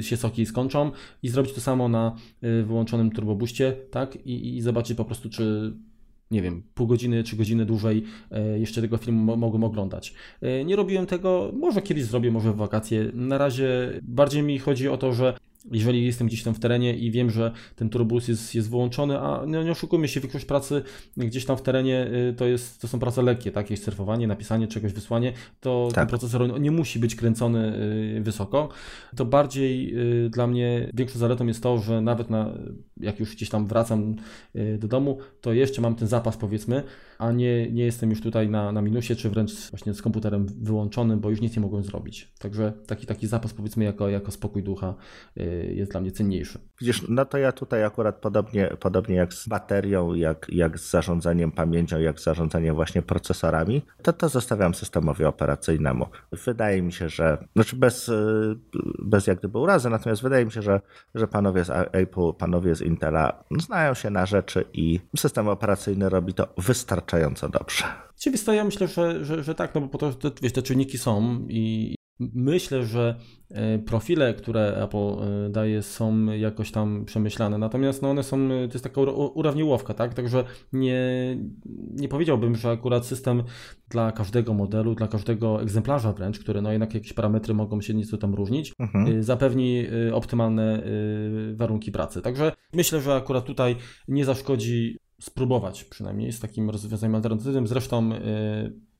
[0.00, 0.90] się soki skończą
[1.22, 2.16] i zrobić to samo na
[2.64, 4.26] wyłączonym turbobuście, tak?
[4.26, 5.72] I, i zobaczyć po prostu, czy
[6.30, 8.04] nie wiem, pół godziny czy godzinę dłużej
[8.56, 10.14] jeszcze tego filmu mogłem oglądać.
[10.64, 13.10] Nie robiłem tego, może kiedyś zrobię, może w wakacje.
[13.14, 15.34] Na razie bardziej mi chodzi o to, że
[15.72, 19.46] jeżeli jestem gdzieś tam w terenie i wiem, że ten turbus jest, jest wyłączony, a
[19.46, 20.82] no, nie oszukujmy się, większość pracy
[21.16, 23.70] gdzieś tam w terenie y, to, jest, to są prace lekkie, tak?
[23.70, 25.94] Jakieś surfowanie, napisanie czegoś, wysłanie, to tak.
[25.94, 27.76] ten procesor nie musi być kręcony
[28.16, 28.68] y, wysoko.
[29.16, 29.94] To bardziej
[30.26, 32.52] y, dla mnie większą zaletą jest to, że nawet na,
[33.00, 34.16] jak już gdzieś tam wracam
[34.78, 36.82] do domu, to jeszcze mam ten zapas powiedzmy,
[37.18, 41.20] a nie, nie jestem już tutaj na, na minusie, czy wręcz właśnie z komputerem wyłączonym,
[41.20, 42.32] bo już nic nie mogłem zrobić.
[42.38, 44.94] Także taki, taki zapas powiedzmy jako, jako spokój ducha
[45.70, 46.58] jest dla mnie cenniejszy.
[46.80, 51.52] Widzisz, no to ja tutaj akurat podobnie, podobnie jak z baterią, jak, jak z zarządzaniem
[51.52, 56.06] pamięcią, jak z zarządzaniem właśnie procesorami, to to zostawiam systemowi operacyjnemu.
[56.44, 58.10] Wydaje mi się, że, znaczy bez,
[58.98, 60.80] bez jak gdyby urazy, natomiast wydaje mi się, że,
[61.14, 66.34] że panowie z Apple, panowie z Intela znają się na rzeczy i system operacyjny robi
[66.34, 67.84] to wystarczająco dobrze.
[68.18, 70.12] Oczywiście ja myślę, że, że, że tak, no bo po to,
[70.42, 73.14] wiesz, te czynniki są i, Myślę, że
[73.50, 77.58] e, profile, które Apple e, daje, są jakoś tam przemyślane.
[77.58, 79.00] Natomiast no one są, to jest taka
[79.34, 80.14] urawniłowka, tak?
[80.14, 81.00] Także nie,
[81.90, 83.42] nie powiedziałbym, że akurat system
[83.88, 88.18] dla każdego modelu, dla każdego egzemplarza wręcz, które no jednak jakieś parametry mogą się nieco
[88.18, 89.18] tam różnić, mhm.
[89.18, 90.82] E, zapewni optymalne
[91.54, 92.22] warunki pracy.
[92.22, 93.76] Także myślę, że akurat tutaj
[94.08, 97.66] nie zaszkodzi spróbować przynajmniej z takim rozwiązaniem alternatywnym.
[97.66, 98.10] Zresztą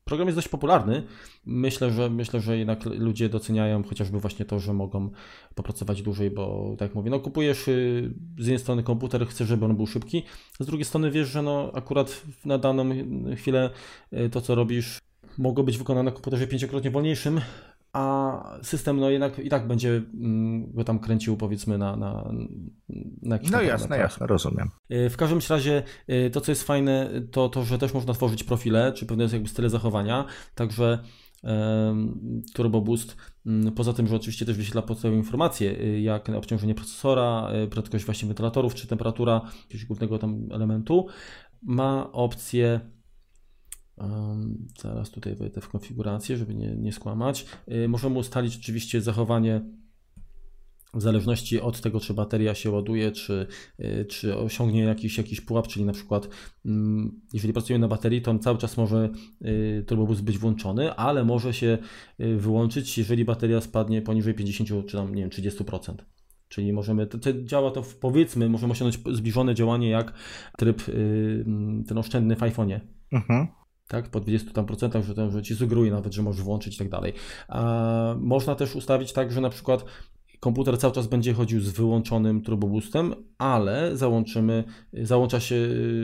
[0.09, 1.03] Program jest dość popularny.
[1.45, 5.09] Myślę, że myślę, że jednak ludzie doceniają chociażby właśnie to, że mogą
[5.55, 9.65] popracować dłużej, bo tak jak mówię, no kupujesz y, z jednej strony komputer, chcesz, żeby
[9.65, 10.23] on był szybki,
[10.59, 12.89] z drugiej strony wiesz, że no akurat na daną
[13.35, 13.69] chwilę
[14.13, 14.99] y, to, co robisz,
[15.37, 17.41] mogło być wykonane na komputerze pięciokrotnie wolniejszym,
[17.93, 22.31] a system no jednak i tak będzie mm, go tam kręcił powiedzmy na, na,
[23.21, 24.69] na jakiś No jasne, jasne, rozumiem.
[24.91, 28.43] Y, w każdym razie y, to, co jest fajne, to to, że też można tworzyć
[28.43, 30.25] profile, czy pewne jakby style zachowania,
[30.55, 30.99] także
[32.53, 37.49] Turbo Boost, mm, poza tym, że oczywiście też wyświetla podstawowe informacje, y, jak obciążenie procesora,
[37.71, 41.07] prędkość właśnie wentylatorów, czy temperatura jakiegoś głównego tam elementu,
[41.61, 42.79] ma opcję
[43.99, 47.45] Um, zaraz tutaj wejdę w konfigurację, żeby nie, nie skłamać.
[47.67, 49.61] Yy, możemy ustalić oczywiście zachowanie
[50.93, 53.47] w zależności od tego, czy bateria się ładuje, czy,
[53.79, 56.29] yy, czy osiągnie jakiś, jakiś pułap, czyli na przykład
[56.65, 56.73] yy,
[57.33, 59.09] jeżeli pracujemy na baterii, to on cały czas może
[59.41, 61.77] yy, turbobus być włączony, ale może się
[62.19, 65.93] y, wyłączyć, jeżeli bateria spadnie poniżej 50 czy tam, nie wiem, 30%.
[66.49, 70.13] Czyli możemy, to, to działa to w, powiedzmy, możemy osiągnąć zbliżone działanie jak
[70.57, 71.45] tryb y,
[71.87, 72.79] ten oszczędny w iPhone'ie.
[73.11, 73.58] Mhm
[73.89, 76.89] tak, po 20 tam procentach, że, że ci sugeruje nawet, że możesz włączyć i tak
[76.89, 77.13] dalej.
[77.47, 79.85] A można też ustawić tak, że na przykład
[80.39, 84.63] komputer cały czas będzie chodził z wyłączonym turboboostem, ale załączymy,
[84.93, 85.55] załącza się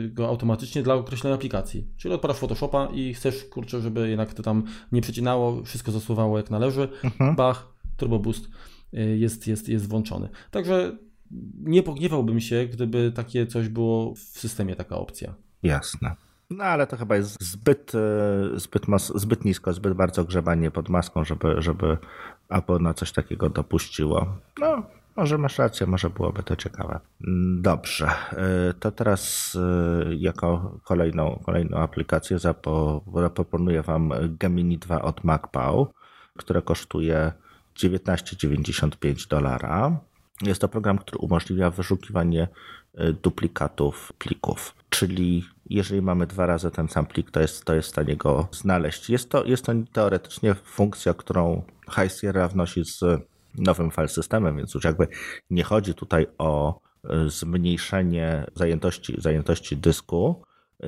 [0.08, 1.86] go automatycznie dla określonej aplikacji.
[1.96, 4.62] Czyli odpalasz Photoshopa i chcesz, kurczę, żeby jednak to tam
[4.92, 7.36] nie przecinało, wszystko zasuwało jak należy, mhm.
[7.36, 8.48] bach, turboboost
[8.94, 10.28] y, jest, jest, jest włączony.
[10.50, 10.98] Także
[11.54, 15.34] nie pogniewałbym się, gdyby takie coś było w systemie, taka opcja.
[15.62, 16.25] Jasne.
[16.50, 20.88] No ale to chyba jest zbyt, e, zbyt, mas, zbyt nisko, zbyt bardzo grzebanie pod
[20.88, 21.98] maską, żeby, żeby
[22.48, 24.26] Apple na coś takiego dopuściło.
[24.60, 24.82] No,
[25.16, 27.00] może masz rację, może byłoby to ciekawe.
[27.26, 35.24] Mm, dobrze, e, to teraz e, jako kolejną, kolejną aplikację zaproponuję Wam Gemini 2 od
[35.24, 35.88] MacPow,
[36.38, 37.32] które kosztuje
[37.76, 40.00] 19,95 dolara.
[40.42, 42.48] Jest to program, który umożliwia wyszukiwanie
[43.22, 47.92] duplikatów plików, czyli jeżeli mamy dwa razy ten sam plik, to jest, to jest w
[47.92, 49.10] stanie go znaleźć.
[49.10, 51.62] Jest to, jest to teoretycznie funkcja, którą
[51.94, 53.00] High Sierra wnosi z
[53.58, 55.08] nowym file systemem, więc już jakby
[55.50, 60.42] nie chodzi tutaj o e, zmniejszenie zajętości, zajętości dysku.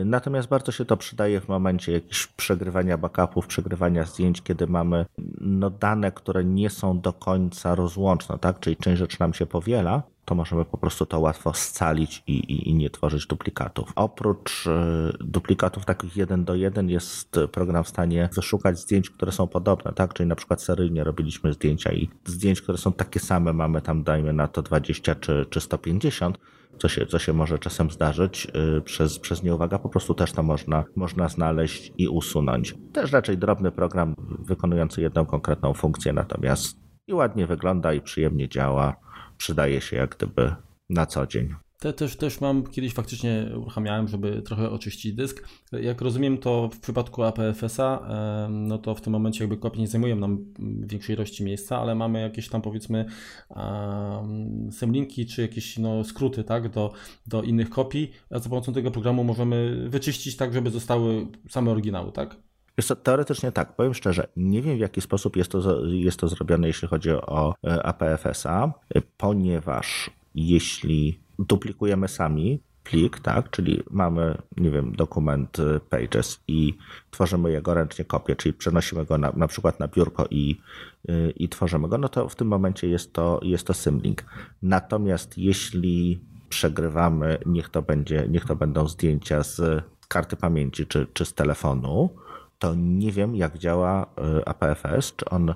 [0.04, 5.06] Natomiast bardzo się to przydaje w momencie jakichś przegrywania backupów, przegrywania zdjęć, kiedy mamy
[5.40, 8.60] no, dane, które nie są do końca rozłączne, tak?
[8.60, 12.68] czyli część rzeczy nam się powiela, to możemy po prostu to łatwo scalić i, i,
[12.70, 13.92] i nie tworzyć duplikatów.
[13.96, 14.70] Oprócz y,
[15.20, 20.14] duplikatów takich jeden do jeden jest program w stanie wyszukać zdjęć, które są podobne, tak?
[20.14, 24.32] Czyli na przykład seryjnie robiliśmy zdjęcia i zdjęć, które są takie same, mamy tam dajmy
[24.32, 26.38] na to 20 czy, czy 150,
[26.78, 30.42] co się, co się może czasem zdarzyć yy, przez, przez nieuwagę, po prostu też to
[30.42, 32.74] można, można znaleźć i usunąć.
[32.92, 38.96] Też raczej drobny program wykonujący jedną konkretną funkcję, natomiast i ładnie wygląda i przyjemnie działa
[39.38, 40.54] przydaje się jak gdyby
[40.88, 41.54] na co dzień.
[41.78, 45.48] Te też, też mam, kiedyś faktycznie uruchamiałem, żeby trochę oczyścić dysk.
[45.72, 48.08] Jak rozumiem, to w przypadku APFS-a,
[48.50, 50.44] no to w tym momencie jakby kopie nie zajmują nam
[50.80, 53.04] większej ilości miejsca, ale mamy jakieś tam powiedzmy
[53.48, 56.92] um, semlinki czy jakieś no, skróty tak, do,
[57.26, 62.12] do innych kopii, a za pomocą tego programu możemy wyczyścić tak, żeby zostały same oryginały,
[62.12, 62.36] tak?
[62.78, 66.28] Jest to teoretycznie tak, powiem szczerze, nie wiem w jaki sposób jest to, jest to
[66.28, 74.38] zrobione, jeśli chodzi o e, APFS-a, e, ponieważ jeśli duplikujemy sami plik, tak, czyli mamy,
[74.56, 76.74] nie wiem, dokument e, Pages i
[77.10, 80.60] tworzymy jego ręcznie kopię, czyli przenosimy go na, na przykład na biurko i,
[81.36, 84.24] i tworzymy go, no to w tym momencie jest to, jest to symlink.
[84.62, 91.24] Natomiast jeśli przegrywamy, niech to, będzie, niech to będą zdjęcia z karty pamięci czy, czy
[91.24, 92.10] z telefonu,
[92.58, 94.06] to nie wiem, jak działa
[94.38, 95.54] y, APFS, czy on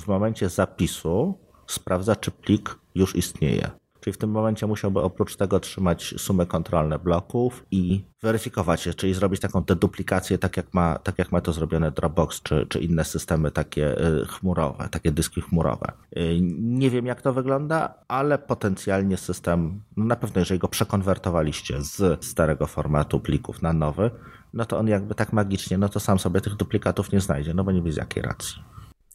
[0.00, 3.70] w momencie zapisu sprawdza, czy plik już istnieje.
[4.00, 9.14] Czyli w tym momencie musiałby oprócz tego trzymać sumy kontrolne bloków i weryfikować je, czyli
[9.14, 13.04] zrobić taką deduplikację, tak jak ma, tak jak ma to zrobione Dropbox czy, czy inne
[13.04, 15.92] systemy takie y, chmurowe, takie dyski chmurowe.
[16.16, 21.82] Y, nie wiem jak to wygląda, ale potencjalnie system, no na pewno jeżeli go przekonwertowaliście
[21.82, 24.10] z starego formatu plików na nowy,
[24.52, 27.64] no to on jakby tak magicznie, no to sam sobie tych duplikatów nie znajdzie, no
[27.64, 28.62] bo nie wie z jakiej racji.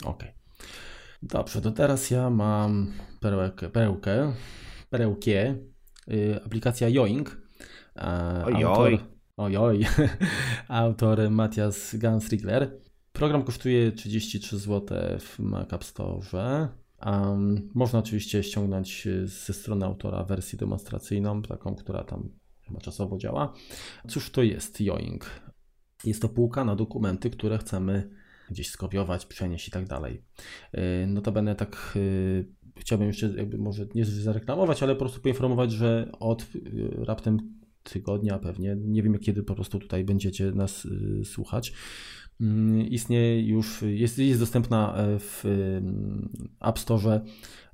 [0.03, 0.29] Okej.
[0.29, 0.43] Okay.
[1.23, 4.33] Dobrze, to teraz ja mam perełkę, perełkę,
[4.89, 5.57] perełkie,
[6.07, 7.37] yy, aplikacja Yoink.
[8.45, 8.63] Ojoj.
[8.63, 8.99] Autor,
[9.37, 9.85] ojoj.
[10.67, 12.79] autor Matthias Gansriegler.
[13.11, 16.67] Program kosztuje 33 zł w Mac App Store.
[17.05, 22.29] Um, można oczywiście ściągnąć ze strony autora wersję demonstracyjną, taką, która tam
[22.67, 23.53] chyba czasowo działa.
[24.07, 25.25] Cóż to jest Yoing?
[26.05, 28.09] Jest to półka na dokumenty, które chcemy
[28.49, 30.23] gdzieś skopiować, przenieść i tak dalej.
[31.03, 32.47] Y, notabene tak y,
[32.79, 37.37] chciałbym jeszcze jakby może nie zareklamować, ale po prostu poinformować, że od y, raptem
[37.83, 40.87] tygodnia pewnie, nie wiem kiedy po prostu tutaj będziecie nas
[41.23, 41.73] słuchać,
[42.89, 45.43] istnieje już, jest, jest dostępna w
[46.61, 47.21] App Store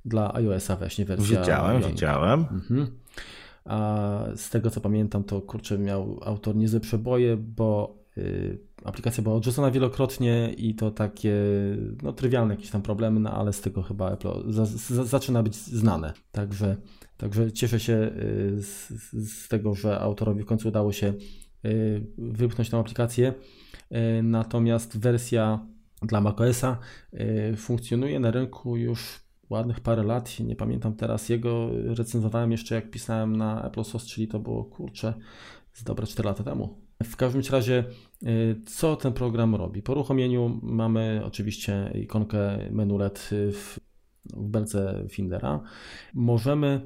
[0.04, 1.40] dla iOS-a właśnie wersja.
[1.40, 2.40] Widziałem, widziałem.
[2.40, 2.86] Mhm.
[3.64, 9.34] A z tego co pamiętam, to kurczę, miał autor niezłe przeboje, bo y, aplikacja była
[9.34, 11.34] odrzucona wielokrotnie i to takie
[12.02, 15.56] no, trywialne jakieś tam problemy, no, ale z tego chyba Apple za, za, zaczyna być
[15.56, 16.12] znane.
[16.32, 16.76] Także,
[17.16, 21.14] także cieszę się y, z, z, tego, że autorowi w końcu udało się
[21.64, 23.34] y, wypchnąć tą aplikację.
[24.18, 25.66] Y, natomiast wersja
[26.02, 26.78] dla macOSa
[27.52, 32.90] y, funkcjonuje na rynku już ładnych parę lat, nie pamiętam teraz, jego recenzowałem jeszcze jak
[32.90, 35.14] pisałem na Apple Source, czyli to było kurczę
[35.72, 36.78] z dobre 4 lata temu.
[37.02, 37.84] W każdym razie,
[38.22, 39.82] y, co ten program robi?
[39.82, 43.78] Po uruchomieniu mamy oczywiście ikonkę menu LED w,
[44.36, 45.60] w belce Findera.
[46.14, 46.80] Możemy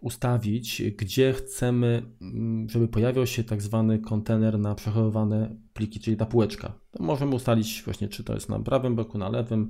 [0.00, 6.26] ustawić, gdzie chcemy, mm, żeby pojawiał się tak zwany kontener na przechowywane pliki, czyli ta
[6.26, 6.72] półeczka.
[6.90, 9.68] To możemy ustalić właśnie, czy to jest na prawym boku, na lewym,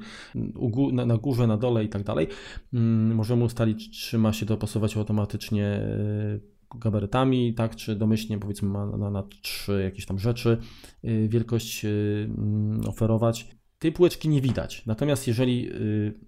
[0.92, 2.26] na górze, na dole i tak dalej.
[2.72, 6.40] Mm, możemy ustalić, czy ma się dopasować automatycznie e,
[6.78, 10.58] gabarytami, tak, czy domyślnie powiedzmy ma na, na trzy jakieś tam rzeczy
[11.04, 13.56] e, wielkość e, mm, oferować.
[13.78, 14.86] Tej półeczki nie widać.
[14.86, 15.70] Natomiast jeżeli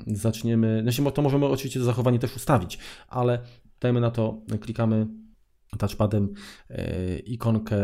[0.07, 2.79] zaczniemy, znaczy to możemy oczywiście zachowanie też ustawić,
[3.09, 3.39] ale
[3.81, 5.07] dajmy na to, klikamy
[5.79, 6.29] touchpadem
[7.25, 7.77] ikonkę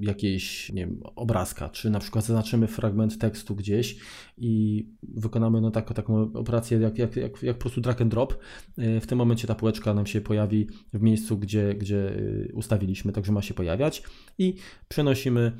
[0.00, 3.96] jakiejś nie wiem, obrazka, czy na przykład zaznaczymy fragment tekstu gdzieś
[4.36, 8.38] i wykonamy no, tak, taką operację jak, jak, jak, jak po prostu drag and drop,
[8.78, 13.12] y, w tym momencie ta półeczka nam się pojawi w miejscu, gdzie, gdzie y, ustawiliśmy,
[13.12, 14.02] także ma się pojawiać.
[14.38, 14.54] I
[14.88, 15.52] przenosimy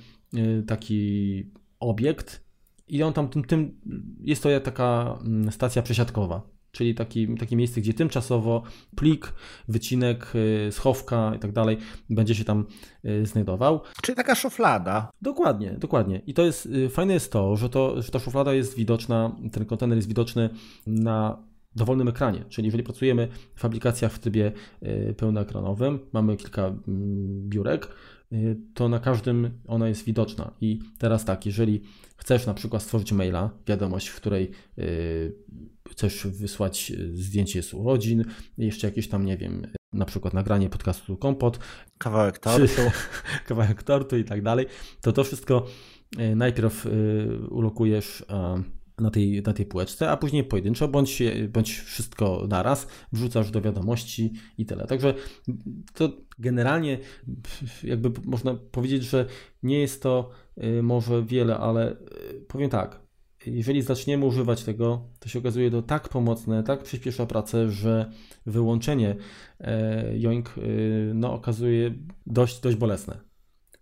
[0.67, 1.51] taki
[1.81, 2.45] obiekt
[2.89, 3.81] i on tam tym, tym
[4.21, 8.63] jest to taka mm, stacja przesiadkowa czyli taki, takie miejsce, gdzie tymczasowo
[8.97, 9.33] plik,
[9.69, 11.77] wycinek, y, schowka i tak dalej
[12.11, 12.67] będzie się tam
[13.05, 13.81] y, znajdował.
[14.03, 15.11] Czyli taka szuflada.
[15.23, 16.23] Dokładnie, dokładnie.
[16.27, 19.65] I to jest, y, fajne jest to, że, to, że ta szuflada jest widoczna, ten
[19.65, 20.51] kontener jest widoczny
[20.87, 24.53] na dowolnym ekranie, czyli jeżeli pracujemy w aplikacjach w trybie
[25.17, 27.89] pełnoekranowym, mamy kilka mm, biurek,
[28.75, 30.55] to na każdym ona jest widoczna.
[30.61, 31.83] I teraz tak, jeżeli
[32.17, 34.51] chcesz na przykład stworzyć maila, wiadomość, w której
[35.91, 38.25] chcesz wysłać e, zdjęcie z urodzin,
[38.59, 41.59] jeszcze jakieś tam, nie wiem, na przykład nagranie podcastu Kompot.
[41.99, 42.83] Kawałek tortu.
[43.49, 44.67] kawałek tortu i tak dalej,
[45.01, 45.67] to to wszystko
[46.19, 46.91] e, najpierw e,
[47.49, 48.25] ulokujesz
[48.99, 54.33] na tej, na tej półeczce, a później pojedynczo, bądź, bądź wszystko naraz, wrzucasz do wiadomości
[54.59, 54.87] i tyle.
[54.87, 55.15] Także
[55.95, 56.99] to generalnie
[57.83, 59.27] jakby można powiedzieć, że
[59.63, 60.31] nie jest to
[60.83, 61.97] może wiele, ale
[62.49, 63.08] powiem tak,
[63.53, 68.11] jeżeli zaczniemy używać tego, to się okazuje to tak pomocne, tak przyspiesza pracę, że
[68.47, 69.17] wyłączenie
[69.61, 70.61] e, Joink e,
[71.15, 71.95] no, okazuje
[72.27, 73.29] dość, dość bolesne.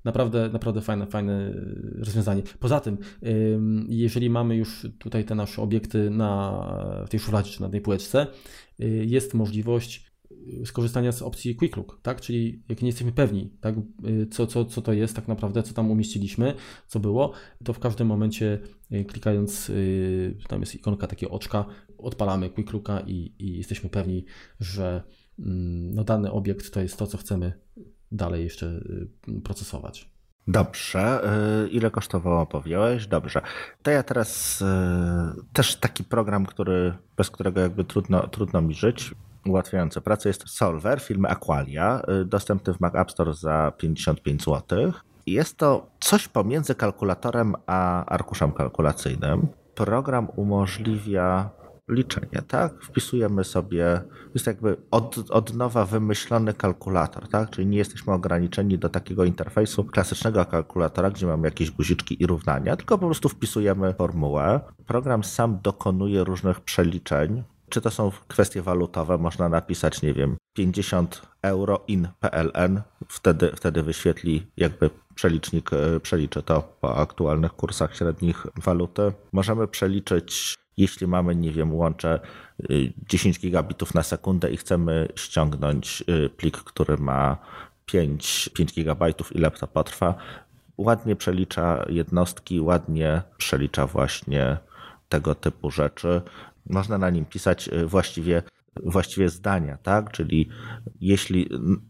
[0.05, 1.53] Naprawdę, naprawdę fajne, fajne
[1.99, 2.43] rozwiązanie.
[2.61, 2.99] Poza tym,
[3.89, 8.27] jeżeli mamy już tutaj te nasze obiekty na tej szufladzie czy na tej półeczce,
[8.81, 10.06] e, jest możliwość
[10.65, 12.21] skorzystania z opcji Quick Look, tak?
[12.21, 13.75] Czyli jak nie jesteśmy pewni, tak?
[14.09, 16.55] Y, co, co, co to jest tak naprawdę, co tam umieściliśmy,
[16.87, 17.33] co było,
[17.65, 18.59] to w każdym momencie
[18.93, 21.65] y, klikając, y, tam jest ikonka takie oczka,
[21.99, 24.25] odpalamy Quick Looka i, i jesteśmy pewni,
[24.61, 25.03] że
[25.39, 27.53] mm, no, dany obiekt to jest to, co chcemy
[28.13, 28.81] dalej jeszcze
[29.45, 30.11] procesować.
[30.49, 31.21] Dobrze.
[31.71, 33.07] Ile kosztowało, powiałeś?
[33.07, 33.43] Dobrze.
[33.83, 34.65] To ja teraz
[35.53, 39.15] też taki program, który, bez którego jakby trudno, trudno mi żyć
[39.49, 44.93] ułatwiające pracę jest Solver firmy Aqualia, y, dostępny w Mac App Store za 55 zł.
[45.27, 49.47] Jest to coś pomiędzy kalkulatorem a arkuszem kalkulacyjnym.
[49.75, 51.51] Program umożliwia
[51.89, 52.83] liczenie, tak?
[52.83, 54.03] Wpisujemy sobie,
[54.35, 57.51] jest jakby od, od nowa wymyślony kalkulator, tak?
[57.51, 62.77] Czyli nie jesteśmy ograniczeni do takiego interfejsu klasycznego kalkulatora, gdzie mamy jakieś guziczki i równania,
[62.77, 64.61] tylko po prostu wpisujemy formułę.
[64.87, 71.23] Program sam dokonuje różnych przeliczeń, czy to są kwestie walutowe, można napisać, nie wiem, 50
[71.43, 78.47] euro in PLN, wtedy, wtedy wyświetli jakby przelicznik, e, przeliczy to po aktualnych kursach średnich
[78.57, 79.13] waluty.
[79.33, 82.21] Możemy przeliczyć, jeśli mamy, nie wiem, łącze
[83.09, 87.37] 10 gigabitów na sekundę i chcemy ściągnąć e, plik, który ma
[87.87, 90.15] 5, 5 gigabajtów, ile to potrwa,
[90.79, 94.59] ładnie przelicza jednostki, ładnie przelicza właśnie
[95.09, 96.23] tego typu rzeczy
[96.71, 98.43] można na nim pisać y, właściwie,
[98.85, 100.13] właściwie zdania, tak?
[100.13, 100.49] Czyli
[101.01, 101.49] jeśli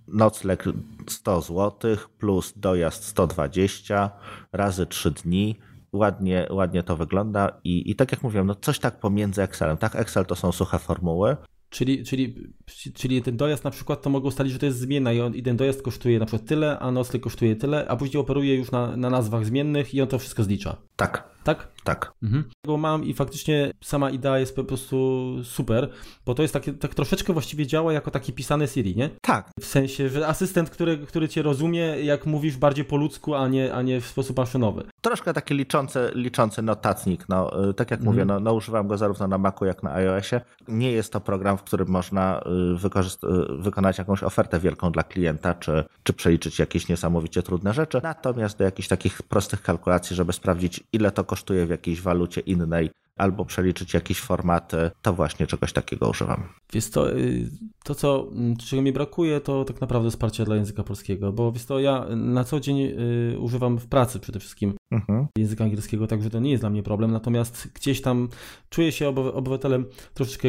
[0.09, 0.64] nocleg
[1.09, 4.11] 100 zł plus dojazd 120
[4.53, 5.59] razy 3 dni,
[5.93, 9.97] ładnie, ładnie to wygląda i, i tak jak mówiłem, no coś tak pomiędzy Excelem, tak?
[9.97, 11.37] Excel to są suche formuły,
[11.70, 12.53] Czyli, czyli,
[12.95, 15.43] czyli ten dojazd na przykład to mogą ustalić, że to jest zmienna i, on, i
[15.43, 18.97] ten dojazd kosztuje na przykład tyle, a nocleg kosztuje tyle, a później operuje już na,
[18.97, 20.77] na nazwach zmiennych i on to wszystko zlicza.
[20.97, 21.36] Tak.
[21.47, 21.68] Tak?
[21.84, 22.12] Tak.
[22.22, 22.44] Mhm.
[22.66, 25.90] Go mam i faktycznie sama idea jest po prostu super,
[26.26, 29.11] bo to jest takie, tak troszeczkę właściwie działa jako taki pisany Siri, nie?
[29.20, 29.51] Tak.
[29.61, 33.74] W sensie, że asystent, który, który cię rozumie, jak mówisz bardziej po ludzku, a nie,
[33.74, 34.84] a nie w sposób maszynowy.
[35.01, 37.28] Troszkę taki liczący, liczący notatnik.
[37.28, 38.14] No, y, tak jak mhm.
[38.14, 40.40] mówię, no, no, używam go zarówno na Macu, jak na iOSie.
[40.68, 45.55] Nie jest to program, w którym można y, y, wykonać jakąś ofertę wielką dla klienta,
[45.55, 48.01] czy, czy przeliczyć jakieś niesamowicie trudne rzeczy.
[48.03, 52.91] Natomiast do jakichś takich prostych kalkulacji, żeby sprawdzić, ile to kosztuje w jakiejś walucie innej,
[53.16, 56.43] albo przeliczyć jakieś formaty, to właśnie czegoś takiego używam.
[56.72, 57.51] Więc to, y,
[57.84, 61.64] to co, mm, czego mi brakuje, to tak naprawdę wsparcie dla języka polskiego, bo wiesz
[61.64, 65.26] to, ja na co dzień y, używam w pracy przede wszystkim mhm.
[65.39, 68.28] języka angielskiego, także to nie jest dla mnie problem, natomiast gdzieś tam
[68.70, 70.49] czuję się obywatelem troszeczkę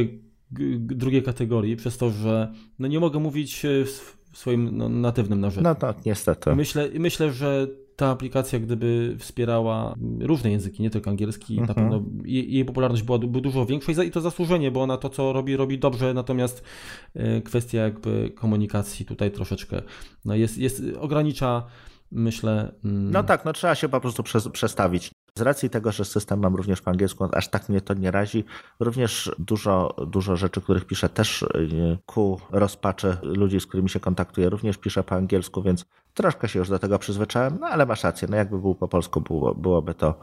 [0.79, 5.63] drugiej kategorii, przez to, że no nie mogę mówić w swoim no, natywnym narzędziu.
[5.63, 6.55] No tak, niestety.
[6.55, 7.67] Myślę, myślę, że
[7.97, 11.67] ta aplikacja, gdyby wspierała różne języki, nie tylko angielski, mhm.
[11.67, 15.57] na pewno jej, popularność byłaby dużo większa i to zasłużenie, bo ona to, co robi,
[15.57, 16.63] robi dobrze, natomiast
[17.13, 19.81] e, kwestia jakby komunikacji tutaj troszeczkę
[20.25, 21.63] no jest, jest ogranicza
[22.11, 22.71] myślę.
[22.85, 25.11] Mm, no tak, no trzeba się po prostu przestawić.
[25.37, 28.43] Z racji tego, że system mam również po angielsku, aż tak mnie to nie razi.
[28.79, 34.49] Również dużo, dużo rzeczy, których piszę też y, ku rozpaczy ludzi, z którymi się kontaktuję,
[34.49, 35.85] również piszę po angielsku, więc
[36.17, 39.21] troszkę się już do tego przyzwyczaiłem, no ale masz rację, no jakby był po polsku,
[39.21, 40.19] było, byłoby, to,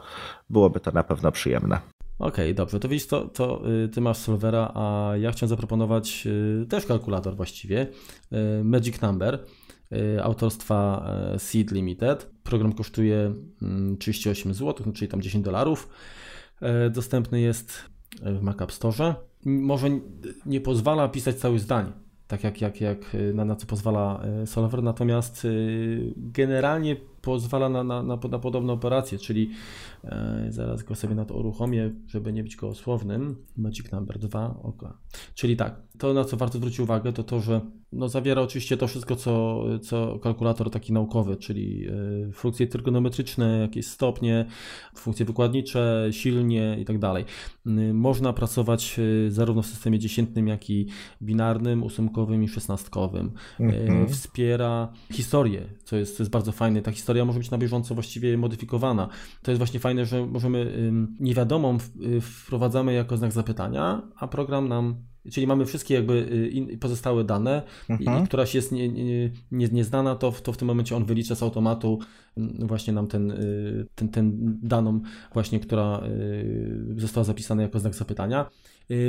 [0.49, 1.79] byłoby to na pewno przyjemne.
[2.19, 2.79] Okej, okay, dobrze.
[2.79, 6.27] To widzisz, to, to y, ty masz Solvera, a ja chciałem zaproponować
[6.63, 7.87] y, też kalkulator właściwie,
[8.63, 9.39] Magic Number.
[9.93, 12.31] Y, autorstwa y, Seed Limited.
[12.43, 13.33] Program kosztuje
[13.99, 15.89] 38 mm, zł, no, czyli tam 10 dolarów.
[16.87, 17.83] Y, dostępny jest
[18.21, 19.15] w Mac App Store.
[19.45, 19.87] Może
[20.45, 21.91] nie pozwala pisać całych zdań,
[22.27, 25.47] tak jak, jak, jak na, na co pozwala Solver, natomiast
[26.15, 26.95] generalnie
[27.25, 29.49] pozwala na, na, na, na podobne operacje, czyli
[30.03, 33.35] e, zaraz go sobie na to uruchomię, żeby nie być gołosłownym.
[33.57, 34.83] Magic number 2, ok.
[35.33, 37.61] Czyli tak, to na co warto zwrócić uwagę, to to, że
[37.91, 43.87] no, zawiera oczywiście to wszystko, co, co kalkulator taki naukowy, czyli e, funkcje trygonometryczne, jakieś
[43.87, 44.45] stopnie,
[44.95, 47.25] funkcje wykładnicze, silnie i tak dalej.
[47.93, 50.87] Można pracować e, zarówno w systemie dziesiętnym, jak i
[51.21, 53.31] binarnym, ósemkowym i szesnastkowym.
[53.59, 54.07] Mhm.
[54.07, 56.81] Wspiera historię, co jest, co jest bardzo fajne.
[56.81, 59.09] Ta historia historia może być na bieżąco właściwie modyfikowana.
[59.41, 64.95] To jest właśnie fajne, że możemy niewiadomą y, wprowadzamy jako znak zapytania, a program nam
[65.31, 66.13] Czyli mamy wszystkie jakby
[66.73, 68.23] y, pozostałe dane mhm.
[68.23, 71.35] i któraś jest nie, nie, nie, nieznana, to w, to w tym momencie on wylicza
[71.35, 71.99] z automatu
[72.59, 75.01] właśnie nam ten, y, ten, ten daną
[75.33, 76.01] właśnie, która
[76.97, 78.49] została zapisana jako znak zapytania.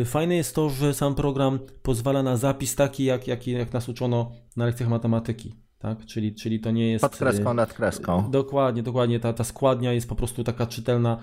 [0.05, 4.33] Fajne jest to, że sam program pozwala na zapis taki, jak, jak, jak nas uczono
[4.57, 6.07] na lekcjach matematyki tak?
[6.07, 7.03] Czyli, czyli to nie jest...
[7.03, 8.31] Pod kreską, nad kreską.
[8.31, 9.21] Dokładnie, dokładnie.
[9.21, 11.19] Ta, ta składnia jest po prostu taka czytelna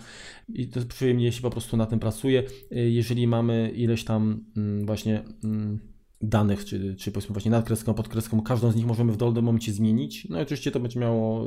[0.49, 2.43] i to przyjemnie się po prostu na tym pracuje.
[2.71, 5.92] Jeżeli mamy ileś tam mm, właśnie mm,
[6.24, 9.45] danych, czy, czy powiedzmy właśnie nad kreską, pod kreską, każdą z nich możemy w dowolnym
[9.45, 10.30] momencie zmienić.
[10.30, 11.45] No i oczywiście to będzie miało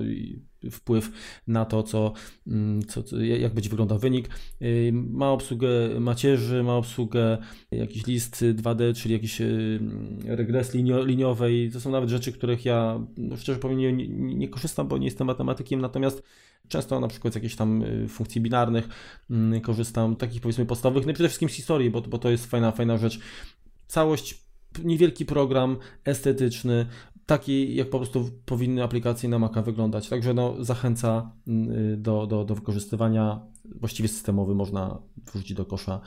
[0.70, 1.10] wpływ
[1.46, 2.12] na to, co,
[2.46, 4.28] mm, co, jak będzie wyglądał wynik.
[4.62, 5.68] Y, ma obsługę
[6.00, 7.38] macierzy, ma obsługę
[7.70, 9.80] jakiś list 2D, czyli jakiś y,
[10.24, 11.70] regres linio, liniowej.
[11.72, 15.04] To są nawet rzeczy, których ja no, szczerze powiem nie, nie, nie korzystam, bo nie
[15.04, 16.22] jestem matematykiem, natomiast
[16.68, 18.88] Często na przykład z jakichś tam y, funkcji binarnych
[19.30, 22.46] mm, korzystam, takich powiedzmy podstawowych, no i przede wszystkim z historii, bo, bo to jest
[22.46, 23.20] fajna, fajna rzecz.
[23.86, 24.45] Całość
[24.84, 26.86] niewielki program estetyczny,
[27.26, 30.08] taki jak po prostu powinny aplikacje na Maca wyglądać.
[30.08, 33.40] Także no, zachęca mm, do, do, do wykorzystywania.
[33.80, 34.98] Właściwie systemowy można
[35.34, 36.00] wrzucić do kosza.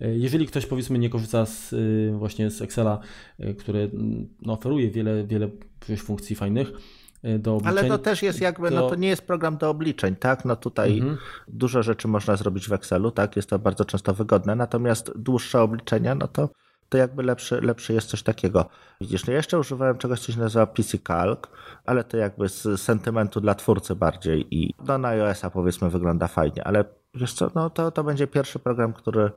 [0.00, 3.00] Jeżeli ktoś powiedzmy nie korzysta z, y, właśnie z Excela,
[3.40, 5.48] y, który mm, no, oferuje wiele, wiele
[5.98, 6.72] funkcji fajnych,
[7.24, 7.78] y, do obliczeń.
[7.78, 8.74] Ale to też jest jakby, to...
[8.74, 10.44] no to nie jest program do obliczeń, tak?
[10.44, 11.18] No tutaj mhm.
[11.48, 13.36] dużo rzeczy można zrobić w Excelu, tak?
[13.36, 16.48] Jest to bardzo często wygodne, natomiast dłuższe obliczenia, no to
[16.90, 18.68] to jakby lepsze, lepsze jest coś takiego.
[19.00, 21.38] Widzisz, no jeszcze używałem czegoś, co się nazywa PC Calc,
[21.86, 26.64] ale to jakby z sentymentu dla twórcy bardziej i no, na iOS-a powiedzmy wygląda fajnie,
[26.64, 26.84] ale
[27.14, 29.30] wiesz co, no to, to będzie pierwszy program, który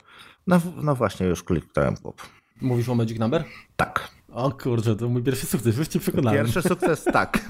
[0.48, 2.22] no, no właśnie już kliknąłem kup.
[2.62, 3.44] Mówisz o Magic Number?
[3.76, 4.10] Tak.
[4.34, 6.46] O kurczę, to mój pierwszy sukces, już cię przekonałem.
[6.46, 7.46] Pierwszy sukces, tak.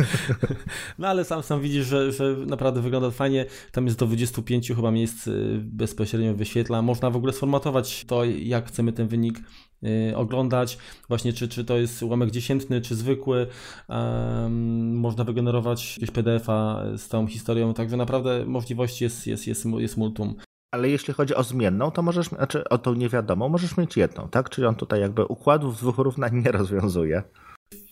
[1.00, 3.46] no ale sam sam widzisz, że, że naprawdę wygląda fajnie.
[3.72, 6.82] Tam jest do 25 chyba miejsc y, bezpośrednio wyświetla.
[6.82, 9.40] Można w ogóle sformatować to, jak chcemy ten wynik
[9.84, 10.78] y, oglądać.
[11.08, 13.48] Właśnie czy, czy to jest ułamek dziesiętny, czy zwykły.
[13.90, 19.98] Um, można wygenerować jakieś PDF-a z tą historią, także naprawdę możliwości jest, jest, jest, jest
[19.98, 20.36] multum
[20.74, 24.50] ale jeśli chodzi o zmienną, to możesz, znaczy o tą niewiadomą, możesz mieć jedną, tak?
[24.50, 27.24] Czyli on tutaj jakby układów dwóch równań nie rozwiązuje.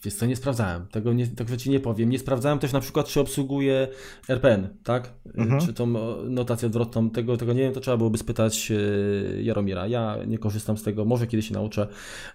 [0.04, 0.88] Wiesz co, nie sprawdzałem.
[0.88, 2.10] Tego, nie, tego ci nie powiem.
[2.10, 3.88] Nie sprawdzałem też na przykład, czy obsługuje
[4.30, 5.14] RPN, tak?
[5.36, 5.62] Mhm.
[5.62, 5.88] Czy tą
[6.30, 7.10] notację odwrotną.
[7.10, 9.88] Tego, tego nie wiem, to trzeba byłoby spytać e, Jaromira.
[9.88, 11.06] Ja nie korzystam z tego.
[11.06, 11.88] Może kiedyś się nauczę.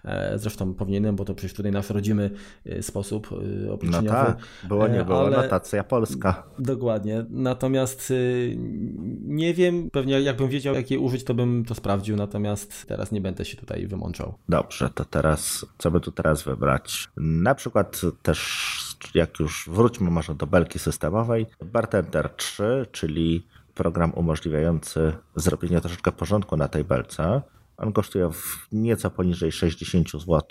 [0.05, 2.31] E, zresztą powinienem, bo to przecież tutaj nasz rodzimy
[2.65, 3.29] e, sposób
[3.71, 4.07] obliczeniowy.
[4.07, 4.37] No tak,
[4.67, 5.19] było nie było.
[5.19, 5.37] Ale...
[5.37, 6.43] Notacja polska.
[6.59, 7.25] Dokładnie.
[7.29, 8.13] Natomiast
[9.21, 12.15] nie wiem, pewnie jakbym wiedział, jak je użyć, to bym to sprawdził.
[12.15, 14.33] Natomiast teraz nie będę się tutaj wymączał.
[14.49, 17.07] Dobrze, to teraz, co by tu teraz wybrać?
[17.17, 25.13] Na przykład też, jak już wróćmy może do belki systemowej, Bartender 3, czyli program umożliwiający
[25.35, 27.41] zrobienie troszeczkę porządku na tej belce.
[27.77, 28.29] On kosztuje
[28.71, 30.41] nieco poniżej 60 zł.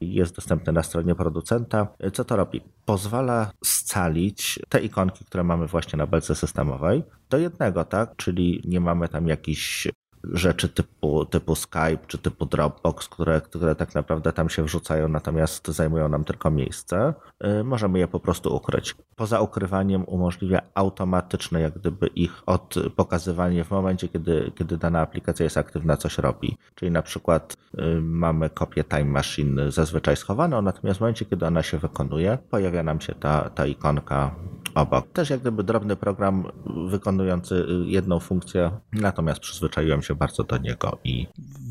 [0.00, 1.88] Jest dostępny na stronie producenta.
[2.12, 2.60] Co to robi?
[2.84, 8.16] Pozwala scalić te ikonki, które mamy właśnie na belce systemowej do jednego, tak?
[8.16, 9.88] Czyli nie mamy tam jakichś
[10.24, 15.68] rzeczy typu, typu Skype czy typu Dropbox, które, które tak naprawdę tam się wrzucają, natomiast
[15.68, 17.14] zajmują nam tylko miejsce,
[17.60, 18.94] y, możemy je po prostu ukryć.
[19.16, 25.44] Poza ukrywaniem umożliwia automatyczne jak gdyby ich od pokazywanie w momencie, kiedy, kiedy dana aplikacja
[25.44, 26.56] jest aktywna, coś robi.
[26.74, 31.62] Czyli na przykład y, mamy kopię Time Machine zazwyczaj schowaną, natomiast w momencie, kiedy ona
[31.62, 34.34] się wykonuje, pojawia nam się ta, ta ikonka
[34.74, 35.12] obok.
[35.12, 36.44] Też jak gdyby drobny program
[36.90, 41.26] wykonujący jedną funkcję, natomiast przyzwyczaiłem się bardzo do niego i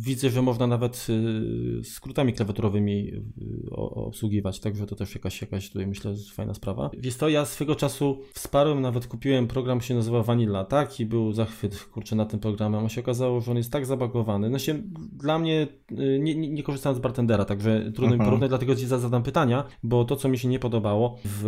[0.07, 5.87] widzę, że można nawet y, skrótami klawiaturowymi y, obsługiwać, także to też jakaś, jakaś tutaj
[5.87, 6.89] myślę, fajna sprawa.
[6.97, 10.99] Wiesz to, ja swego czasu wsparłem, nawet kupiłem program, się nazywa Vanilla, tak?
[10.99, 12.77] I był zachwyt, kurczę, na tym programie.
[12.77, 14.49] A się okazało, że on jest tak zabagowany.
[14.49, 14.81] No się,
[15.13, 18.29] dla mnie, y, nie, nie, nie korzystałem z bartendera, także trudno mi mhm.
[18.29, 21.45] porównać, dlatego ci zadam pytania, bo to, co mi się nie podobało w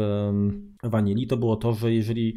[0.84, 2.36] Vanilli, to było to, że jeżeli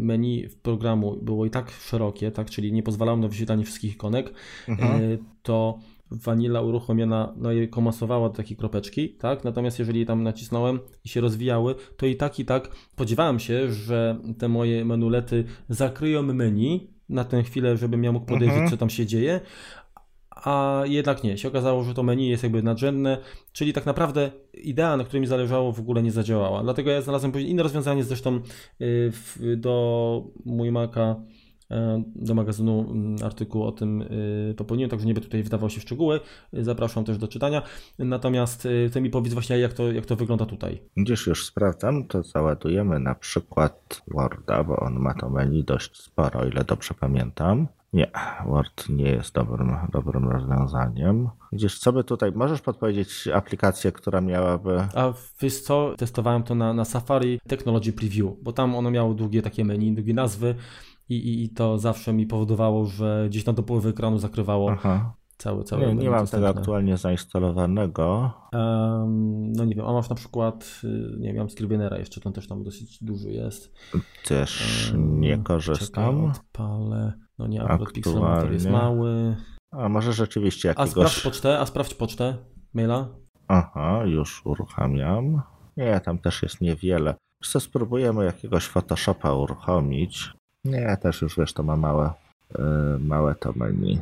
[0.00, 4.34] menu w programu było i tak szerokie, tak, czyli nie pozwalało na wyświetlanie wszystkich ikonek,
[4.68, 5.78] mhm to
[6.10, 9.44] Vanilla uruchomiona, no i komasowała do takiej kropeczki, tak?
[9.44, 14.20] Natomiast jeżeli tam nacisnąłem i się rozwijały, to i tak, i tak spodziewałem się, że
[14.38, 18.70] te moje menulety zakryją menu na tę chwilę, żebym ja mógł podejrzeć, mhm.
[18.70, 19.40] co tam się dzieje,
[20.46, 21.38] a jednak nie.
[21.38, 23.18] Się okazało, że to menu jest jakby nadrzędne,
[23.52, 26.62] czyli tak naprawdę idea, na której mi zależało, w ogóle nie zadziałała.
[26.62, 28.40] Dlatego ja znalazłem inne rozwiązanie, zresztą
[28.80, 29.12] y,
[29.56, 31.16] do mój Maca
[31.70, 34.02] E, do magazynu mm, artykuł o tym
[34.50, 36.20] e, popełniłem, także nie będę tutaj wdawał się w szczegóły.
[36.52, 37.62] Zapraszam też do czytania.
[37.98, 40.82] Natomiast e, chcę mi powiedzieć właśnie, jak to, jak to wygląda tutaj.
[40.96, 46.44] Gdzieś już sprawdzam, to załadujemy na przykład Worda, bo on ma to menu dość sporo,
[46.44, 47.68] ile dobrze pamiętam.
[47.92, 48.10] Nie,
[48.46, 51.28] Word nie jest dobrym, dobrym rozwiązaniem.
[51.52, 54.80] Gdzieś co by tutaj, możesz podpowiedzieć aplikację, która miałaby...
[54.94, 59.42] A wiesz co, testowałem to na, na Safari Technology Preview, bo tam ono miało długie
[59.42, 60.54] takie menu, długie nazwy
[61.08, 65.14] i, i, i to zawsze mi powodowało, że gdzieś tam do połowy ekranu zakrywało Aha.
[65.38, 68.32] cały, cały Nie, nie mam tego aktualnie zainstalowanego.
[68.52, 72.48] Um, no nie wiem, a masz na przykład, y, nie wiem, Scrivenera jeszcze, ten też
[72.48, 73.74] tam dosyć duży jest.
[74.24, 76.14] Też um, nie korzystam.
[76.14, 77.25] Czekaj, odpalę.
[77.38, 79.36] No nie, akurat Pixelmator jest mały.
[79.72, 80.88] A może rzeczywiście jakiegoś...
[80.88, 82.36] A sprawdź pocztę, a sprawdź pocztę,
[82.74, 83.08] maila.
[83.48, 85.42] Aha, już uruchamiam.
[85.76, 87.14] Nie, tam też jest niewiele.
[87.42, 90.32] Co spróbujemy jakiegoś Photoshopa uruchomić.
[90.64, 92.10] Nie, też już wiesz, to ma małe,
[92.58, 94.00] yy, małe to menu.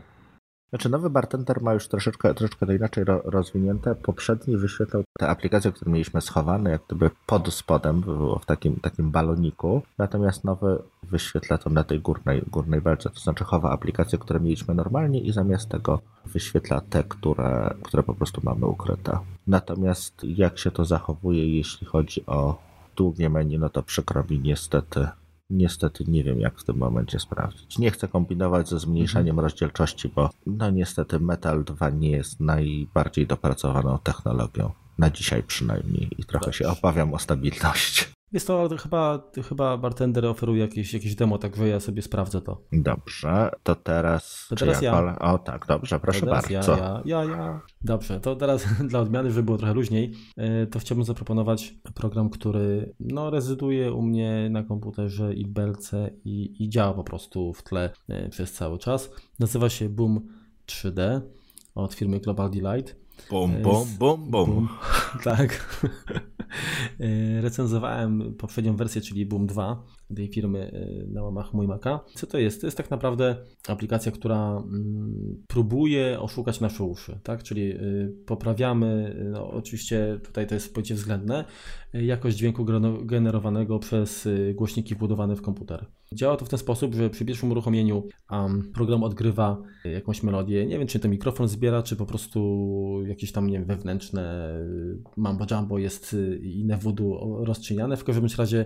[0.74, 3.94] Znaczy nowy bartender ma już troszeczkę, troszeczkę to inaczej ro, rozwinięte.
[3.94, 9.10] Poprzedni wyświetlał te aplikacje, które mieliśmy schowane, jak gdyby pod spodem, było w takim, takim
[9.10, 9.82] baloniku.
[9.98, 14.74] Natomiast nowy wyświetla to na tej górnej, górnej belce, to znaczy chowa aplikacje, które mieliśmy
[14.74, 19.18] normalnie i zamiast tego wyświetla te, które, które po prostu mamy ukryte.
[19.46, 22.58] Natomiast jak się to zachowuje, jeśli chodzi o
[22.96, 25.08] długie menu, no to przykro mi niestety
[25.56, 27.78] niestety nie wiem, jak w tym momencie sprawdzić.
[27.78, 29.44] Nie chcę kombinować ze zmniejszaniem mhm.
[29.44, 34.70] rozdzielczości, bo no niestety Metal 2 nie jest najbardziej dopracowaną technologią.
[34.98, 36.58] Na dzisiaj przynajmniej i trochę Dobrze.
[36.58, 38.12] się obawiam o stabilność.
[38.34, 42.62] Jest to chyba, chyba bartender oferuje jakieś, jakieś demo, także ja sobie sprawdzę to.
[42.72, 44.46] Dobrze, to teraz.
[44.48, 44.92] To teraz ja.
[44.92, 45.18] ja.
[45.18, 46.52] O tak, dobrze, proszę bardzo.
[46.52, 47.60] Ja, ja, ja, ja.
[47.84, 52.94] Dobrze, to teraz dla odmiany, żeby było trochę luźniej, e, to chciałbym zaproponować program, który
[53.00, 57.90] no, rezyduje u mnie na komputerze i belce i, i działa po prostu w tle
[58.08, 59.10] e, przez cały czas.
[59.38, 60.28] Nazywa się Boom
[60.66, 61.20] 3D
[61.74, 62.96] od firmy Global Delight.
[63.30, 64.68] Bum, bum, bum, bum.
[65.24, 65.80] Tak.
[67.00, 69.84] E, recenzowałem poprzednią wersję, czyli Boom 2
[70.16, 72.00] tej firmy e, na łamach mój Maca.
[72.14, 72.60] Co to jest?
[72.60, 73.36] To jest tak naprawdę
[73.68, 77.42] aplikacja, która mm, próbuje oszukać nasze uszy, tak?
[77.42, 77.78] Czyli e,
[78.26, 81.44] poprawiamy, no oczywiście tutaj to jest pojęcie względne,
[81.92, 82.66] jakość dźwięku
[83.04, 85.86] generowanego przez głośniki wbudowane w komputer.
[86.12, 88.08] Działa to w ten sposób, że przy pierwszym uruchomieniu
[88.74, 90.66] program odgrywa jakąś melodię.
[90.66, 94.54] Nie wiem, czy to mikrofon zbiera, czy po prostu jakieś tam nie wiem, wewnętrzne
[95.16, 97.96] mambo jumbo jest inne voodoo rozczyniane.
[97.96, 98.64] W każdym razie,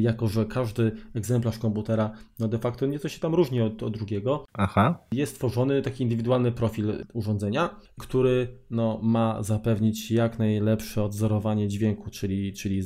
[0.00, 4.44] jako że każdy egzemplarz komputera no de facto nieco się tam różni od, od drugiego,
[4.52, 4.98] Aha.
[5.12, 12.52] jest tworzony taki indywidualny profil urządzenia, który no, ma zapewnić jak najlepsze odzorowanie dźwięku, czyli,
[12.52, 12.82] czyli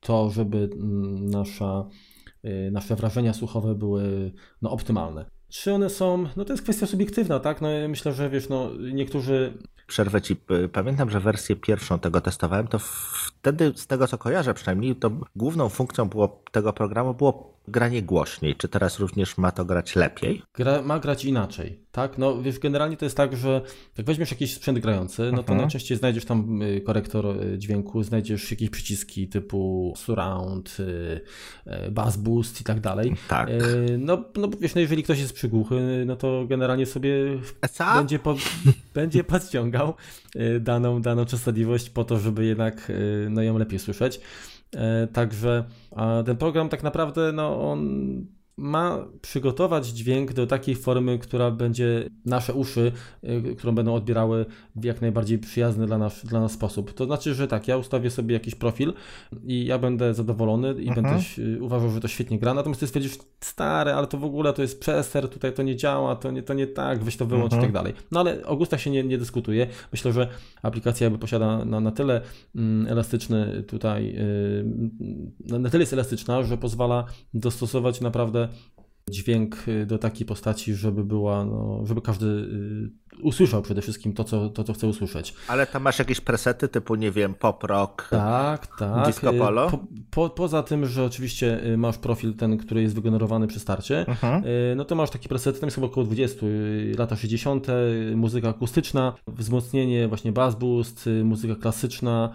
[0.00, 1.88] to, żeby mm, nasza
[2.44, 4.32] Y, nasze wrażenia słuchowe były
[4.62, 5.24] no, optymalne.
[5.48, 7.60] Czy one są, no to jest kwestia subiektywna, tak?
[7.60, 9.58] No myślę, że wiesz, no niektórzy...
[9.92, 10.36] Przerwę ci,
[10.72, 12.78] pamiętam, że wersję pierwszą tego testowałem, to
[13.26, 18.56] wtedy z tego co kojarzę przynajmniej, to główną funkcją było, tego programu było granie głośniej.
[18.56, 20.42] Czy teraz również ma to grać lepiej?
[20.54, 22.18] Gra, ma grać inaczej, tak?
[22.18, 23.62] No wiesz, generalnie to jest tak, że
[23.98, 25.58] jak weźmiesz jakiś sprzęt grający, no to mhm.
[25.58, 32.60] najczęściej znajdziesz tam y, korektor y, dźwięku, znajdziesz jakieś przyciski typu surround, y, bass boost
[32.60, 33.14] i tak dalej.
[33.28, 33.50] Tak.
[33.98, 37.12] No, no wiesz, no jeżeli ktoś jest przygłuchy, no to generalnie sobie
[37.96, 38.36] będzie, po,
[38.94, 39.94] będzie podciągał
[40.60, 42.92] daną, daną częstotliwość po to, żeby jednak
[43.30, 44.20] no, ją lepiej słyszeć.
[45.12, 45.64] Także
[46.24, 47.80] ten program tak naprawdę, no on
[48.56, 52.92] ma przygotować dźwięk do takiej formy, która będzie nasze uszy,
[53.24, 54.46] y, którą będą odbierały
[54.76, 56.92] w jak najbardziej przyjazny dla nas, dla nas sposób.
[56.92, 58.92] To znaczy, że tak, ja ustawię sobie jakiś profil
[59.44, 60.94] i ja będę zadowolony i mhm.
[60.94, 61.24] będę
[61.60, 64.80] uważał, że to świetnie gra, natomiast ty stwierdzisz, stare, ale to w ogóle to jest
[64.80, 67.62] przester, tutaj to nie działa, to nie, to nie tak, weź to wyłącz mhm.
[67.62, 67.94] i tak dalej.
[68.10, 69.66] No ale o gustach się nie, nie dyskutuje.
[69.92, 70.28] Myślę, że
[70.62, 72.20] aplikacja jakby posiada na, na tyle
[72.56, 74.14] mm, elastyczny tutaj,
[75.40, 78.41] yy, na tyle jest elastyczna, że pozwala dostosować naprawdę
[79.10, 84.24] dźwięk y, do takiej postaci, żeby była, no, żeby każdy y, usłyszał przede wszystkim to
[84.24, 85.34] co, to, co chce usłyszeć.
[85.48, 89.06] Ale tam masz jakieś presety typu, nie wiem, pop rock, tak, tak.
[89.06, 89.70] disco y, polo?
[89.70, 89.78] Po,
[90.10, 94.44] po, poza tym, że oczywiście masz profil ten, który jest wygenerowany przy starcie, mhm.
[94.76, 96.46] no to masz taki preset, tam jest chyba około 20,
[96.98, 97.66] lata 60.,
[98.14, 102.32] muzyka akustyczna, wzmocnienie, właśnie bass boost, muzyka klasyczna,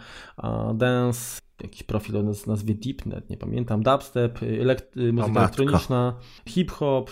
[0.75, 6.13] dance, jakiś profil o nazwie Deepnet, nie pamiętam, dubstep, elekt- muzyka elektroniczna,
[6.47, 7.11] hip-hop,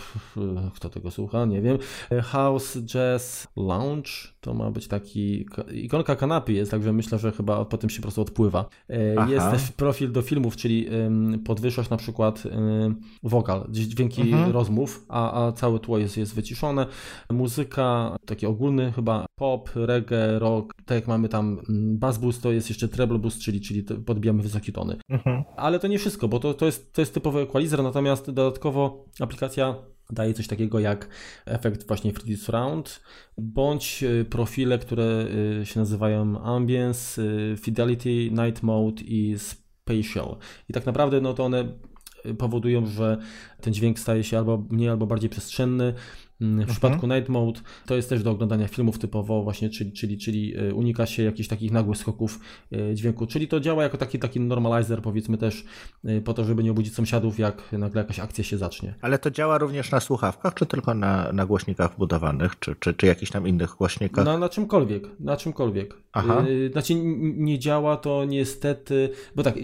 [0.76, 1.78] kto tego słucha, nie wiem,
[2.24, 4.12] house, jazz, lounge,
[4.46, 8.02] to ma być taki, ikonka kanapy jest, także myślę, że chyba po tym się po
[8.02, 8.66] prostu odpływa.
[8.90, 9.32] E, Aha.
[9.32, 10.88] Jest też profil do filmów, czyli
[11.46, 12.44] podwyższasz na przykład
[13.24, 14.52] wokal, dźwięki mhm.
[14.52, 16.86] rozmów, a, a całe tło jest, jest wyciszone.
[17.32, 22.70] Muzyka, taki ogólny chyba pop, reggae, rock, tak jak mamy tam bass boost, to jest
[22.70, 24.98] jeszcze treble boost, czyli, czyli podbijamy wysokie tony.
[25.10, 25.44] Mhm.
[25.56, 29.76] Ale to nie wszystko, bo to, to, jest, to jest typowy equalizer, natomiast dodatkowo aplikacja
[30.12, 31.08] daje coś takiego jak
[31.46, 33.02] efekt właśnie 3D Surround,
[33.38, 35.28] bądź y, profile, które
[35.62, 40.38] y, się nazywają Ambience, y, Fidelity, Night Mode i Spatial.
[40.70, 41.66] I tak naprawdę no to one
[42.38, 43.18] powodują, że
[43.62, 45.94] ten dźwięk staje się albo mniej, albo bardziej przestrzenny,
[46.40, 46.68] w mhm.
[46.68, 50.74] przypadku Night Mode to jest też do oglądania filmów typowo właśnie, czyli, czyli, czyli e,
[50.74, 52.40] unika się jakichś takich nagłych skoków
[52.72, 55.66] e, dźwięku, czyli to działa jako taki, taki normalizer powiedzmy też
[56.06, 58.96] e, po to, żeby nie obudzić sąsiadów, jak nagle jakaś akcja się zacznie.
[59.02, 63.06] Ale to działa również na słuchawkach, czy tylko na, na głośnikach wbudowanych, czy, czy, czy
[63.06, 64.26] jakichś tam innych głośnikach?
[64.26, 65.98] Na, na czymkolwiek, na czymkolwiek.
[66.14, 66.46] Aha.
[66.72, 66.96] Znaczy
[67.36, 69.56] nie działa to niestety, bo tak,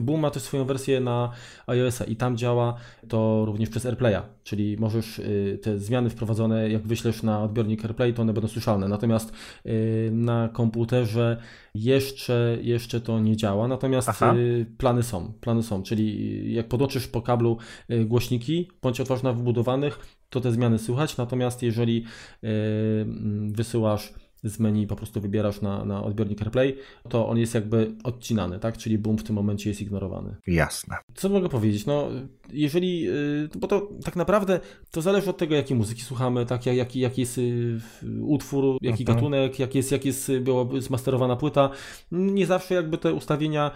[0.00, 1.30] Boom ma też swoją wersję na
[1.66, 2.74] iOS-a i tam działa
[3.08, 5.20] to również przez AirPlaya, czyli możesz
[5.62, 8.88] te zmiany wprowadzone, jak wyślesz na odbiornik AirPlay, to one będą słyszalne.
[8.88, 9.32] Natomiast
[9.66, 11.36] y, na komputerze
[11.74, 14.34] jeszcze, jeszcze to nie działa, natomiast Aha.
[14.36, 17.58] Y, plany są, plany są, czyli jak podłączysz po kablu
[17.90, 22.04] y, głośniki, bądź otworzysz na wbudowanych, to te zmiany słychać, natomiast jeżeli
[22.42, 24.14] mm, wysyłasz
[24.44, 26.76] z menu po prostu wybierasz na, na odbiornik AirPlay,
[27.08, 28.78] to on jest jakby odcinany, tak?
[28.78, 30.36] Czyli boom w tym momencie jest ignorowany.
[30.46, 30.96] Jasne.
[31.14, 31.86] Co mogę powiedzieć?
[31.86, 32.08] No,
[32.52, 36.66] jeżeli, y, bo to tak naprawdę to zależy od tego, jakiej muzyki słuchamy, tak?
[36.66, 37.80] Jaki, jaki jest y,
[38.22, 39.16] utwór, jaki mhm.
[39.16, 41.70] gatunek, jak jest, jak jest była zmasterowana płyta.
[42.12, 43.70] Nie zawsze jakby te ustawienia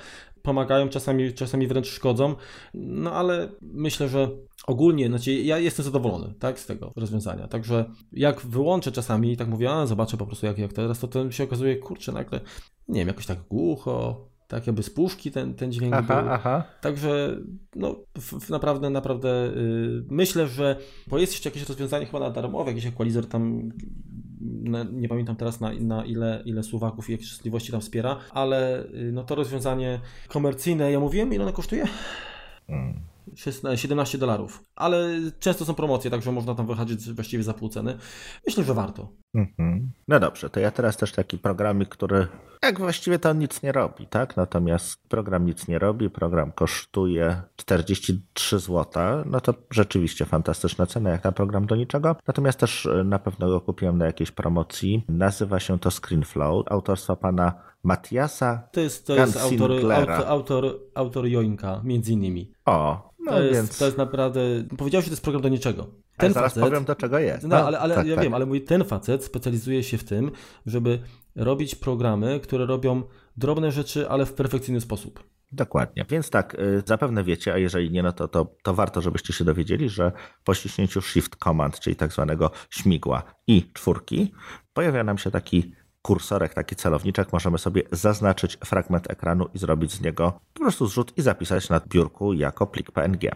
[0.49, 2.35] pomagają, czasami, czasami wręcz szkodzą,
[2.75, 4.29] no ale myślę, że
[4.67, 7.49] ogólnie, znaczy ja jestem zadowolony tak, z tego rozwiązania.
[7.49, 11.09] Także jak wyłączę czasami i tak mówię, a zobaczę po prostu jak, jak teraz, to,
[11.09, 12.41] to się okazuje, kurczę, nagle,
[12.89, 16.33] nie wiem, jakoś tak głucho, tak jakby z puszki ten, ten dźwięk aha, był.
[16.33, 16.65] Aha.
[16.81, 17.37] Także
[17.77, 20.77] no, w, w naprawdę, naprawdę yy, myślę, że,
[21.07, 23.73] bo jest jeszcze jakieś rozwiązanie chyba na darmowe, jakiś equalizer tam
[24.93, 29.13] nie pamiętam teraz na, na ile, ile Słowaków i jakie częstotliwości tam wspiera, ale yy,
[29.13, 31.85] no to rozwiązanie komercyjne, ja mówiłem ile ono kosztuje?
[32.67, 33.01] Hmm.
[33.77, 34.65] 17 dolarów.
[34.79, 35.09] Ale
[35.39, 37.99] często są promocje, także można tam wychodzić właściwie za pół ceny.
[38.47, 39.09] Myślę, że warto.
[39.35, 39.91] Mhm.
[40.09, 42.27] No dobrze, to ja teraz też taki programik, który
[42.63, 44.37] jak właściwie to nic nie robi, tak?
[44.37, 51.25] Natomiast program nic nie robi, program kosztuje 43 zł, no to rzeczywiście fantastyczna cena jak
[51.25, 52.17] na program do niczego.
[52.27, 55.05] Natomiast też e, na pewno go kupiłem na jakiejś promocji.
[55.09, 57.53] Nazywa się to ScreenFlow, autorstwa pana
[57.83, 62.53] Matiasa To jest, to jest autor, autor, autor, autor Joinka, między innymi.
[62.65, 63.79] O, no to, jest, więc...
[63.79, 64.41] to jest naprawdę.
[64.77, 65.87] Powiedziałeś, że to jest program do niczego.
[66.17, 67.43] Ten zaraz facet, powiem, do czego jest.
[67.43, 68.25] No, no ale, ale tak, ja tak.
[68.25, 70.31] wiem, ale mój ten facet specjalizuje się w tym,
[70.67, 70.99] żeby
[71.37, 73.03] robić programy, które robią
[73.37, 75.25] drobne rzeczy, ale w perfekcyjny sposób.
[75.53, 76.05] Dokładnie.
[76.09, 79.45] Więc tak, y, zapewne wiecie, a jeżeli nie, no to, to, to warto, żebyście się
[79.45, 80.13] dowiedzieli, że
[80.45, 84.33] po ściśnięciu Shift Command, czyli tak zwanego śmigła i czwórki,
[84.73, 85.73] pojawia nam się taki
[86.03, 91.19] kursorek, taki celowniczek, możemy sobie zaznaczyć fragment ekranu i zrobić z niego po prostu zrzut
[91.19, 93.31] i zapisać na biurku jako plik PNG.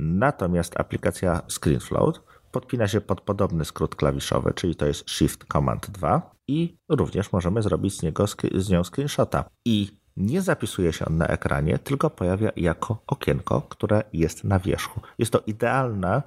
[0.00, 2.20] Natomiast aplikacja ScreenFloat
[2.50, 7.62] podpina się pod podobny skrót klawiszowy, czyli to jest Shift Command 2 i również możemy
[7.62, 9.44] zrobić z, niego, z nią screenshota.
[9.64, 15.00] I nie zapisuje się on na ekranie, tylko pojawia jako okienko, które jest na wierzchu.
[15.18, 16.22] Jest to idealne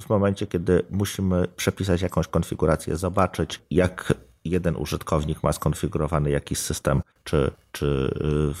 [0.00, 4.14] w momencie, kiedy musimy przepisać jakąś konfigurację, zobaczyć, jak
[4.44, 8.14] jeden użytkownik ma skonfigurowany jakiś system, czy, czy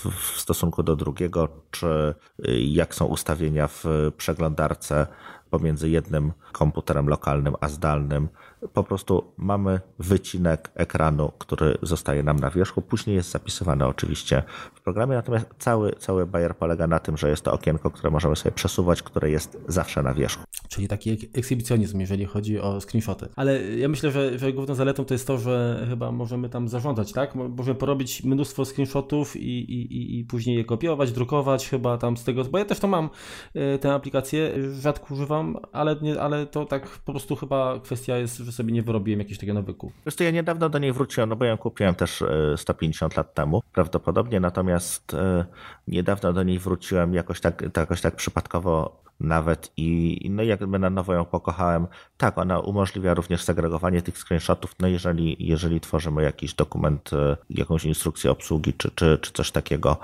[0.04, 2.14] w stosunku do drugiego, czy
[2.58, 3.84] jak są ustawienia w
[4.16, 5.06] przeglądarce
[5.50, 8.28] pomiędzy jednym komputerem lokalnym a zdalnym.
[8.72, 12.82] Po prostu mamy wycinek ekranu, który zostaje nam na wierzchu.
[12.82, 14.42] Później jest zapisywany oczywiście
[14.74, 18.36] w programie, natomiast cały, cały bajer polega na tym, że jest to okienko, które możemy
[18.36, 20.44] sobie przesuwać, które jest zawsze na wierzchu.
[20.68, 23.28] Czyli taki ekshibicjonizm, jeżeli chodzi o screenshoty.
[23.36, 27.12] Ale ja myślę, że, że główną zaletą to jest to, że chyba możemy tam zarządzać,
[27.12, 27.34] tak?
[27.34, 32.44] Możemy porobić mnóstwo screenshotów i, i, i później je kopiować, drukować chyba tam z tego,
[32.44, 33.10] bo ja też to mam,
[33.54, 38.36] e, tę aplikację, rzadko używam, ale, nie, ale to tak po prostu chyba kwestia jest,
[38.36, 39.92] że sobie nie wyrobiłem jakiegoś takiego nawyku.
[40.06, 42.24] Wiesz to ja niedawno do niej wróciłem, no bo ją kupiłem też
[42.56, 45.44] 150 e, lat temu prawdopodobnie, natomiast e,
[45.88, 51.14] niedawno do niej wróciłem jakoś tak, jakoś tak przypadkowo nawet i no jakby na nowo
[51.14, 51.86] ją pokochałem.
[52.16, 57.84] Tak, ona umożliwia również segregowanie tych screenshotów, no jeżeli, jeżeli tworzymy jakiś dokument, e, jakąś
[57.84, 59.96] instrukcję obsługi czy, czy, czy coś takiego,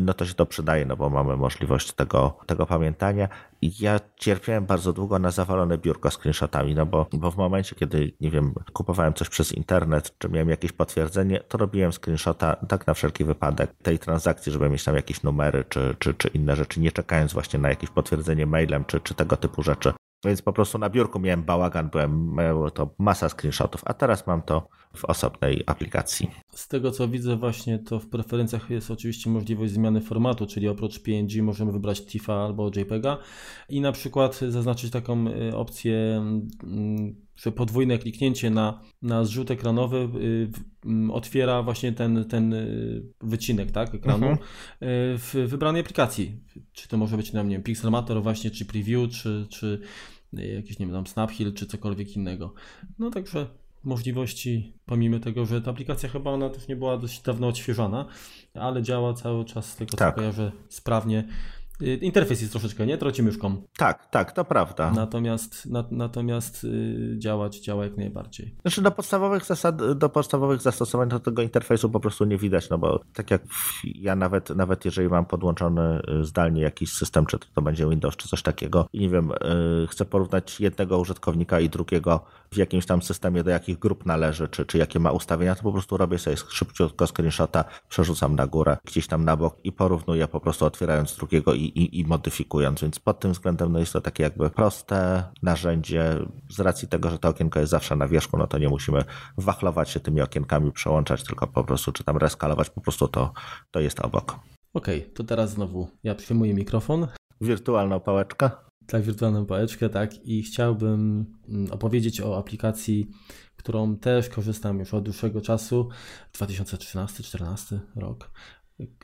[0.00, 3.28] no to się to przydaje, no bo mamy możliwość tego, tego pamiętania.
[3.62, 8.30] Ja cierpiałem bardzo długo na zawalone biurko screenshotami, no bo, bo w momencie, kiedy, nie
[8.30, 13.24] wiem, kupowałem coś przez internet, czy miałem jakieś potwierdzenie, to robiłem screenshota tak na wszelki
[13.24, 17.32] wypadek tej transakcji, żeby mieć tam jakieś numery czy, czy, czy inne rzeczy, nie czekając
[17.32, 19.92] właśnie na jakieś potwierdzenie mail mailem czy, czy tego typu rzeczy.
[20.24, 24.42] Więc po prostu na biurku miałem bałagan, byłem, miało to masa screenshotów, a teraz mam
[24.42, 26.30] to w osobnej aplikacji.
[26.50, 31.02] Z tego co widzę właśnie, to w preferencjach jest oczywiście możliwość zmiany formatu, czyli oprócz
[31.02, 33.18] PNG możemy wybrać TIFA albo JPEGa
[33.68, 36.22] i na przykład zaznaczyć taką y, opcję
[36.64, 37.16] mm,
[37.56, 40.50] podwójne kliknięcie na, na zrzut ekranowy y,
[40.84, 44.48] mm, otwiera właśnie ten, ten y, wycinek tak, ekranu mhm.
[45.18, 46.40] w wybranej aplikacji.
[46.72, 49.80] Czy to może być na mnie Pixelmator właśnie, czy Preview, czy, czy
[50.32, 52.54] jakiś, nie wiem, tam Snaphill, czy cokolwiek innego.
[52.98, 53.46] No także
[53.84, 58.06] możliwości, pomimo tego, że ta aplikacja chyba ona też nie była dość dawno odświeżona,
[58.54, 60.14] ale działa cały czas z tego tak.
[60.14, 61.28] co kojarzę sprawnie.
[61.80, 62.98] Y, interfejs jest troszeczkę, nie?
[62.98, 63.62] Troci myszką.
[63.76, 64.90] Tak, tak, to prawda.
[64.90, 68.56] Natomiast, na, natomiast yy, działać działa jak najbardziej.
[68.62, 72.78] Znaczy do podstawowych zasad, do podstawowych zastosowań do tego interfejsu po prostu nie widać, no
[72.78, 73.42] bo tak jak
[73.84, 78.16] ja nawet, nawet jeżeli mam podłączony y, zdalnie jakiś system, czy to, to będzie Windows,
[78.16, 79.32] czy coś takiego i nie wiem,
[79.80, 84.48] yy, chcę porównać jednego użytkownika i drugiego w jakimś tam systemie, do jakich grup należy,
[84.48, 88.76] czy, czy jakie ma ustawienia, to po prostu robię sobie szybciutko screenshota, przerzucam na górę,
[88.84, 92.80] gdzieś tam na bok i porównuję po prostu otwierając drugiego i i, i, modyfikując.
[92.80, 96.18] Więc pod tym względem no jest to takie jakby proste narzędzie.
[96.48, 99.04] Z racji tego, że to okienko jest zawsze na wierzchu, no to nie musimy
[99.38, 103.32] wachlować się tymi okienkami, przełączać, tylko po prostu czy tam reskalować, po prostu to,
[103.70, 104.38] to jest obok.
[104.74, 107.06] Okej, okay, to teraz znowu ja przyjmuję mikrofon.
[107.40, 108.50] Wirtualną pałeczkę.
[108.86, 110.26] Tak, wirtualną pałeczkę, tak.
[110.26, 113.10] I chciałbym mm, opowiedzieć o aplikacji,
[113.56, 115.88] którą też korzystam już od dłuższego czasu,
[116.32, 118.30] 2013-2014 rok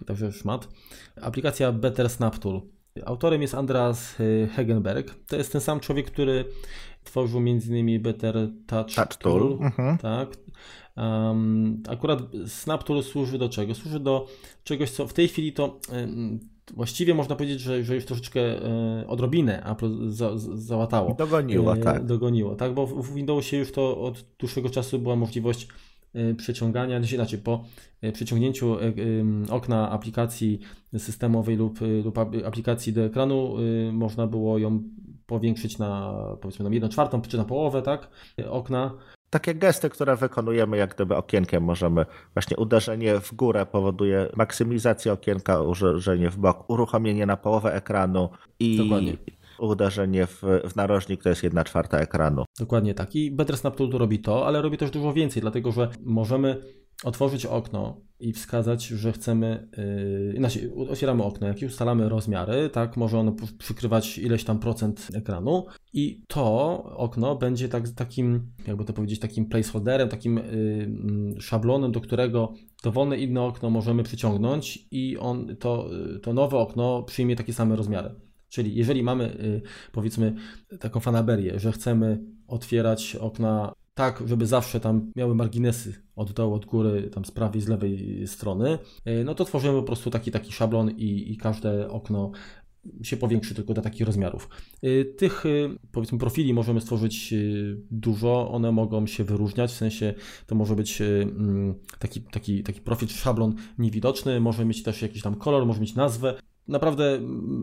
[0.06, 0.68] także szmat.
[1.22, 2.60] Aplikacja Better Snap Tool.
[3.06, 4.16] Autorem jest Andreas
[4.56, 5.14] Hegenberg.
[5.26, 6.44] To jest ten sam człowiek, który
[7.04, 8.02] tworzył m.in.
[8.02, 8.34] Better
[8.66, 9.40] Touch, Touch Tool.
[9.40, 9.66] Tool.
[9.66, 9.98] Mhm.
[9.98, 10.28] Tak.
[10.96, 13.74] Um, akurat Snap Tool służy do czego?
[13.74, 14.26] Służy do
[14.64, 16.40] czegoś, co w tej chwili to um,
[16.74, 21.14] właściwie można powiedzieć, że, że już troszeczkę e, odrobinę Apple za, za, załatało.
[21.14, 22.04] Dogoniło, e, tak.
[22.04, 25.87] Dogoniło, tak, bo w Windowsie już to od dłuższego czasu była możliwość Y,
[26.36, 27.64] przeciągania, znaczy po
[28.04, 30.60] y, przeciągnięciu y, okna aplikacji
[30.98, 33.56] systemowej lub, lub aplikacji do ekranu
[33.92, 34.82] można było ją
[35.26, 38.10] powiększyć na powiedzmy na 1 czwartą czy na połowę, tak?
[38.50, 38.94] Okna.
[39.30, 45.62] Takie gesty, które wykonujemy jak gdyby okienkiem możemy, właśnie uderzenie w górę powoduje maksymizację okienka,
[45.62, 48.28] uderzenie w bok, uruchomienie na połowę ekranu
[48.60, 49.16] i Dokładnie
[49.60, 52.44] uderzenie w, w narożnik to jest jedna czwarta ekranu.
[52.58, 53.16] Dokładnie tak.
[53.16, 56.62] I Better Tool robi to, ale robi też dużo więcej, dlatego że możemy
[57.04, 59.68] otworzyć okno i wskazać, że chcemy,
[60.32, 65.66] yy, znaczy otwieramy okno, jak ustalamy rozmiary, tak, może ono przykrywać ileś tam procent ekranu
[65.92, 72.00] i to okno będzie tak, takim, jakby to powiedzieć, takim placeholderem, takim yy, szablonem, do
[72.00, 72.52] którego
[72.84, 75.90] dowolne inne okno możemy przyciągnąć i on, to,
[76.22, 78.27] to nowe okno przyjmie takie same rozmiary.
[78.48, 79.62] Czyli jeżeli mamy y,
[79.92, 80.34] powiedzmy
[80.80, 86.66] taką fanaberię, że chcemy otwierać okna tak, żeby zawsze tam miały marginesy od dołu, od
[86.66, 90.52] góry, tam z prawej, z lewej strony, y, no to tworzymy po prostu taki taki
[90.52, 92.30] szablon i, i każde okno
[93.02, 94.48] się powiększy tylko do takich rozmiarów.
[95.16, 95.44] Tych
[95.92, 97.34] powiedzmy profili możemy stworzyć
[97.90, 100.14] dużo, one mogą się wyróżniać, w sensie
[100.46, 105.34] to może być mm, taki, taki, taki profil, szablon niewidoczny, może mieć też jakiś tam
[105.34, 106.34] kolor, może mieć nazwę.
[106.68, 107.18] Naprawdę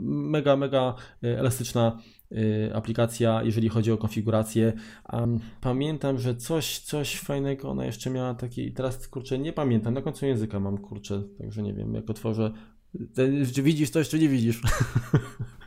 [0.06, 2.00] mega, mega elastyczna
[2.32, 4.74] Y, aplikacja, jeżeli chodzi o konfigurację.
[5.62, 10.26] Pamiętam, że coś, coś fajnego ona jeszcze miała taki, teraz kurczę, nie pamiętam, na końcu
[10.26, 12.52] języka mam kurczę, także nie wiem, jak otworzę.
[13.54, 14.62] Czy widzisz to, czy nie widzisz?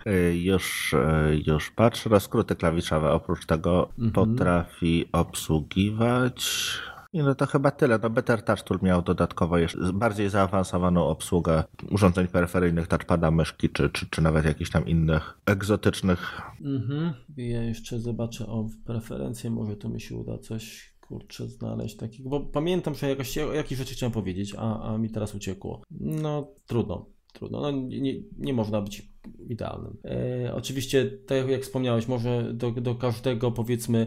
[0.06, 4.12] Y, już, y, już patrzę, rozkróty klawiszowe oprócz tego mhm.
[4.12, 6.68] potrafi obsługiwać
[7.14, 7.98] no to chyba tyle.
[8.02, 14.06] No Better Touch miał dodatkowo jeszcze bardziej zaawansowaną obsługę urządzeń peryferyjnych, touchpada, myszki, czy, czy,
[14.10, 16.40] czy nawet jakichś tam innych egzotycznych.
[16.64, 17.12] Mhm.
[17.36, 22.40] Ja jeszcze zobaczę o preferencje, może to mi się uda coś kurczę znaleźć takiego, bo
[22.40, 25.82] pamiętam, że jakoś, o jakichś rzeczy chciałem powiedzieć, a, a mi teraz uciekło.
[26.00, 27.60] No trudno, trudno.
[27.60, 29.12] No, nie, nie można być
[29.48, 29.96] idealnym.
[30.04, 34.06] E, oczywiście, tak jak wspomniałeś, może do, do każdego powiedzmy,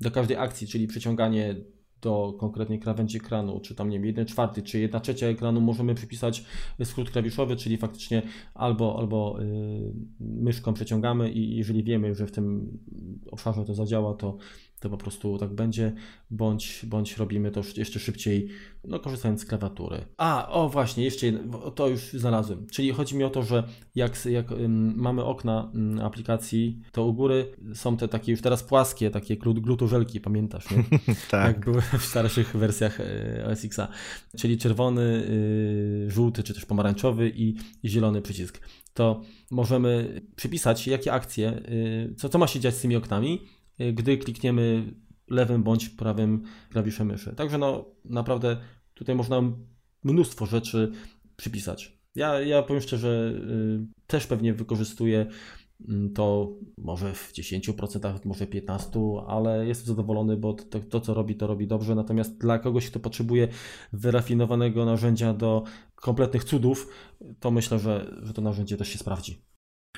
[0.00, 1.56] do każdej akcji, czyli przeciąganie
[2.02, 5.94] do konkretnej krawędzi ekranu, czy tam nie wiem, 1 czwarty, czy 1 trzecia ekranu możemy
[5.94, 6.44] przypisać
[6.84, 8.22] skrót klawiszowy, czyli faktycznie
[8.54, 12.78] albo, albo yy, myszką przeciągamy i jeżeli wiemy, że w tym
[13.30, 14.36] obszarze to zadziała, to
[14.80, 15.92] to po prostu tak będzie,
[16.30, 18.48] bądź, bądź robimy to jeszcze szybciej,
[18.84, 20.04] no korzystając z klawiatury.
[20.16, 22.66] A, o właśnie, jeszcze jedno, to już znalazłem.
[22.66, 24.46] Czyli chodzi mi o to, że jak, jak
[24.96, 30.70] mamy okna aplikacji, to u góry są te takie już teraz płaskie, takie glutożelki, pamiętasz,
[30.70, 30.84] nie?
[31.30, 31.46] tak.
[31.46, 33.88] Jak były w starszych wersjach e, OS Xa.
[34.36, 38.60] Czyli czerwony, y, żółty, czy też pomarańczowy i, i zielony przycisk.
[38.94, 43.40] To możemy przypisać, jakie akcje, y, co, co ma się dziać z tymi oknami,
[43.92, 44.94] gdy klikniemy
[45.28, 47.34] lewym bądź prawym klawiszem myszy.
[47.36, 48.56] Także no naprawdę
[48.94, 49.42] tutaj można
[50.04, 50.92] mnóstwo rzeczy
[51.36, 52.00] przypisać.
[52.14, 55.26] Ja, ja powiem szczerze, y, też pewnie wykorzystuję
[55.88, 61.36] mm, to może w 10%, może 15%, ale jestem zadowolony, bo to, to, co robi,
[61.36, 61.94] to robi dobrze.
[61.94, 63.48] Natomiast dla kogoś, kto potrzebuje
[63.92, 65.62] wyrafinowanego narzędzia do
[65.94, 66.88] kompletnych cudów,
[67.40, 69.49] to myślę, że, że to narzędzie też się sprawdzi.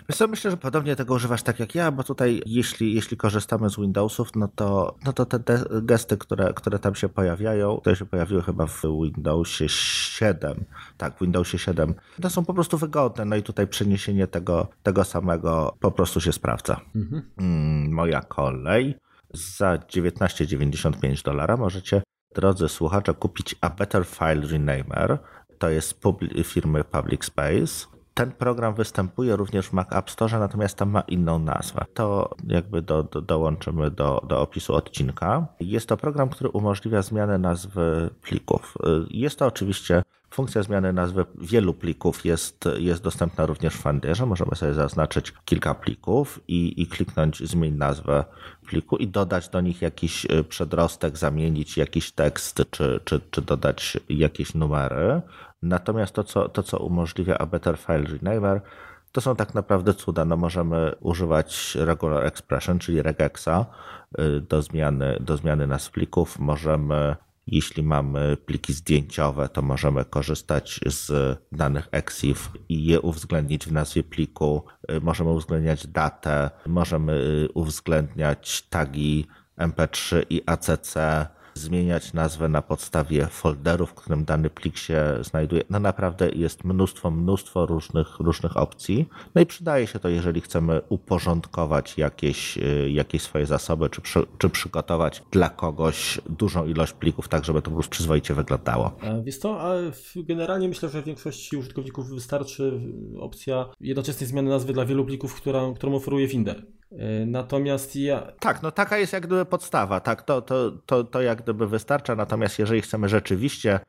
[0.08, 3.70] Wiesz co, myślę, że podobnie tego używasz tak jak ja, bo tutaj jeśli, jeśli korzystamy
[3.70, 7.96] z Windowsów, no to, no to te, te gesty, które, które tam się pojawiają, które
[7.96, 10.64] się pojawiły chyba w Windowsie 7,
[10.96, 15.04] tak, w Windowsie 7, to są po prostu wygodne, no i tutaj przeniesienie tego, tego
[15.04, 16.80] samego po prostu się sprawdza.
[16.96, 17.22] Mhm.
[17.38, 18.94] Mm, moja kolej.
[19.34, 22.02] Za 19,95 dolara możecie,
[22.34, 25.18] drodzy słuchacze, kupić A Better File Renamer.
[25.58, 26.00] To jest
[26.44, 31.38] firmy Public Space ten program występuje również w Mac App Store, natomiast tam ma inną
[31.38, 31.84] nazwę.
[31.94, 35.46] To jakby do, do, dołączymy do, do opisu odcinka.
[35.60, 38.74] Jest to program, który umożliwia zmianę nazwy plików.
[39.10, 40.02] Jest to oczywiście
[40.32, 44.26] Funkcja zmiany nazwy wielu plików jest, jest dostępna również w Finderze.
[44.26, 48.24] Możemy sobie zaznaczyć kilka plików i, i kliknąć zmień nazwę
[48.66, 54.54] pliku i dodać do nich jakiś przedrostek, zamienić jakiś tekst czy, czy, czy dodać jakieś
[54.54, 55.22] numery.
[55.62, 58.60] Natomiast to, co, to, co umożliwia A Better File Renamer,
[59.12, 60.24] to są tak naprawdę cuda.
[60.24, 63.66] No możemy używać regular expression, czyli regexa
[64.18, 66.38] y, do zmiany, do zmiany nazw plików.
[66.38, 67.16] Możemy,
[67.46, 74.02] jeśli mamy pliki zdjęciowe, to możemy korzystać z danych EXIF i je uwzględnić w nazwie
[74.02, 74.64] pliku.
[75.02, 79.26] Możemy uwzględniać datę, możemy uwzględniać tagi
[79.58, 80.94] MP3 i ACC
[81.54, 85.62] zmieniać nazwę na podstawie folderu, w którym dany plik się znajduje.
[85.70, 89.08] No naprawdę jest mnóstwo, mnóstwo różnych, różnych opcji.
[89.34, 94.26] No i przydaje się to, jeżeli chcemy uporządkować jakieś, y, jakieś swoje zasoby, czy, przy,
[94.38, 98.92] czy przygotować dla kogoś dużą ilość plików, tak żeby to po prostu przyzwoicie wyglądało.
[99.24, 99.74] Wiesz to, a
[100.16, 102.80] generalnie myślę, że większości użytkowników wystarczy
[103.20, 106.66] opcja jednoczesnej zmiany nazwy dla wielu plików, która, którą oferuje Finder.
[106.98, 108.32] E, natomiast ja.
[108.40, 112.16] Tak, no taka jest jak gdyby podstawa, tak, to, to, to, to jak gdyby wystarcza.
[112.16, 113.80] Natomiast jeżeli chcemy rzeczywiście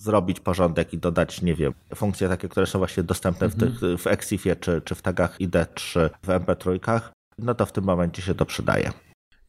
[0.00, 3.72] zrobić porządek i dodać, nie wiem, funkcje takie, które są właśnie dostępne mhm.
[3.72, 7.00] w, tych, w Exifie czy, czy w tagach ID3 w MP3,
[7.38, 8.92] no to w tym momencie się to przydaje.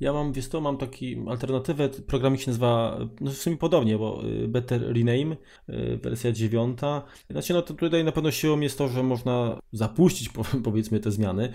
[0.02, 4.24] Ja mam, wiesz to, mam taki alternatywę, programik się nazywa, no w sumie podobnie, bo
[4.26, 5.36] y, Better Rename,
[5.70, 7.04] y, wersja dziewiąta.
[7.30, 10.30] Znaczy, no to tutaj na pewno siłą jest to, że można zapuścić,
[10.64, 11.52] powiedzmy, te zmiany,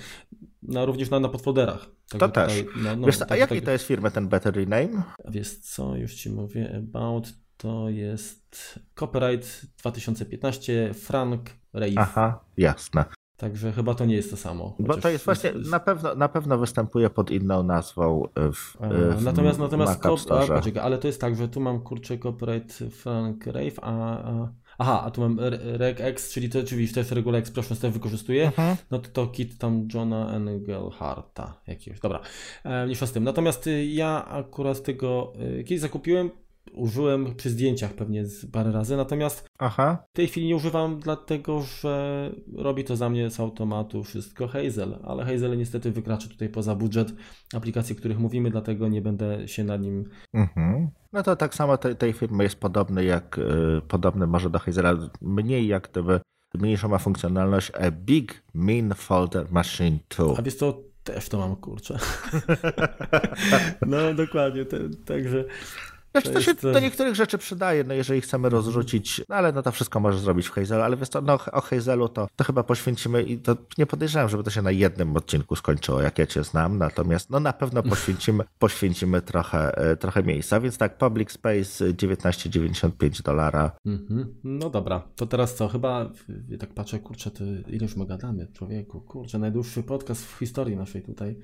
[0.62, 1.90] no, również na, na podfolderach.
[2.08, 2.64] Tak to też.
[2.82, 5.02] no, no, wiesz, tak, a jaki tak, to jest firma, ten Better Rename?
[5.28, 11.92] Wiesz co, już Ci mówię, About to jest Copyright 2015 Frank Rave.
[11.96, 13.04] Aha, jasne.
[13.36, 14.76] Także chyba to nie jest to samo.
[14.78, 18.76] Bo to jest właśnie, na pewno, na pewno występuje pod inną nazwą w,
[19.18, 23.46] w Natomiast, natomiast a, poczekaj, ale to jest tak, że tu mam kurczę copyright Frank
[23.46, 24.48] Rave, a, a,
[24.78, 28.46] Aha, a tu mam regx, czyli to oczywiście też Regulex Expression też wykorzystuję.
[28.46, 28.76] Mhm.
[28.90, 32.00] No to, to kit tam Johna Engelharta jakiegoś.
[32.00, 32.20] Dobra,
[32.64, 33.24] e, mniejsza z tym.
[33.24, 36.30] Natomiast ja akurat tego kiedyś zakupiłem,
[36.72, 40.04] użyłem przy zdjęciach pewnie parę razy, natomiast Aha.
[40.12, 44.98] w tej chwili nie używam dlatego, że robi to za mnie z automatu wszystko Hazel,
[45.04, 47.12] ale Hazel niestety wykracza tutaj poza budżet
[47.54, 50.08] aplikacji, o których mówimy, dlatego nie będę się nad nim...
[50.32, 50.88] Mhm.
[51.12, 54.94] No to tak samo tej, tej firmy jest podobny jak, yy, podobny może do Hazela,
[55.20, 56.20] mniej jak gdyby,
[56.54, 60.34] mniejszą ma funkcjonalność a Big Mean Folder Machine 2.
[60.38, 61.98] A wiesz to też to mam, kurczę.
[63.86, 65.44] no dokładnie, te, także
[66.22, 69.72] znaczy, to, się do niektórych rzeczy przydaje, no jeżeli chcemy rozrzucić, no ale no to
[69.72, 73.22] wszystko możesz zrobić w Hazelu, ale wiesz co, no o Hazelu to, to chyba poświęcimy
[73.22, 76.78] i to nie podejrzewam, żeby to się na jednym odcinku skończyło, jak ja cię znam,
[76.78, 83.22] natomiast no na pewno poświęcimy, poświęcimy trochę, e, trochę miejsca, więc tak, Public Space 19,95
[83.22, 83.70] dolara.
[83.86, 84.34] Mhm.
[84.44, 86.10] No dobra, to teraz co, chyba
[86.58, 91.36] tak patrzę, kurczę, to ileż my gadamy, człowieku, kurczę, najdłuższy podcast w historii naszej tutaj.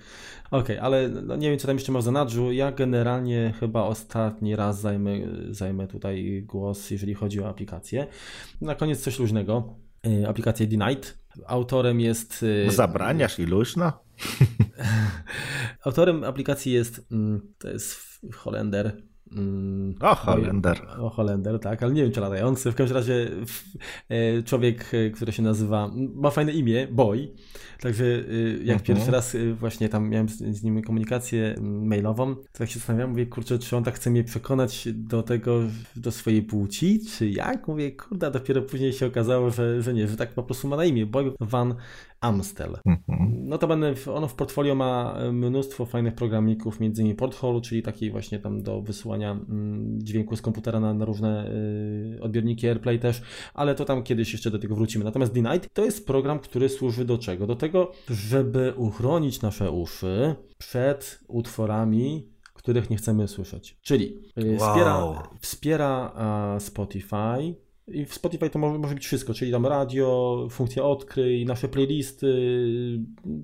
[0.50, 3.82] Okej, okay, ale no nie wiem, co tam jeszcze ma za nadrzu, ja generalnie chyba
[3.82, 5.10] ostatni raz raz zajmę,
[5.50, 8.06] zajmę tutaj głos, jeżeli chodzi o aplikację.
[8.60, 9.74] Na koniec coś luźnego.
[10.06, 11.18] Y, aplikację Denight.
[11.46, 12.42] Autorem jest.
[12.42, 13.92] Y, Zabraniasz i luźno?
[15.84, 17.06] Autorem aplikacji jest.
[17.12, 19.02] Mm, to jest Holender
[19.36, 20.86] Mm, o, Holender.
[20.98, 22.72] O, Holender, tak, ale nie wiem czy latający.
[22.72, 23.30] W każdym razie
[24.08, 27.28] e, człowiek, e, który się nazywa, ma fajne imię, Boy.
[27.80, 28.82] Także e, jak uh-huh.
[28.82, 33.26] pierwszy raz właśnie tam miałem z, z, nim komunikację mailową, to tak się zastanawiałem, mówię,
[33.26, 35.60] kurczę, czy on tak chce mnie przekonać do tego,
[35.96, 37.68] do swojej płci, czy jak?
[37.68, 40.84] Mówię, kurde, dopiero później się okazało, że, że nie, że tak po prostu ma na
[40.84, 41.74] imię, Boy Van
[42.22, 42.78] Amstel.
[42.86, 43.48] Mhm.
[43.48, 48.62] Notabene ono w portfolio ma mnóstwo fajnych programików, między innymi Porthole, czyli taki właśnie tam
[48.62, 51.50] do wysyłania mm, dźwięku z komputera na, na różne
[52.16, 53.22] y, odbiorniki AirPlay też,
[53.54, 55.04] ale to tam kiedyś jeszcze do tego wrócimy.
[55.04, 57.46] Natomiast D-Night to jest program, który służy do czego?
[57.46, 63.78] Do tego, żeby uchronić nasze uszy przed utworami, których nie chcemy słyszeć.
[63.82, 64.18] Czyli
[64.58, 65.16] wspiera, wow.
[65.40, 66.12] wspiera
[66.58, 67.54] Spotify,
[67.88, 72.26] i w Spotify to może, może być wszystko, czyli tam radio, funkcja odkryj, nasze playlisty,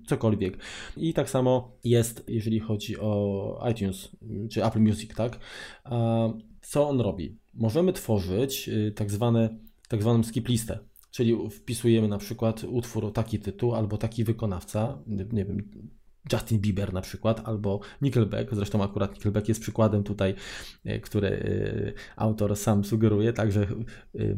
[0.06, 0.58] cokolwiek.
[0.96, 4.16] I tak samo jest, jeżeli chodzi o iTunes
[4.50, 5.38] czy Apple Music, tak?
[6.60, 7.38] Co on robi?
[7.54, 9.58] Możemy tworzyć y, tak, zwane,
[9.88, 10.78] tak zwaną skip listę.
[11.10, 15.88] Czyli wpisujemy na przykład utwór o taki tytuł albo taki wykonawca, nie wiem,
[16.32, 20.34] Justin Bieber na przykład, albo Nickelback, zresztą akurat Nickelback jest przykładem tutaj,
[20.84, 23.66] e, który e, autor sam sugeruje, także
[24.18, 24.36] e,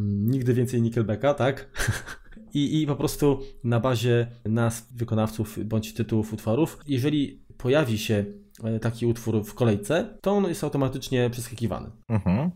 [0.00, 1.68] nigdy więcej Nickelbacka, tak?
[2.54, 8.24] I, I po prostu na bazie nazw wykonawców bądź tytułów utworów, jeżeli pojawi się
[8.80, 11.90] taki utwór w kolejce, to on jest automatycznie przeskakiwany.
[12.08, 12.50] Mhm.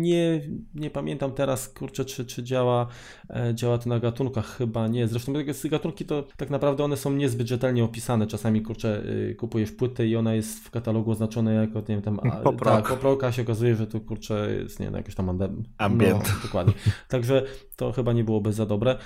[0.00, 0.40] Nie,
[0.74, 2.86] nie pamiętam teraz, kurczę, czy, czy działa,
[3.30, 5.08] e, działa to na gatunkach, chyba nie.
[5.08, 8.26] Zresztą te gatunki to tak naprawdę one są niezbyt rzetelnie opisane.
[8.26, 12.20] Czasami, kurczę, e, kupujesz płytę i ona jest w katalogu oznaczona jako, nie wiem, tam...
[12.44, 12.74] Poprok.
[12.74, 15.38] Tak, poproka się okazuje, że to, kurczę, jest, nie wiem, jakiś tam
[15.78, 16.22] ambient.
[16.28, 16.74] No, dokładnie.
[17.08, 17.42] Także
[17.76, 18.98] to chyba nie byłoby za dobre.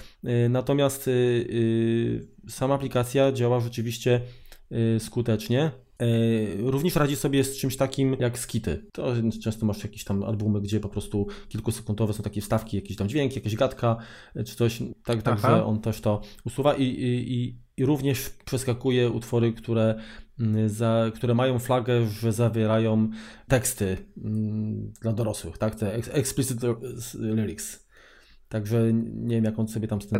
[0.51, 1.11] Natomiast
[2.49, 4.21] sama aplikacja działa rzeczywiście
[4.99, 5.71] skutecznie.
[6.01, 8.87] E, również radzi sobie z czymś takim jak skity.
[8.93, 13.09] To często masz jakieś tam albumy, gdzie po prostu kilkusekundowe są takie wstawki, jakiś tam
[13.09, 13.97] dźwięk, jakaś gadka
[14.37, 19.11] e, czy coś, tak, tak że on też to usuwa i, i, i również przeskakuje
[19.11, 20.01] utwory, które,
[20.41, 23.11] mm, za, które mają flagę, że zawierają
[23.49, 26.61] teksty mm, dla dorosłych, tak, te explicit
[27.15, 27.90] lyrics.
[28.51, 30.19] Także nie wiem, jak on sobie tam z tym...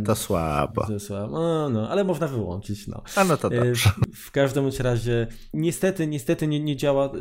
[0.87, 1.31] To słabo.
[1.33, 3.03] No, no, ale można wyłączyć, no.
[3.17, 3.91] A no to e, dobrze.
[4.15, 7.13] W każdym razie, niestety, niestety nie, nie działa,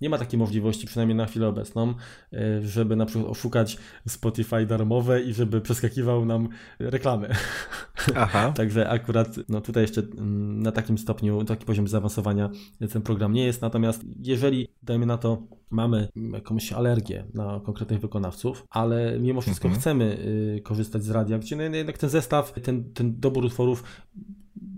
[0.00, 1.94] nie ma takiej możliwości, przynajmniej na chwilę obecną,
[2.32, 3.78] e, żeby na przykład oszukać
[4.08, 6.48] Spotify darmowe i żeby przeskakiwał nam
[6.78, 7.28] reklamy.
[8.16, 8.52] Aha.
[8.56, 12.50] Także akurat, no tutaj jeszcze na takim stopniu, taki poziom zaawansowania
[12.92, 18.66] ten program nie jest, natomiast jeżeli, dajmy na to, mamy jakąś alergię na konkretnych wykonawców,
[18.70, 19.80] ale mimo wszystko mhm.
[19.80, 23.84] chcemy y, korzystać z radia, gdzie no, jednak ten zestaw, ten, ten dobór utworów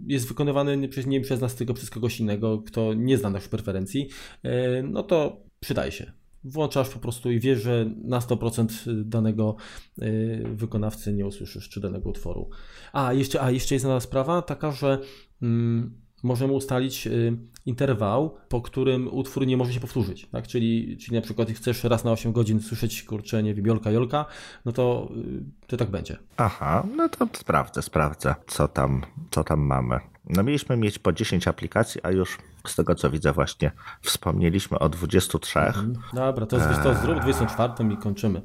[0.06, 4.08] jest wykonywany przez, nie przez nas, tylko przez kogoś innego, kto nie zna naszych preferencji,
[4.44, 4.48] y,
[4.82, 6.12] no to przydaje się.
[6.44, 9.56] Włączasz po prostu i wiesz, że na 100% danego
[10.02, 12.50] y, wykonawcy nie usłyszysz, czy danego utworu.
[12.92, 14.98] A jeszcze, a jeszcze jest jedna sprawa taka, że
[15.42, 17.36] mm, możemy ustalić y,
[17.66, 20.26] interwał, po którym utwór nie może się powtórzyć.
[20.26, 20.46] Tak?
[20.46, 24.24] Czyli, czyli na przykład chcesz raz na 8 godzin słyszeć kurczę, nie wiem, Jolka, Jolka,
[24.64, 26.16] no to, y, to tak będzie.
[26.36, 30.11] Aha, no to sprawdzę, sprawdzę, co tam, co tam mamy.
[30.24, 33.70] No mieliśmy mieć po 10 aplikacji, a już Z tego co widzę, właśnie
[34.02, 35.58] wspomnieliśmy o 23.
[35.58, 35.94] Mhm.
[36.12, 38.42] Dobra, to, jest, to zrób 24 i kończymy.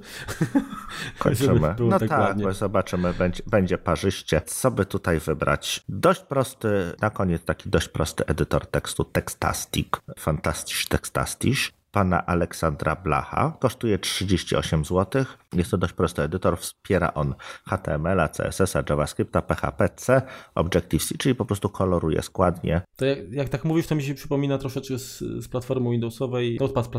[1.19, 1.75] Kończymy.
[1.79, 4.41] no tak, tak bo zobaczymy, będzie, będzie parzyście.
[4.41, 5.83] Co by tutaj wybrać?
[5.89, 9.87] Dość prosty, na koniec taki dość prosty edytor tekstu, Textastic,
[10.19, 13.57] Fantastisch Textastisch pana Aleksandra Blacha.
[13.59, 15.25] Kosztuje 38 zł.
[15.53, 16.57] Jest to dość prosty edytor.
[16.57, 20.21] Wspiera on HTML, CSS, JavaScripta, PHP, C,
[20.55, 22.81] Objective-C, czyli po prostu koloruje składnie.
[22.95, 26.89] To jak, jak, tak mówisz, to mi się przypomina troszeczkę z, z platformy Windowsowej Notepad++.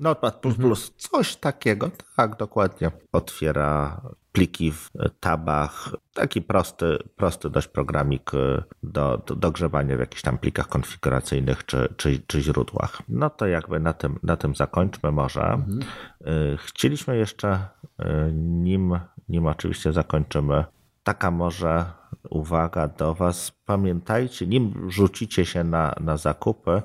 [0.00, 0.74] Notepad++, mhm.
[0.96, 2.90] coś takiego, tak, dokładnie.
[3.12, 4.00] Otwiera
[4.36, 4.90] pliki w
[5.20, 5.94] tabach.
[6.14, 11.66] Taki prosty, prosty dość programik y, do, do, do grzebania w jakichś tam plikach konfiguracyjnych
[11.66, 13.02] czy, czy, czy źródłach.
[13.08, 15.42] No to jakby na tym, na tym zakończmy może.
[15.42, 15.80] Mhm.
[16.26, 17.58] Y, chcieliśmy jeszcze,
[18.00, 18.98] y, nim,
[19.28, 20.64] nim oczywiście zakończymy,
[21.04, 21.84] taka może
[22.30, 23.52] uwaga do Was.
[23.66, 26.82] Pamiętajcie, nim rzucicie się na, na zakupy,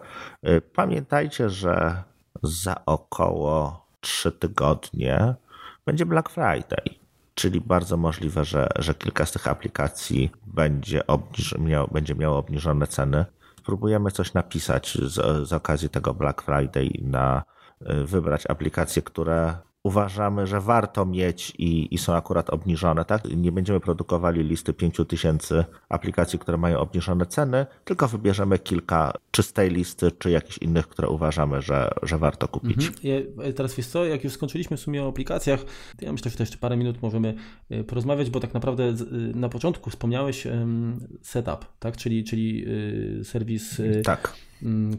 [0.74, 2.04] pamiętajcie, że
[2.44, 5.36] za około 3 tygodnie
[5.86, 7.01] będzie Black Friday
[7.42, 12.88] czyli bardzo możliwe, że, że kilka z tych aplikacji będzie, obniż, miał, będzie miało obniżone
[12.88, 13.26] ceny.
[13.60, 17.44] Spróbujemy coś napisać z, z okazji tego Black Friday na
[17.82, 23.24] y, wybrać aplikacje, które uważamy, że warto mieć i, i, są akurat obniżone, tak?
[23.36, 29.54] Nie będziemy produkowali listy 5000 aplikacji, które mają obniżone ceny, tylko wybierzemy kilka czy z
[29.54, 32.88] tej listy, czy jakichś innych, które uważamy, że, że warto kupić.
[32.88, 32.96] Mhm.
[33.04, 35.64] Ja, teraz wiesz co, jak już skończyliśmy w sumie o aplikacjach,
[35.98, 37.34] to ja myślę, że to jeszcze parę minut możemy
[37.72, 38.96] y, porozmawiać, bo tak naprawdę y,
[39.36, 40.48] na początku wspomniałeś
[41.22, 41.98] setup, tak?
[41.98, 42.66] Czyli, czyli
[43.24, 44.36] serwis tak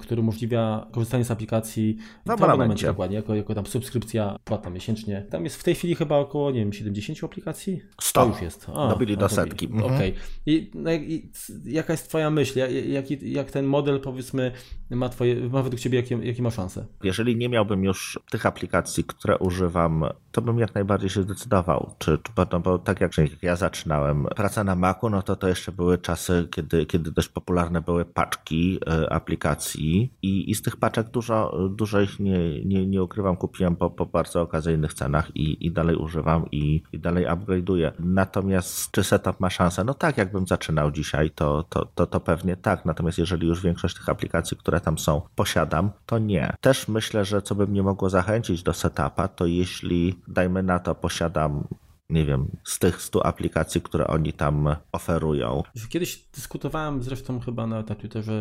[0.00, 2.86] który umożliwia korzystanie z aplikacji w abonamencie.
[2.86, 5.26] Dokładnie, jako, jako tam subskrypcja płatna miesięcznie.
[5.30, 7.82] Tam jest w tej chwili chyba około, nie wiem, 70 aplikacji?
[8.00, 8.20] 100.
[8.20, 8.66] To już jest.
[8.74, 9.66] A, Dobili do setki.
[9.66, 9.84] Mhm.
[9.84, 10.10] Okej.
[10.10, 10.22] Okay.
[10.46, 11.30] I, no, I,
[11.64, 12.58] jaka jest twoja myśl?
[12.58, 14.52] Jak, jak, jak ten model, powiedzmy,
[14.90, 16.86] ma, twoje, ma według ciebie, jakie, jakie ma szanse?
[17.02, 21.94] Jeżeli nie miałbym już tych aplikacji, które używam, to bym jak najbardziej się zdecydował.
[21.98, 23.12] Czy, czy no, bo tak jak
[23.42, 27.80] ja zaczynałem pracę na Macu, no to to jeszcze były czasy, kiedy, kiedy dość popularne
[27.80, 32.86] były paczki y, aplikacji aplikacji i, i z tych paczek dużo, dużo ich nie, nie,
[32.86, 37.26] nie ukrywam, kupiłem po, po bardzo okazyjnych cenach i, i dalej używam i, i dalej
[37.26, 37.92] upgrade'uję.
[37.98, 39.84] Natomiast czy setup ma szansę?
[39.84, 42.84] No tak, jakbym zaczynał dzisiaj, to, to, to, to pewnie tak.
[42.84, 46.54] Natomiast jeżeli już większość tych aplikacji, które tam są, posiadam, to nie.
[46.60, 50.94] Też myślę, że co by mnie mogło zachęcić do setupa, to jeśli, dajmy na to,
[50.94, 51.64] posiadam
[52.10, 55.62] nie wiem, z tych 100 aplikacji, które oni tam oferują.
[55.88, 58.32] Kiedyś dyskutowałem zresztą chyba na Twitterze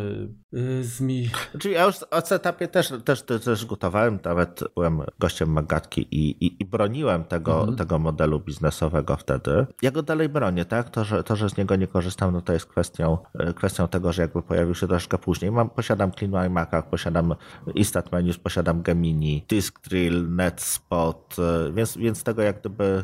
[0.54, 1.30] y, z mi...
[1.50, 6.62] Znaczy ja już o setupie też, też, też dyskutowałem, nawet byłem gościem Magatki i, i,
[6.62, 7.76] i broniłem tego, mhm.
[7.76, 9.66] tego modelu biznesowego wtedy.
[9.82, 10.90] Ja go dalej bronię, tak?
[10.90, 13.18] To że, to, że z niego nie korzystam, no to jest kwestią,
[13.50, 15.50] y, kwestią tego, że jakby pojawił się troszkę później.
[15.50, 17.34] Mam, posiadam Clean iMac'a, posiadam
[17.74, 21.36] Instant Menus, posiadam Gemini, Disk Drill, NetSpot,
[21.68, 23.02] y, więc, więc tego jak gdyby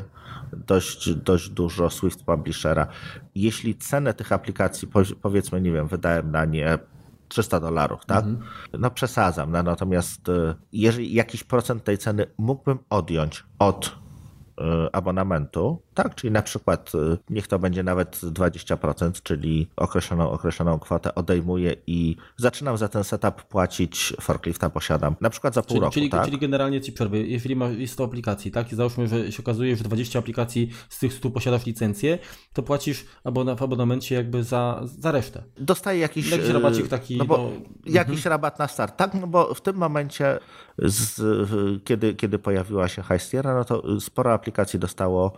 [0.66, 2.86] dość, dość dużo Swift Publishera.
[3.34, 4.88] Jeśli cenę tych aplikacji,
[5.22, 6.78] powiedzmy, nie wiem, wydałem na nie
[7.28, 8.24] 300 dolarów, tak?
[8.24, 8.50] Mhm.
[8.78, 13.98] No przesadzam, no, natomiast y, jeżeli jakiś procent tej ceny mógłbym odjąć od
[14.92, 16.14] abonamentu, tak?
[16.14, 22.16] Czyli na przykład y, niech to będzie nawet 20%, czyli określoną, określoną kwotę odejmuję i
[22.36, 26.24] zaczynam za ten setup płacić, forklifta posiadam, na przykład za pół czyli, roku, czyli, tak?
[26.24, 28.72] Czyli generalnie ci przerwy, jeżeli ma, jest 100 aplikacji, tak?
[28.72, 32.18] I załóżmy, że się okazuje, że 20 aplikacji z tych 100 posiadasz licencję,
[32.52, 35.42] to płacisz abona, w abonamencie jakby za, za resztę.
[35.58, 36.30] Dostaję jakiś...
[36.30, 37.16] Jakiś rabacik taki...
[37.16, 37.50] No bo
[37.86, 38.30] jakiś mhm.
[38.30, 39.14] rabat na start, tak?
[39.14, 40.38] No bo w tym momencie,
[40.78, 41.20] z,
[41.84, 45.32] kiedy, kiedy pojawiła się High no to sporo aplikacji aplikacji dostało,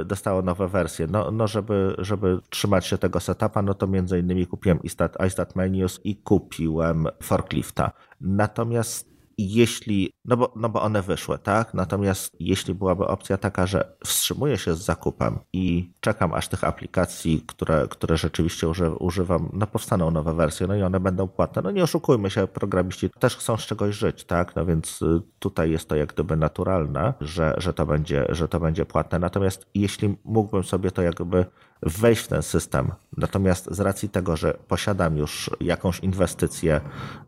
[0.00, 1.06] y, dostało nowe wersje.
[1.06, 5.56] No, no żeby, żeby trzymać się tego setupa, no to między innymi kupiłem iStat, iStat
[5.56, 7.90] Menus i kupiłem Forklifta.
[8.20, 11.74] Natomiast jeśli, no bo, no bo one wyszły, tak?
[11.74, 17.44] Natomiast jeśli byłaby opcja taka, że wstrzymuję się z zakupem i czekam, aż tych aplikacji,
[17.46, 21.62] które, które rzeczywiście używam, no powstaną nowe wersje, no i one będą płatne.
[21.62, 24.56] No nie oszukujmy się, programiści też chcą z czegoś żyć, tak?
[24.56, 28.60] No więc y, tutaj jest to jak gdyby naturalne, że, że, to, będzie, że to
[28.60, 29.18] będzie płatne.
[29.18, 31.46] Natomiast jeśli mógłbym sobie to jakby
[31.82, 32.92] wejść w ten system.
[33.16, 36.80] Natomiast z racji tego, że posiadam już jakąś inwestycję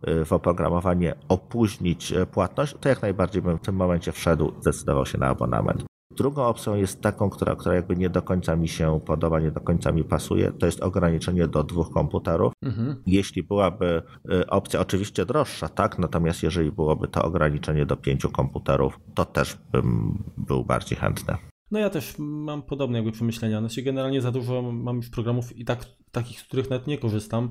[0.08, 5.06] y, w oprogramowanie, opóźnić y, płatność, to jak najbardziej bym w tym momencie wszedł, zdecydował
[5.06, 5.84] się na abonament.
[6.16, 9.60] Drugą opcją jest taką, która, która jakby nie do końca mi się podoba, nie do
[9.60, 12.52] końca mi pasuje, to jest ograniczenie do dwóch komputerów.
[12.62, 13.02] Mhm.
[13.06, 14.02] Jeśli byłaby
[14.32, 19.58] y, opcja oczywiście droższa, tak, natomiast jeżeli byłoby to ograniczenie do pięciu komputerów, to też
[19.72, 21.51] bym był bardziej chętny.
[21.72, 23.60] No ja też mam podobne jakby przemyślenia.
[23.60, 27.50] Znaczy generalnie za dużo mam już programów i tak, takich, z których nawet nie korzystam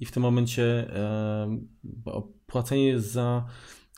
[0.00, 0.64] i w tym momencie
[0.96, 1.60] e,
[2.46, 3.44] płacenie za,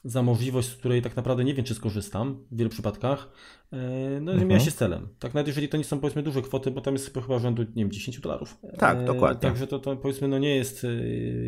[0.04, 3.32] za możliwość, z której tak naprawdę nie wiem, czy skorzystam w wielu przypadkach,
[3.72, 4.50] e, no mhm.
[4.50, 5.08] nie się z celem.
[5.18, 7.84] Tak nawet jeżeli to nie są powiedzmy duże kwoty, bo tam jest chyba rzędu, nie
[7.84, 8.58] wiem, 10 dolarów.
[8.78, 9.40] Tak, e, dokładnie.
[9.40, 10.88] Także to, to powiedzmy no nie jest e,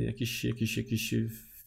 [0.00, 0.76] jakiś, jakiś,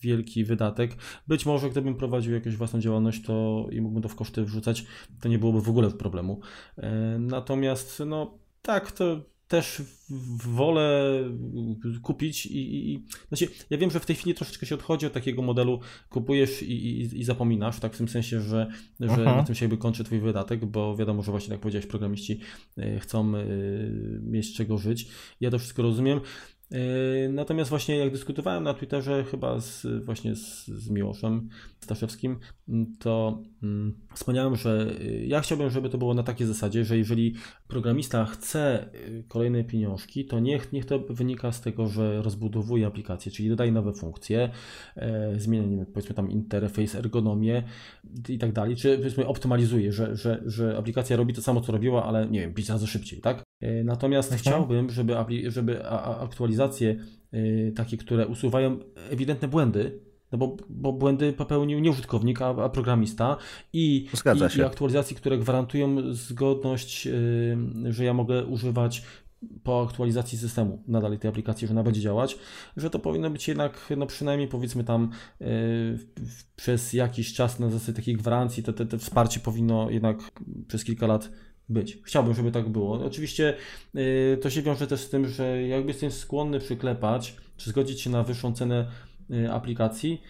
[0.02, 0.96] wielki wydatek.
[1.28, 4.86] Być może gdybym prowadził jakąś własną działalność to i mógłbym to w koszty wrzucać,
[5.22, 6.40] to nie byłoby w ogóle problemu.
[6.78, 9.82] E, natomiast no tak, to też
[10.46, 11.24] wolę
[12.02, 15.42] kupić i, i, znaczy, ja wiem, że w tej chwili troszeczkę się odchodzi od takiego
[15.42, 18.68] modelu kupujesz i, i, i zapominasz, tak w tym sensie, że,
[19.00, 19.38] że mhm.
[19.38, 22.40] na tym się jakby kończy twój wydatek, bo wiadomo, że właśnie tak jak powiedziałeś, programiści
[22.78, 23.46] e, chcą e,
[24.22, 25.08] mieć z czego żyć.
[25.42, 26.20] Ja to wszystko rozumiem.
[26.72, 32.40] Yy, natomiast właśnie jak dyskutowałem na Twitterze chyba z, właśnie z, z Miłoszem Staszewskim,
[33.00, 37.36] to mm, wspomniałem, że y, ja chciałbym, żeby to było na takiej zasadzie, że jeżeli
[37.70, 43.32] programista chce y, kolejne pieniążki, to niech, niech to wynika z tego, że rozbudowuje aplikację,
[43.32, 44.50] czyli dodaje nowe funkcje,
[44.96, 47.64] e, zmienia powiedzmy tam interfejs, ergonomię
[48.30, 52.06] i tak dalej, czy powiedzmy optymalizuje, że, że, że aplikacja robi to samo, co robiła,
[52.06, 53.44] ale nie wiem, 5 razy szybciej, tak?
[53.62, 54.41] E, natomiast mhm.
[54.41, 55.16] chciałbym, żeby,
[55.48, 55.90] żeby
[56.20, 56.96] aktualizacje
[57.32, 58.80] e, takie, które usuwają
[59.10, 63.38] ewidentne błędy, no bo, bo błędy popełnił nie użytkownik, a, a programista
[63.74, 64.08] i,
[64.56, 69.04] i, i, aktualizacji, które gwarantują zgodność, yy, że ja mogę używać
[69.64, 72.38] po aktualizacji systemu nadal tej aplikacji, że ona będzie działać,
[72.78, 75.48] że to powinno być jednak, no przynajmniej powiedzmy tam yy,
[76.56, 80.18] przez jakiś czas na zasadzie takiej gwarancji, to, to, to wsparcie powinno jednak
[80.68, 81.30] przez kilka lat
[81.70, 81.98] być.
[82.04, 83.06] Chciałbym, żeby tak było.
[83.06, 83.56] Oczywiście
[83.94, 88.10] yy, to się wiąże też z tym, że jakby jestem skłonny przyklepać, czy zgodzić się
[88.10, 88.88] na wyższą cenę
[89.52, 90.22] aplikacji.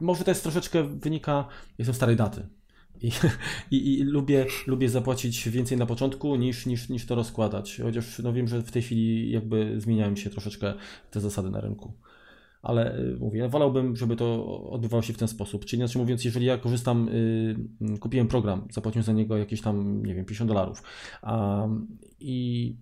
[0.00, 1.48] Może jest troszeczkę wynika,
[1.78, 2.46] jestem starej daty.
[3.00, 3.10] I,
[3.76, 7.80] i, i, lubię, lubię zapłacić więcej na początku niż, niż, niż to rozkładać.
[7.82, 10.74] Chociaż no wiem, że w tej chwili jakby zmieniają się troszeczkę
[11.10, 11.92] te zasady na rynku
[12.62, 15.64] ale y, mówię, wolałbym, żeby to odbywało się w ten sposób.
[15.64, 17.08] Czyli inaczej mówiąc, jeżeli ja korzystam,
[17.80, 20.82] yy, kupiłem program, zapłaciłem za niego jakieś tam, nie wiem, 50 dolarów
[22.20, 22.76] i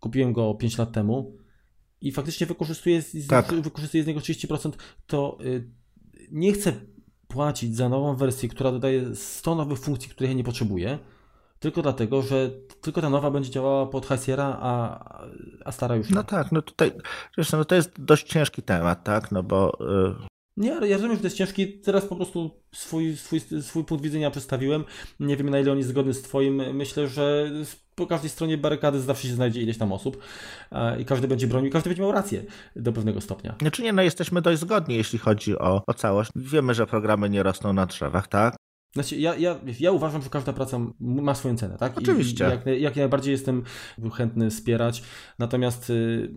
[0.00, 1.36] kupiłem go 5 lat temu
[2.04, 3.54] i faktycznie wykorzystuję z, tak.
[3.54, 4.72] wykorzystuję z niego 30%,
[5.06, 5.70] to yy,
[6.30, 6.72] nie chcę
[7.28, 10.98] płacić za nową wersję, która dodaje 100 nowych funkcji, których ja nie potrzebuję,
[11.58, 12.50] tylko dlatego, że
[12.80, 15.04] tylko ta nowa będzie działała pod Hasiera, a,
[15.64, 16.14] a stara już nie.
[16.14, 16.92] No tak, no tutaj
[17.34, 19.78] zresztą no to jest dość ciężki temat, tak, no bo...
[20.56, 21.78] Nie, ja rozumiem, że to jest ciężki.
[21.78, 24.84] Teraz po prostu swój, swój, swój punkt widzenia przedstawiłem.
[25.20, 26.74] Nie wiem, na ile on jest zgodny z Twoim.
[26.74, 27.50] Myślę, że
[27.94, 30.22] po każdej stronie barykady zawsze się znajdzie ileś tam osób
[30.98, 32.44] i każdy będzie bronił, każdy będzie miał rację
[32.76, 33.54] do pewnego stopnia.
[33.60, 36.30] Znaczy nie, no jesteśmy dość zgodni, jeśli chodzi o, o całość.
[36.36, 38.56] Wiemy, że programy nie rosną na drzewach, tak?
[38.94, 41.98] Znaczy, ja, ja, ja uważam, że każda praca ma swoją cenę, tak?
[41.98, 42.44] Oczywiście.
[42.44, 43.62] I jak, jak najbardziej jestem
[44.12, 45.02] chętny wspierać.
[45.38, 46.30] Natomiast y,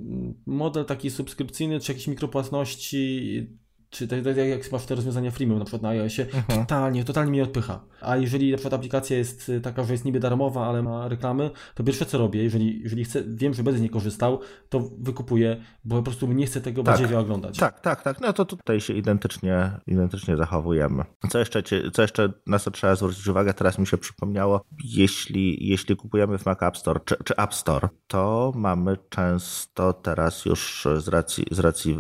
[0.46, 3.48] model taki subskrypcyjny, czy jakieś mikropłatności,
[3.98, 6.60] czy tak, tak jak masz te rozwiązania freemium na przykład na iOSie, mhm.
[6.60, 7.80] totalnie, totalnie mnie odpycha.
[8.02, 11.52] A jeżeli na przykład aplikacja jest y, taka, że jest niby darmowa, ale ma reklamy,
[11.76, 15.62] to pierwsze co robię, jeżeli, jeżeli chcę, wiem, że będę z niej korzystał, to wykupuję,
[15.86, 17.00] bo po prostu nie chcę tego tak.
[17.00, 17.58] bardziej oglądać.
[17.58, 18.22] Tak, tak, tak.
[18.22, 21.04] No to tutaj się identycznie, identycznie zachowujemy.
[21.30, 21.64] Co jeszcze,
[21.94, 26.46] co jeszcze na co trzeba zwrócić uwagę, teraz mi się przypomniało, jeśli, jeśli kupujemy w
[26.46, 31.60] Mac App Store czy, czy App Store, to mamy często teraz już z racji, z
[31.60, 31.98] racji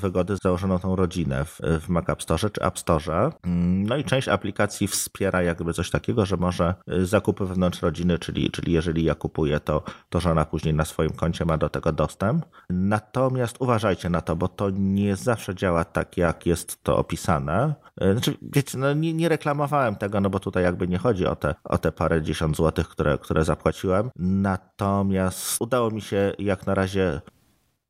[0.00, 3.30] wygody założoną tą rodzinę rodzinę w, w Mac App Store czy App Store.
[3.44, 8.50] No i część aplikacji wspiera jakby coś takiego, że może y, zakupy wewnątrz rodziny, czyli,
[8.50, 12.46] czyli jeżeli ja kupuję, to, to żona później na swoim koncie ma do tego dostęp.
[12.70, 17.74] Natomiast uważajcie na to, bo to nie zawsze działa tak, jak jest to opisane.
[18.02, 21.36] Y, znaczy, wiecie, no nie, nie reklamowałem tego, no bo tutaj jakby nie chodzi o
[21.36, 24.10] te, o te parę dziesiąt złotych, które, które zapłaciłem.
[24.16, 27.20] Natomiast udało mi się jak na razie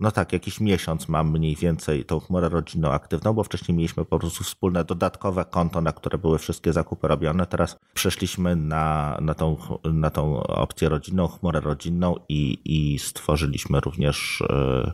[0.02, 4.18] no tak, jakiś miesiąc mam mniej więcej tą chmurę rodzinną aktywną, bo wcześniej mieliśmy po
[4.18, 7.46] prostu wspólne dodatkowe konto, na które były wszystkie zakupy robione.
[7.46, 14.42] Teraz przeszliśmy na, na, tą, na tą opcję rodzinną, chmurę rodzinną i, i stworzyliśmy również
[14.50, 14.92] yy,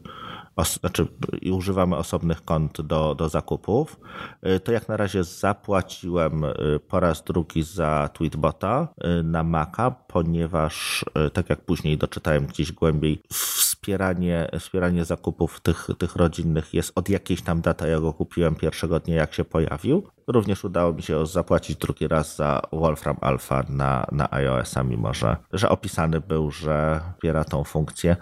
[0.56, 1.06] os, znaczy
[1.52, 4.00] używamy osobnych kont do, do zakupów,
[4.46, 8.88] y, to jak na razie zapłaciłem y, po raz drugi za Tweetbota
[9.24, 16.74] na Maca, ponieważ tak jak później doczytałem gdzieś głębiej, wspieranie, wspieranie zakupów tych, tych rodzinnych
[16.74, 20.92] jest od jakiejś tam daty, ja go kupiłem pierwszego dnia jak się pojawił, Również udało
[20.92, 26.20] mi się zapłacić drugi raz za Wolfram Alpha na, na iOS-a, mimo że, że opisany
[26.20, 28.16] był, że wspiera tą funkcję.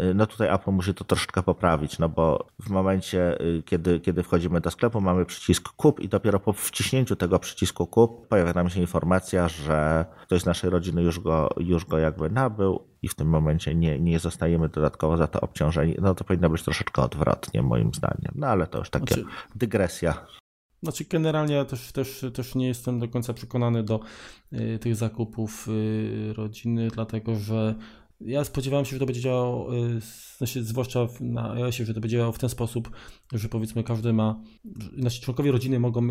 [0.00, 4.22] Y, no tutaj Apple musi to troszeczkę poprawić, no bo w momencie, y, kiedy, kiedy
[4.22, 8.70] wchodzimy do sklepu, mamy przycisk kup i dopiero po wciśnięciu tego przycisku kup pojawia nam
[8.70, 13.14] się informacja, że ktoś z naszej rodziny już go, już go jakby nabył i w
[13.14, 15.94] tym momencie nie, nie zostajemy dodatkowo za to obciążeni.
[16.00, 18.32] No to powinno być troszeczkę odwrotnie moim zdaniem.
[18.34, 20.26] No ale to już takie znaczy, dygresja.
[20.82, 24.00] Znaczy generalnie ja też, też, też nie jestem do końca przekonany do
[24.52, 27.74] y, tych zakupów y, rodziny, dlatego że
[28.20, 30.00] ja spodziewałem się, że to będzie działało, y,
[30.38, 32.90] znaczy zwłaszcza na iOSie, że to będzie działało w ten sposób,
[33.32, 34.40] że powiedzmy każdy ma,
[34.96, 36.08] nasi członkowie rodziny mogą,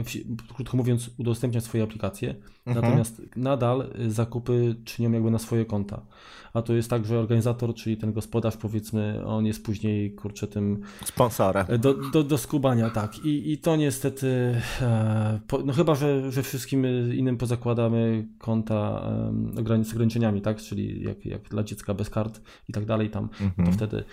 [0.56, 2.86] krótko mówiąc, udostępniać swoje aplikacje, mhm.
[2.86, 6.06] natomiast nadal zakupy czynią jakby na swoje konta
[6.54, 10.82] a to jest tak, że organizator, czyli ten gospodarz powiedzmy, on jest później, kurczę, tym...
[11.06, 11.66] Sponsorem.
[11.80, 13.26] Do, do, do skubania, tak.
[13.26, 19.10] I, i to niestety, e, no chyba, że, że wszystkim innym pozakładamy konta
[19.58, 23.30] e, z ograniczeniami, tak, czyli jak, jak dla dziecka bez kart i tak dalej tam,
[23.42, 23.68] mhm.
[23.68, 24.04] to, wtedy,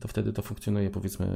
[0.00, 1.26] to wtedy to funkcjonuje powiedzmy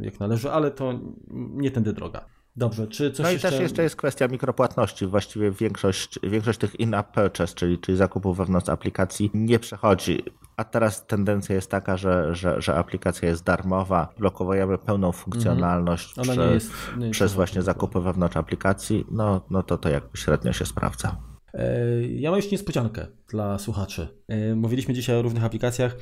[0.00, 2.24] jak należy, ale to nie tędy droga.
[2.56, 3.50] Dobrze, czy coś No i jeszcze...
[3.50, 5.06] też jeszcze jest kwestia mikropłatności.
[5.06, 10.22] Właściwie większość, większość tych in-app purchase, czyli, czyli zakupów wewnątrz aplikacji nie przechodzi.
[10.56, 16.36] A teraz tendencja jest taka, że, że, że aplikacja jest darmowa, blokujemy pełną funkcjonalność mm
[16.36, 16.52] -hmm.
[16.52, 21.31] jest, nie przez właśnie zakupy wewnątrz aplikacji, no, no to to jakby średnio się sprawdza.
[21.54, 24.08] E, ja mam jeszcze niespodziankę dla słuchaczy.
[24.28, 25.96] E, mówiliśmy dzisiaj o różnych aplikacjach.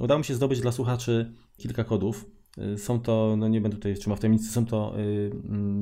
[0.00, 2.30] Udało mi się zdobyć dla słuchaczy kilka kodów.
[2.58, 4.94] Y, są to, no nie będę tutaj trzymał w tajemnicy, są to,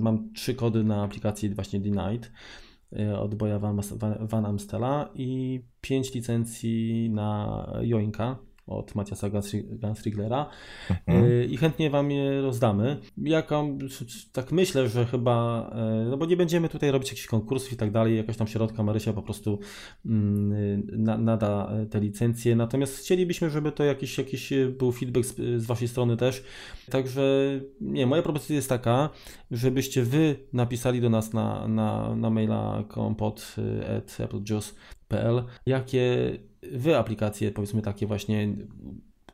[0.01, 2.33] mam trzy kody na aplikacji właśnie Denied
[3.19, 3.81] od Boya Van,
[4.21, 8.39] Van Amstela i pięć licencji na Joinka
[8.71, 9.29] od Maciasa
[9.71, 10.47] Gansriglera
[10.91, 11.25] mhm.
[11.25, 12.97] Y, i chętnie Wam je rozdamy.
[13.19, 13.79] Jaką,
[14.33, 17.91] tak myślę, że chyba, e, no bo nie będziemy tutaj robić jakichś konkursów i tak
[17.91, 19.59] dalej, jakaś tam środka Marysia po prostu
[20.07, 25.67] mm, na, nada te licencje, natomiast chcielibyśmy, żeby to jakiś, jakiś był feedback z, z
[25.67, 26.45] Waszej strony też,
[26.91, 27.23] także
[27.81, 29.11] nie, moja propozycja jest taka,
[29.51, 32.85] żebyście Wy napisali do nas na, na, na maila
[35.67, 36.39] jakie
[36.73, 38.49] wy aplikacje, powiedzmy takie właśnie,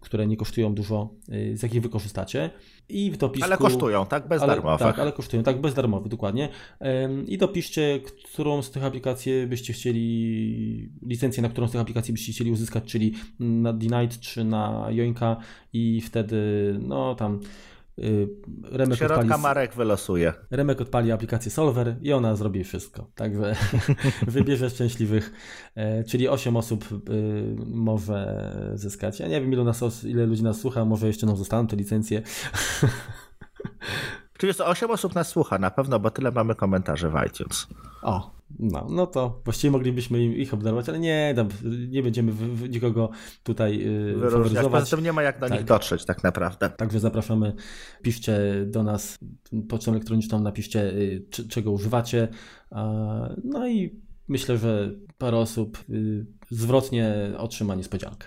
[0.01, 2.51] które nie kosztują dużo, y, z jakich wy korzystacie.
[2.89, 3.47] I w dopisku...
[3.47, 4.29] Ale kosztują, tak?
[4.29, 4.85] Bezdarmowe.
[4.85, 6.49] tak, ale kosztują, tak, bezdarmowe, dokładnie.
[7.27, 12.33] I dopiszcie, którą z tych aplikacji byście chcieli, licencję, na którą z tych aplikacji byście
[12.33, 15.37] chcieli uzyskać, czyli na D-Night czy na Joinka
[15.73, 16.37] i wtedy,
[16.81, 17.41] no tam
[18.63, 20.33] Remek Środka odpali, Marek wylosuje.
[20.51, 23.11] Remek odpali aplikację Solver i ona zrobi wszystko.
[23.15, 23.57] Także
[24.27, 25.33] wybierze szczęśliwych,
[25.75, 29.21] e, czyli 8 osób y, może zyskać.
[29.21, 32.23] Ja nie wiem, ile, nas, ile ludzi nas słucha, może jeszcze nam zostaną te licencje.
[34.39, 37.67] Czyli jest 8 osób nas słucha na pewno, bo tyle mamy komentarzy w iTunes.
[38.03, 41.35] O, no, no to właściwie moglibyśmy ich obdarować, ale nie,
[41.89, 42.33] nie będziemy
[42.69, 43.11] nikogo
[43.43, 44.73] tutaj yy, faworyzować.
[44.73, 45.59] Poza tym nie ma jak do tak.
[45.59, 46.71] nich dotrzeć tak naprawdę.
[46.71, 47.55] Także zapraszamy,
[48.03, 49.19] piszcie do nas
[49.69, 50.93] pocztą elektroniczną, napiszcie
[51.39, 52.29] yy, czego używacie.
[53.45, 58.27] No i myślę, że parę osób yy, zwrotnie otrzyma niespodziankę.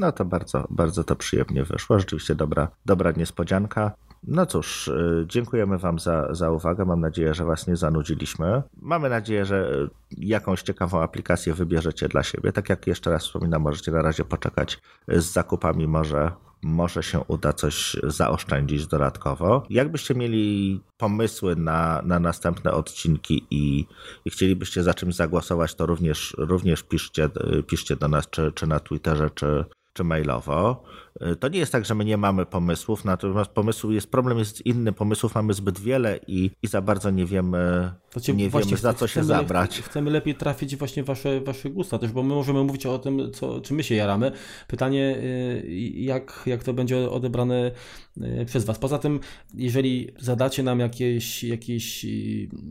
[0.00, 1.98] No to bardzo, bardzo to przyjemnie wyszło.
[1.98, 3.92] Rzeczywiście dobra, dobra niespodzianka.
[4.22, 6.84] No cóż, y, dziękujemy Wam za, za uwagę.
[6.84, 8.62] Mam nadzieję, że Was nie zanudziliśmy.
[8.82, 9.88] Mamy nadzieję, że
[10.18, 12.52] jakąś ciekawą aplikację wybierzecie dla siebie.
[12.52, 14.78] Tak jak jeszcze raz wspominam, możecie na razie poczekać
[15.08, 16.30] z zakupami, może
[16.62, 19.62] może się uda coś zaoszczędzić dodatkowo.
[19.70, 23.86] Jakbyście mieli pomysły na, na następne odcinki i,
[24.24, 27.28] i chcielibyście za czymś zagłosować, to również, również piszcie,
[27.66, 30.82] piszcie do nas, czy, czy na Twitterze, czy, czy mailowo.
[31.22, 34.66] Y, to nie jest tak, że my nie mamy pomysłów, natomiast pomysł jest, problem jest
[34.66, 38.94] inny, pomysłów mamy zbyt wiele i, i za bardzo nie wiemy, znaczy, nie wiemy za
[38.94, 39.80] co się zabrać.
[39.80, 43.60] chcemy lepiej trafić właśnie wasze, wasze gusta też, bo my możemy mówić o tym, co,
[43.60, 44.32] czy my się jaramy.
[44.68, 47.70] Pytanie, y, jak, jak to będzie odebrane
[48.16, 48.78] y, przez was.
[48.78, 49.20] Poza tym,
[49.54, 52.06] jeżeli zadacie nam jakieś, jakieś,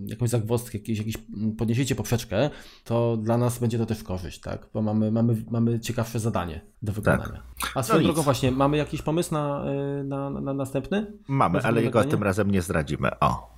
[0.05, 1.15] jakąś zagwozdkę, jakieś, jakieś
[1.57, 2.49] podniesiecie poprzeczkę,
[2.83, 4.67] to dla nas będzie to też korzyść, tak?
[4.73, 7.43] Bo mamy, mamy, mamy ciekawsze zadanie do wykonania.
[7.61, 7.71] Tak.
[7.75, 9.65] A swoją no drogą właśnie, mamy jakiś pomysł na,
[9.99, 11.13] y, na, na następny?
[11.27, 13.19] Mamy, ale jego tym razem nie zdradzimy.
[13.19, 13.49] O.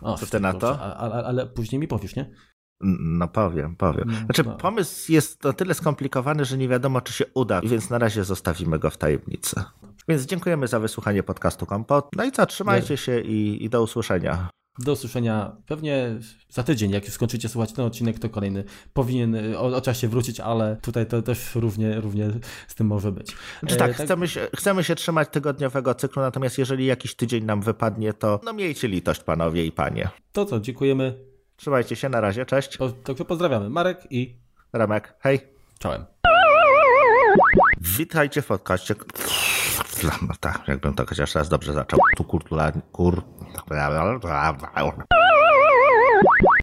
[0.00, 0.80] o Co ty na to?
[0.80, 2.30] Ale, ale później mi powiesz, nie?
[3.00, 4.04] No powiem, powiem.
[4.06, 4.56] No, znaczy no.
[4.56, 8.78] pomysł jest o tyle skomplikowany, że nie wiadomo czy się uda, więc na razie zostawimy
[8.78, 9.64] go w tajemnicy.
[10.08, 12.08] Więc dziękujemy za wysłuchanie podcastu Kompot.
[12.16, 14.48] No i co, trzymajcie się i, i do usłyszenia.
[14.78, 16.08] Do usłyszenia pewnie
[16.48, 20.08] za tydzień, jak już skończycie słuchać ten odcinek, to kolejny powinien y, o, o czasie
[20.08, 22.30] wrócić, ale tutaj to też równie, równie
[22.68, 23.36] z tym może być.
[23.66, 27.62] Czy tak, tak, Chcemy, się, chcemy się trzymać tygodniowego cyklu, natomiast jeżeli jakiś tydzień nam
[27.62, 30.08] wypadnie, to no miejcie litość panowie i panie.
[30.32, 31.18] To co, dziękujemy.
[31.56, 32.78] Trzymajcie się, na razie, cześć.
[33.04, 33.70] Także pozdrawiamy.
[33.70, 34.36] Marek i...
[34.72, 35.40] Remek, hej.
[35.78, 36.04] Czołem.
[37.80, 38.94] Witajcie w podcaście.
[40.40, 42.00] Tak, jakbym to chociaż raz dobrze zaczął.
[42.16, 43.22] Tu kurtula, kur...